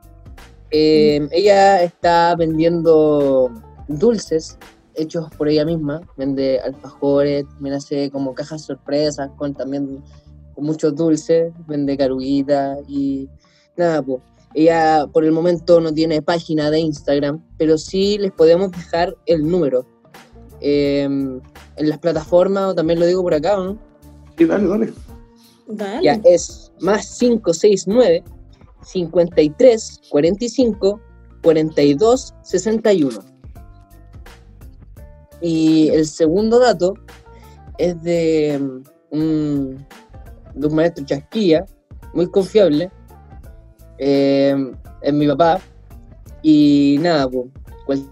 Eh, 0.72 1.28
ella 1.32 1.82
está 1.84 2.36
vendiendo 2.36 3.52
dulces 3.88 4.58
hechos 4.96 5.30
por 5.38 5.48
ella 5.48 5.66
misma, 5.66 6.02
vende 6.18 6.60
alfajores, 6.60 7.48
también 7.50 7.76
hace 7.76 8.10
como 8.12 8.34
cajas 8.34 8.64
sorpresas 8.64 9.30
con 9.38 9.54
también 9.54 10.04
con 10.54 10.66
muchos 10.66 10.96
dulces, 10.96 11.54
vende 11.68 11.98
caruguitas 11.98 12.80
y 12.88 13.30
nada, 13.78 14.02
pues. 14.02 14.22
Ella 14.54 15.08
por 15.12 15.24
el 15.24 15.32
momento 15.32 15.80
no 15.80 15.94
tiene 15.94 16.22
página 16.22 16.70
de 16.70 16.80
Instagram, 16.80 17.44
pero 17.58 17.78
sí 17.78 18.18
les 18.18 18.32
podemos 18.32 18.72
dejar 18.72 19.16
el 19.26 19.48
número 19.48 19.86
eh, 20.60 21.04
en 21.04 21.90
las 21.90 22.00
plataformas, 22.00 22.72
o 22.72 22.76
también 22.76 23.00
lo 23.00 23.06
digo 23.06 23.22
por 23.22 23.34
acá, 23.34 23.60
¿o 23.60 23.64
¿no? 23.64 23.78
Sí, 24.38 24.46
dale, 24.46 24.68
dale. 24.68 24.94
Dale. 25.68 26.04
Ya 26.04 26.20
es 26.26 26.72
más 26.80 27.18
569 27.18 28.24
53 28.84 30.02
45 30.10 31.02
42 31.44 32.34
61. 32.44 33.20
Y 35.42 35.90
el 35.90 36.06
segundo 36.06 36.60
dato 36.60 36.94
es 37.78 38.02
de 38.04 38.62
un, 39.10 39.86
de 40.54 40.68
un 40.68 40.76
maestro 40.76 41.06
chasquilla, 41.06 41.66
muy 42.14 42.30
confiable. 42.30 42.92
Eh, 44.02 44.56
es 45.02 45.14
mi 45.14 45.28
papá. 45.28 45.62
Y 46.42 46.98
nada, 47.02 47.30
pues, 47.30 47.50
cualquier 47.86 48.10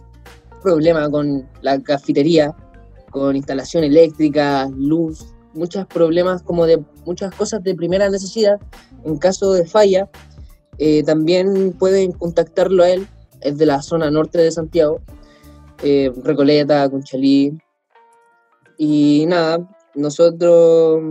problema 0.62 1.10
con 1.10 1.48
la 1.62 1.82
cafetería, 1.82 2.56
con 3.10 3.36
instalación 3.36 3.84
eléctrica, 3.84 4.70
luz, 4.78 5.34
muchos 5.56 5.88
problemas 5.88 6.44
como 6.44 6.68
de 6.68 6.84
muchas 7.06 7.34
cosas 7.34 7.64
de 7.64 7.74
primera 7.74 8.08
necesidad. 8.08 8.60
En 9.04 9.18
caso 9.18 9.54
de 9.54 9.66
falla, 9.66 10.08
eh, 10.78 11.04
también 11.04 11.74
pueden 11.74 12.12
contactarlo 12.12 12.84
a 12.84 12.90
él, 12.92 13.08
es 13.42 13.58
de 13.58 13.66
la 13.66 13.82
zona 13.82 14.12
norte 14.12 14.38
de 14.38 14.52
Santiago, 14.52 15.00
eh, 15.82 16.12
Recoleta, 16.24 16.88
Conchalí. 16.88 17.58
Y 18.78 19.26
nada, 19.28 19.68
nosotros, 19.96 21.02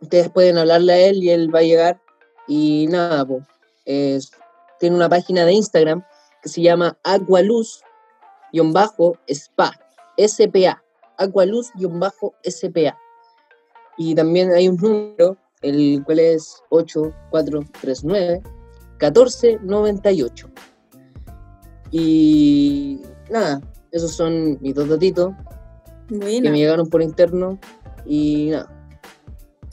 ustedes 0.00 0.28
pueden 0.28 0.58
hablarle 0.58 0.92
a 0.92 0.98
él 0.98 1.22
y 1.24 1.30
él 1.30 1.54
va 1.54 1.60
a 1.60 1.62
llegar. 1.62 2.00
Y 2.46 2.86
nada, 2.90 3.24
pues, 3.24 3.42
es- 3.90 4.30
tiene 4.78 4.96
una 4.96 5.08
página 5.08 5.44
de 5.44 5.52
Instagram 5.52 6.04
que 6.42 6.48
se 6.48 6.62
llama 6.62 6.96
Aqualuz-SPA, 7.04 7.82
SPA, 10.16 10.82
Aqualuz-SPA. 11.18 12.96
Y 13.98 14.14
también 14.14 14.52
hay 14.52 14.68
un 14.68 14.76
número, 14.76 15.36
el 15.62 16.02
cual 16.04 16.18
es 16.20 16.62
8439 16.70 18.42
1498. 18.98 20.48
Y 21.90 23.00
nada, 23.30 23.60
esos 23.90 24.12
son 24.12 24.58
mis 24.60 24.74
dos 24.74 24.88
datitos 24.88 25.32
que 26.08 26.50
me 26.50 26.58
llegaron 26.58 26.88
por 26.88 27.02
interno. 27.02 27.58
Y 28.06 28.50
nada, 28.50 28.68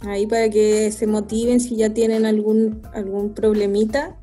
Ahí 0.01 0.27
para 0.27 0.49
que 0.49 0.91
se 0.91 1.07
motiven 1.07 1.59
si 1.59 1.75
ya 1.75 1.93
tienen 1.93 2.25
algún, 2.25 2.81
algún 2.93 3.33
problemita, 3.33 4.15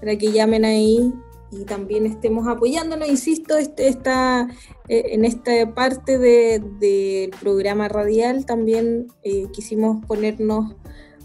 para 0.00 0.16
que 0.16 0.32
llamen 0.32 0.64
ahí 0.64 1.12
y 1.50 1.64
también 1.64 2.06
estemos 2.06 2.46
apoyándonos. 2.46 3.08
Insisto, 3.08 3.56
este, 3.56 3.88
esta, 3.88 4.48
eh, 4.88 5.02
en 5.10 5.24
esta 5.24 5.74
parte 5.74 6.18
de- 6.18 6.62
del 6.80 7.30
programa 7.40 7.88
radial 7.88 8.46
también 8.46 9.08
eh, 9.22 9.46
quisimos 9.52 10.04
ponernos 10.06 10.76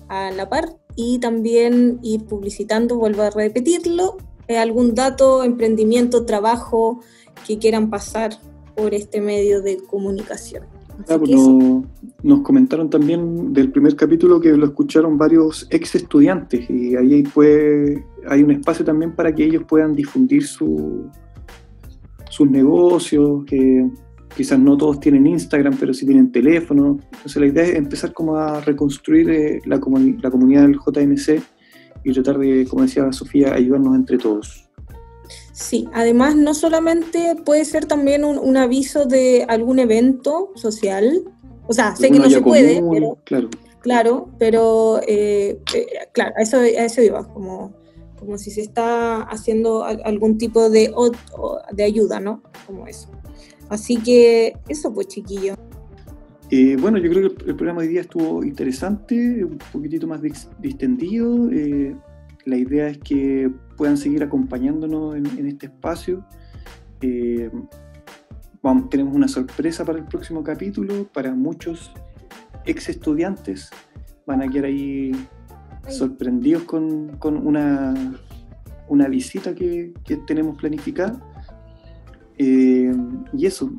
a 0.10 0.32
la 0.32 0.50
par 0.50 0.76
y 0.96 1.20
también 1.20 2.00
ir 2.04 2.26
publicitando, 2.26 2.98
vuelvo 2.98 3.22
a 3.24 3.30
repetirlo, 3.30 4.18
eh, 4.48 4.58
algún 4.58 4.96
dato, 4.96 5.44
emprendimiento, 5.44 6.26
trabajo 6.26 7.00
que 7.48 7.58
quieran 7.58 7.90
pasar 7.90 8.38
por 8.76 8.94
este 8.94 9.22
medio 9.22 9.62
de 9.62 9.78
comunicación. 9.78 10.73
Ah, 11.10 11.18
pues 11.18 11.32
no- 11.32 11.86
nos 12.22 12.42
comentaron 12.42 12.90
también 12.90 13.52
del 13.54 13.72
primer 13.72 13.96
capítulo 13.96 14.40
que 14.40 14.54
lo 14.56 14.66
escucharon 14.66 15.18
varios 15.18 15.68
ex 15.70 15.96
estudiantes 15.96 16.70
y 16.70 16.96
ahí 16.96 17.24
puede, 17.24 18.06
hay 18.28 18.44
un 18.44 18.52
espacio 18.52 18.86
también 18.86 19.14
para 19.14 19.34
que 19.34 19.44
ellos 19.46 19.64
puedan 19.68 19.94
difundir 19.96 20.44
su, 20.44 21.10
sus 22.30 22.50
negocios, 22.50 23.44
que 23.46 23.90
quizás 24.36 24.60
no 24.60 24.78
todos 24.78 25.00
tienen 25.00 25.28
Instagram, 25.28 25.76
pero 25.80 25.94
sí 25.94 26.06
tienen 26.06 26.32
teléfono. 26.32 26.98
Entonces 27.12 27.36
la 27.38 27.48
idea 27.48 27.64
es 27.64 27.76
empezar 27.76 28.14
como 28.14 28.36
a 28.38 28.62
reconstruir 28.62 29.30
eh, 29.30 29.62
la, 29.66 29.80
comuni- 29.80 30.20
la 30.22 30.32
comunidad 30.32 30.64
del 30.64 30.78
JMC 30.80 31.42
y 32.04 32.14
tratar 32.14 32.38
de, 32.40 32.66
como 32.70 32.84
decía 32.84 33.12
Sofía, 33.12 33.54
ayudarnos 33.54 33.96
entre 33.96 34.18
todos. 34.18 34.63
Sí, 35.54 35.88
además 35.94 36.36
no 36.36 36.54
solamente 36.56 37.36
puede 37.46 37.64
ser 37.64 37.86
también 37.86 38.26
un, 38.26 38.38
un 38.40 38.58
aviso 38.58 39.06
de 39.06 39.46
algún 39.48 39.78
evento 39.80 40.50
social, 40.56 41.24
o 41.68 41.74
sea, 41.74 41.96
sé 41.96 42.10
que 42.12 42.18
no 42.20 42.30
se 42.30 42.42
puede, 42.42 42.76
común, 42.82 42.92
pero 42.96 43.18
Claro. 43.24 43.50
claro, 43.80 44.30
pero 44.40 45.00
eh, 45.08 45.60
eh, 45.76 45.86
claro, 46.12 46.34
a 46.38 46.42
eso, 46.42 46.58
a 46.58 46.66
eso 46.68 47.02
iba, 47.04 47.28
como, 47.32 47.72
como 48.20 48.38
si 48.40 48.50
se 48.50 48.62
está 48.62 49.22
haciendo 49.22 49.84
al- 49.84 50.02
algún 50.06 50.40
tipo 50.40 50.70
de, 50.72 50.92
o- 50.96 51.12
de 51.72 51.84
ayuda, 51.84 52.20
¿no? 52.20 52.42
Como 52.66 52.88
eso. 52.88 53.10
Así 53.70 53.98
que 53.98 54.58
eso 54.68 54.92
pues 54.92 55.08
chiquillo. 55.08 55.54
Eh, 56.50 56.78
bueno, 56.80 56.98
yo 56.98 57.10
creo 57.12 57.30
que 57.36 57.46
el, 57.46 57.56
programa 57.56 57.82
de 57.82 57.88
hoy 57.88 57.94
día 57.94 58.02
estuvo 58.02 58.44
interesante, 58.44 59.44
un 59.46 59.58
poquitito 59.72 60.08
más 60.08 60.22
dis- 60.22 60.50
distendido. 60.60 61.50
eh, 61.52 61.96
la 62.46 62.58
idea 62.58 62.90
es 62.90 62.98
que 62.98 63.50
puedan 63.78 63.98
seguir 63.98 64.24
acompañándonos 64.24 65.16
en, 65.16 65.26
en 65.38 65.48
este 65.48 65.68
espacio. 65.68 66.26
Eh, 67.02 67.52
vamos, 68.62 68.90
tenemos 68.90 69.16
una 69.16 69.28
sorpresa 69.28 69.84
para 69.86 70.00
el 70.00 70.06
próximo 70.06 70.44
capítulo. 70.44 71.08
Para 71.14 71.34
muchos 71.34 71.92
ex 72.66 72.90
estudiantes 72.90 73.70
van 74.26 74.42
a 74.42 74.50
quedar 74.50 74.66
ahí 74.66 75.12
sorprendidos 75.90 76.64
con, 76.64 77.18
con 77.18 77.46
una, 77.46 77.94
una 78.88 79.08
visita 79.08 79.54
que, 79.54 79.94
que 80.06 80.18
tenemos 80.18 80.58
planificada. 80.58 81.20
Eh, 82.38 82.92
y 83.34 83.46
eso, 83.46 83.72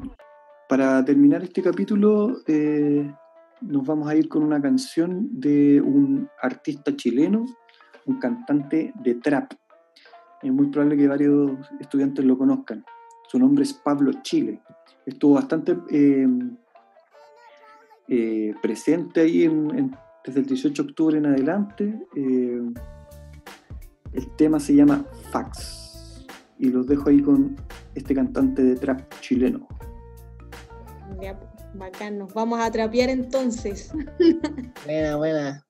para 0.68 1.04
terminar 1.04 1.42
este 1.42 1.62
capítulo, 1.62 2.38
eh, 2.46 3.10
nos 3.60 3.86
vamos 3.86 4.08
a 4.08 4.14
ir 4.14 4.28
con 4.28 4.42
una 4.42 4.60
canción 4.60 5.28
de 5.32 5.80
un 5.80 6.28
artista 6.42 6.94
chileno, 6.94 7.46
un 8.06 8.18
cantante 8.18 8.92
de 9.02 9.14
trap. 9.14 9.52
Es 10.44 10.52
muy 10.52 10.66
probable 10.66 10.98
que 10.98 11.08
varios 11.08 11.52
estudiantes 11.80 12.22
lo 12.22 12.36
conozcan. 12.36 12.84
Su 13.28 13.38
nombre 13.38 13.64
es 13.64 13.72
Pablo 13.72 14.12
Chile. 14.22 14.60
Estuvo 15.06 15.34
bastante 15.34 15.74
eh, 15.90 16.28
eh, 18.08 18.54
presente 18.60 19.22
ahí 19.22 19.48
desde 20.22 20.40
el 20.40 20.46
18 20.46 20.82
de 20.82 20.88
octubre 20.90 21.18
en 21.18 21.26
adelante. 21.26 21.98
Eh, 22.14 22.60
el 24.12 24.36
tema 24.36 24.60
se 24.60 24.74
llama 24.74 25.06
Fax. 25.30 26.26
Y 26.58 26.68
los 26.68 26.86
dejo 26.86 27.08
ahí 27.08 27.22
con 27.22 27.56
este 27.94 28.14
cantante 28.14 28.62
de 28.62 28.76
trap 28.76 29.00
chileno. 29.20 29.66
Ya, 31.22 31.40
bacán, 31.72 32.18
nos 32.18 32.34
vamos 32.34 32.60
a 32.60 32.70
trapear 32.70 33.08
entonces. 33.08 33.90
Buena, 34.84 35.16
buena. 35.16 35.66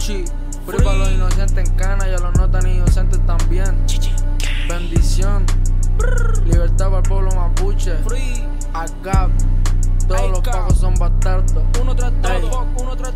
Gucci, 0.00 0.24
free, 0.64 0.82
para 0.82 0.96
los 0.96 1.10
inocentes 1.10 1.58
en 1.58 1.76
cana 1.76 2.08
y 2.08 2.14
a 2.14 2.18
los 2.18 2.34
no 2.34 2.50
tan 2.50 2.66
inocentes 2.66 3.20
también. 3.26 3.84
Bendición, 4.66 5.44
libertad 6.46 6.86
para 6.86 6.96
el 6.96 7.02
pueblo 7.02 7.30
mapuche. 7.32 7.98
Free, 8.08 8.42
acá, 8.72 9.28
todos 10.08 10.30
los 10.30 10.40
pagos 10.40 10.78
son 10.78 10.94
bastardos. 10.94 11.64
Uno 11.82 11.94
tras 11.94 12.12
todo, 12.22 12.66
uno 12.78 12.96
tras. 12.96 13.12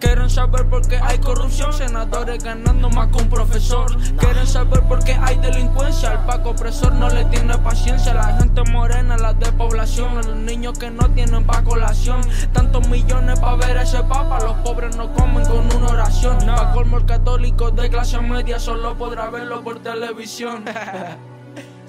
Quieren 0.00 0.30
saber 0.30 0.68
por 0.68 0.86
qué 0.86 0.96
hay 1.02 1.18
corrupción, 1.18 1.72
senadores 1.72 2.42
ganando 2.42 2.88
más 2.90 3.08
que 3.08 3.22
un 3.22 3.28
profesor. 3.28 3.86
Quieren 4.16 4.46
saber 4.46 4.82
por 4.82 5.02
qué 5.02 5.14
hay 5.14 5.36
delincuencia, 5.38 6.12
el 6.12 6.20
paco 6.20 6.50
opresor 6.50 6.92
no 6.94 7.08
le 7.08 7.24
tiene 7.26 7.58
paciencia. 7.58 8.14
La 8.14 8.36
gente 8.36 8.62
morena, 8.70 9.16
la 9.16 9.34
de 9.34 9.50
población, 9.52 10.14
los 10.14 10.36
niños 10.36 10.78
que 10.78 10.90
no 10.90 11.10
tienen 11.10 11.44
pa' 11.44 11.62
colación. 11.64 12.20
Tantos 12.52 12.88
millones 12.88 13.40
pa' 13.40 13.56
ver 13.56 13.76
ese 13.78 14.02
papa, 14.04 14.38
los 14.40 14.54
pobres 14.58 14.96
no 14.96 15.12
comen 15.14 15.44
con 15.46 15.66
una 15.76 15.88
oración. 15.88 16.38
Pa' 16.46 16.72
colmo 16.72 16.98
el 16.98 17.04
católico 17.04 17.70
de 17.72 17.90
clase 17.90 18.20
media 18.20 18.60
solo 18.60 18.96
podrá 18.96 19.30
verlo 19.30 19.62
por 19.62 19.80
televisión. 19.80 20.64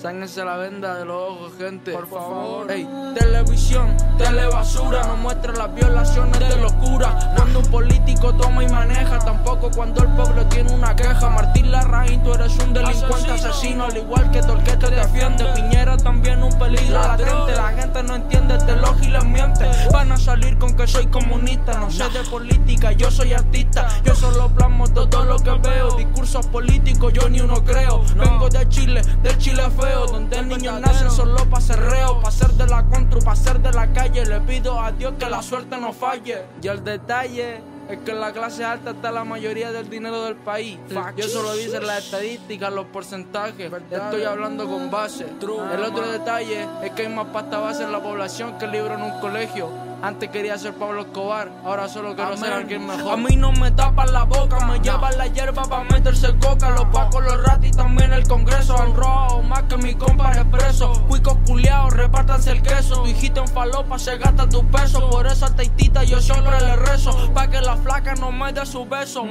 Sáñense 0.01 0.45
la 0.45 0.55
venda 0.55 0.95
de 0.95 1.03
los 1.03 1.29
ojos, 1.29 1.51
gente. 1.57 1.91
Por 1.91 2.07
favor. 2.07 2.71
Ey, 2.71 2.87
televisión, 3.19 3.97
telebasura. 4.17 5.03
No 5.03 5.17
muestra 5.17 5.51
las 5.51 5.75
violaciones 5.75 6.39
de 6.39 6.55
locura. 6.55 7.33
Cuando 7.35 7.59
un 7.59 7.65
político 7.65 8.33
toma 8.35 8.63
y 8.63 8.69
maneja. 8.69 9.19
Tampoco 9.19 9.69
cuando 9.69 10.01
el 10.03 10.07
pueblo 10.11 10.45
tiene 10.45 10.71
una 10.71 10.95
queja. 10.95 11.29
Martín 11.29 11.69
Larraín, 11.69 12.23
tú 12.23 12.33
eres 12.33 12.57
un 12.59 12.73
delincuente 12.73 13.31
asesino. 13.31 13.83
Al 13.83 13.97
igual 13.97 14.31
que 14.31 14.41
Torque 14.41 14.77
te 14.77 14.89
defiende. 14.89 15.43
Piñera 15.53 15.97
también 15.97 16.43
un 16.43 16.57
peligro 16.57 16.97
latente. 16.97 17.55
La 17.57 17.67
gente 17.73 18.01
no 18.03 18.15
entiende 18.15 18.55
este 18.55 18.71
y 19.01 19.07
les 19.09 19.25
miente. 19.25 19.69
Van 19.91 20.13
a 20.13 20.17
salir 20.17 20.57
con 20.57 20.77
que 20.77 20.87
soy 20.87 21.07
comunista. 21.07 21.77
No 21.77 21.91
sé 21.91 22.07
de 22.09 22.23
política, 22.29 22.93
yo 22.93 23.11
soy 23.11 23.33
artista. 23.33 23.89
Yo 24.05 24.15
solo 24.15 24.47
plasmo 24.47 24.87
todo 24.87 25.25
lo 25.25 25.37
que 25.39 25.51
veo. 25.55 25.97
Discursos 25.97 26.47
políticos, 26.47 27.11
yo 27.11 27.27
ni 27.27 27.41
uno 27.41 27.61
creo. 27.65 28.01
Vengo 28.15 28.47
de 28.47 28.69
Chile, 28.69 29.01
del 29.21 29.37
Chile 29.37 29.63
feo 29.77 29.88
donde 29.95 30.37
el 30.37 30.47
niño 30.47 30.79
nace 30.79 31.09
solo 31.09 31.37
para 31.49 31.61
ser 31.61 31.79
reo, 31.79 32.19
para 32.19 32.31
ser 32.31 32.51
de 32.53 32.67
la 32.67 32.83
contra, 32.85 33.19
para 33.19 33.35
ser 33.35 33.59
de 33.59 33.71
la 33.71 33.91
calle. 33.93 34.25
Le 34.25 34.39
pido 34.41 34.79
a 34.79 34.91
Dios 34.91 35.13
que 35.19 35.29
la 35.29 35.41
suerte 35.41 35.77
no 35.77 35.93
falle. 35.93 36.43
Y 36.61 36.67
el 36.67 36.83
detalle 36.83 37.61
es 37.89 37.97
que 37.99 38.11
en 38.11 38.19
la 38.19 38.31
clase 38.31 38.63
alta 38.63 38.91
está 38.91 39.11
la 39.11 39.23
mayoría 39.23 39.71
del 39.71 39.89
dinero 39.89 40.23
del 40.23 40.35
país. 40.35 40.77
Yo 41.15 41.27
solo 41.27 41.55
dice 41.55 41.81
las 41.81 42.05
estadísticas, 42.05 42.71
los 42.71 42.85
porcentajes. 42.85 43.71
Estoy 43.91 44.23
hablando 44.23 44.67
con 44.67 44.91
base. 44.91 45.25
El 45.41 45.83
otro 45.83 46.11
detalle 46.11 46.67
es 46.83 46.91
que 46.91 47.03
hay 47.03 47.09
más 47.09 47.27
pasta 47.27 47.57
base 47.57 47.83
en 47.83 47.91
la 47.91 48.01
población 48.01 48.57
que 48.59 48.67
libro 48.67 48.93
en 48.93 49.01
un 49.01 49.19
colegio. 49.19 49.88
Antes 50.01 50.29
quería 50.29 50.57
ser 50.57 50.73
Pablo 50.75 51.01
Escobar, 51.01 51.51
ahora 51.65 51.89
solo 51.89 52.15
quiero 52.15 52.37
ser 52.37 52.53
alguien 52.53 52.87
mejor. 52.87 53.13
A 53.13 53.17
mí 53.17 53.35
no 53.35 53.51
me 53.51 53.69
tapan 53.71 54.13
la 54.13 54.23
boca, 54.23 54.65
me 54.65 54.79
llevan 54.79 55.17
la 55.17 55.27
hierba 55.27 55.63
para 55.63 55.83
meterse 55.83 56.33
coca. 56.39 56.69
Los 56.69 56.85
pacos, 56.85 57.21
los 57.23 57.43
ratis, 57.43 57.75
también 57.75 58.13
el 58.13 58.25
congreso. 58.25 58.79
Han 58.79 58.95
robado 58.95 59.41
más 59.43 59.63
que 59.63 59.75
mi 59.77 59.93
compa 59.95 60.31
expreso. 60.31 60.93
Cuicos 61.09 61.37
culiados, 61.45 61.93
repártanse 61.93 62.51
el 62.51 62.61
queso. 62.61 63.03
Tu 63.03 63.09
hijito 63.09 63.41
en 63.41 63.47
falopa 63.49 63.99
se 63.99 64.17
gasta 64.17 64.47
tu 64.47 64.65
peso. 64.67 65.09
Por 65.09 65.27
esa 65.27 65.53
teitita 65.53 66.03
yo 66.05 66.21
siempre 66.21 66.59
le 66.61 66.77
rezo. 66.77 67.33
Pa' 67.33 67.47
que 67.47 67.59
la 67.59 67.75
flaca 67.75 68.15
no 68.15 68.31
me 68.31 68.53
dé 68.53 68.65
su 68.65 68.85
beso. 68.85 69.25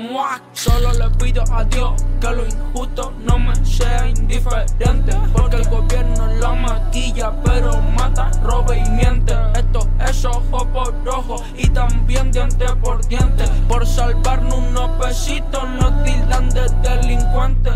Solo 0.52 0.92
le 0.92 1.10
pido 1.16 1.44
a 1.50 1.64
Dios 1.64 2.02
que 2.20 2.30
lo 2.30 2.44
injusto 2.44 3.14
no 3.24 3.38
me 3.38 3.54
sea 3.64 4.06
indiferente. 4.06 5.16
Porque 5.32 5.56
el 5.56 5.68
gobierno 5.68 6.26
la 6.26 6.52
maquilla, 6.52 7.32
pero 7.42 7.80
mata, 7.96 8.30
roba 8.42 8.76
y 8.76 8.88
miente. 8.90 9.34
Esto 9.54 9.88
es 10.06 10.26
ojo 10.58 10.66
por 10.72 11.08
ojo 11.08 11.42
y 11.56 11.68
también 11.68 12.30
diente 12.30 12.66
por 12.82 13.06
diente. 13.06 13.44
Por 13.68 13.86
salvarnos 13.86 14.58
unos 14.58 14.90
pesitos 15.02 15.68
nos 15.80 16.02
tildan 16.04 16.48
de 16.50 16.68
delincuentes. 16.82 17.74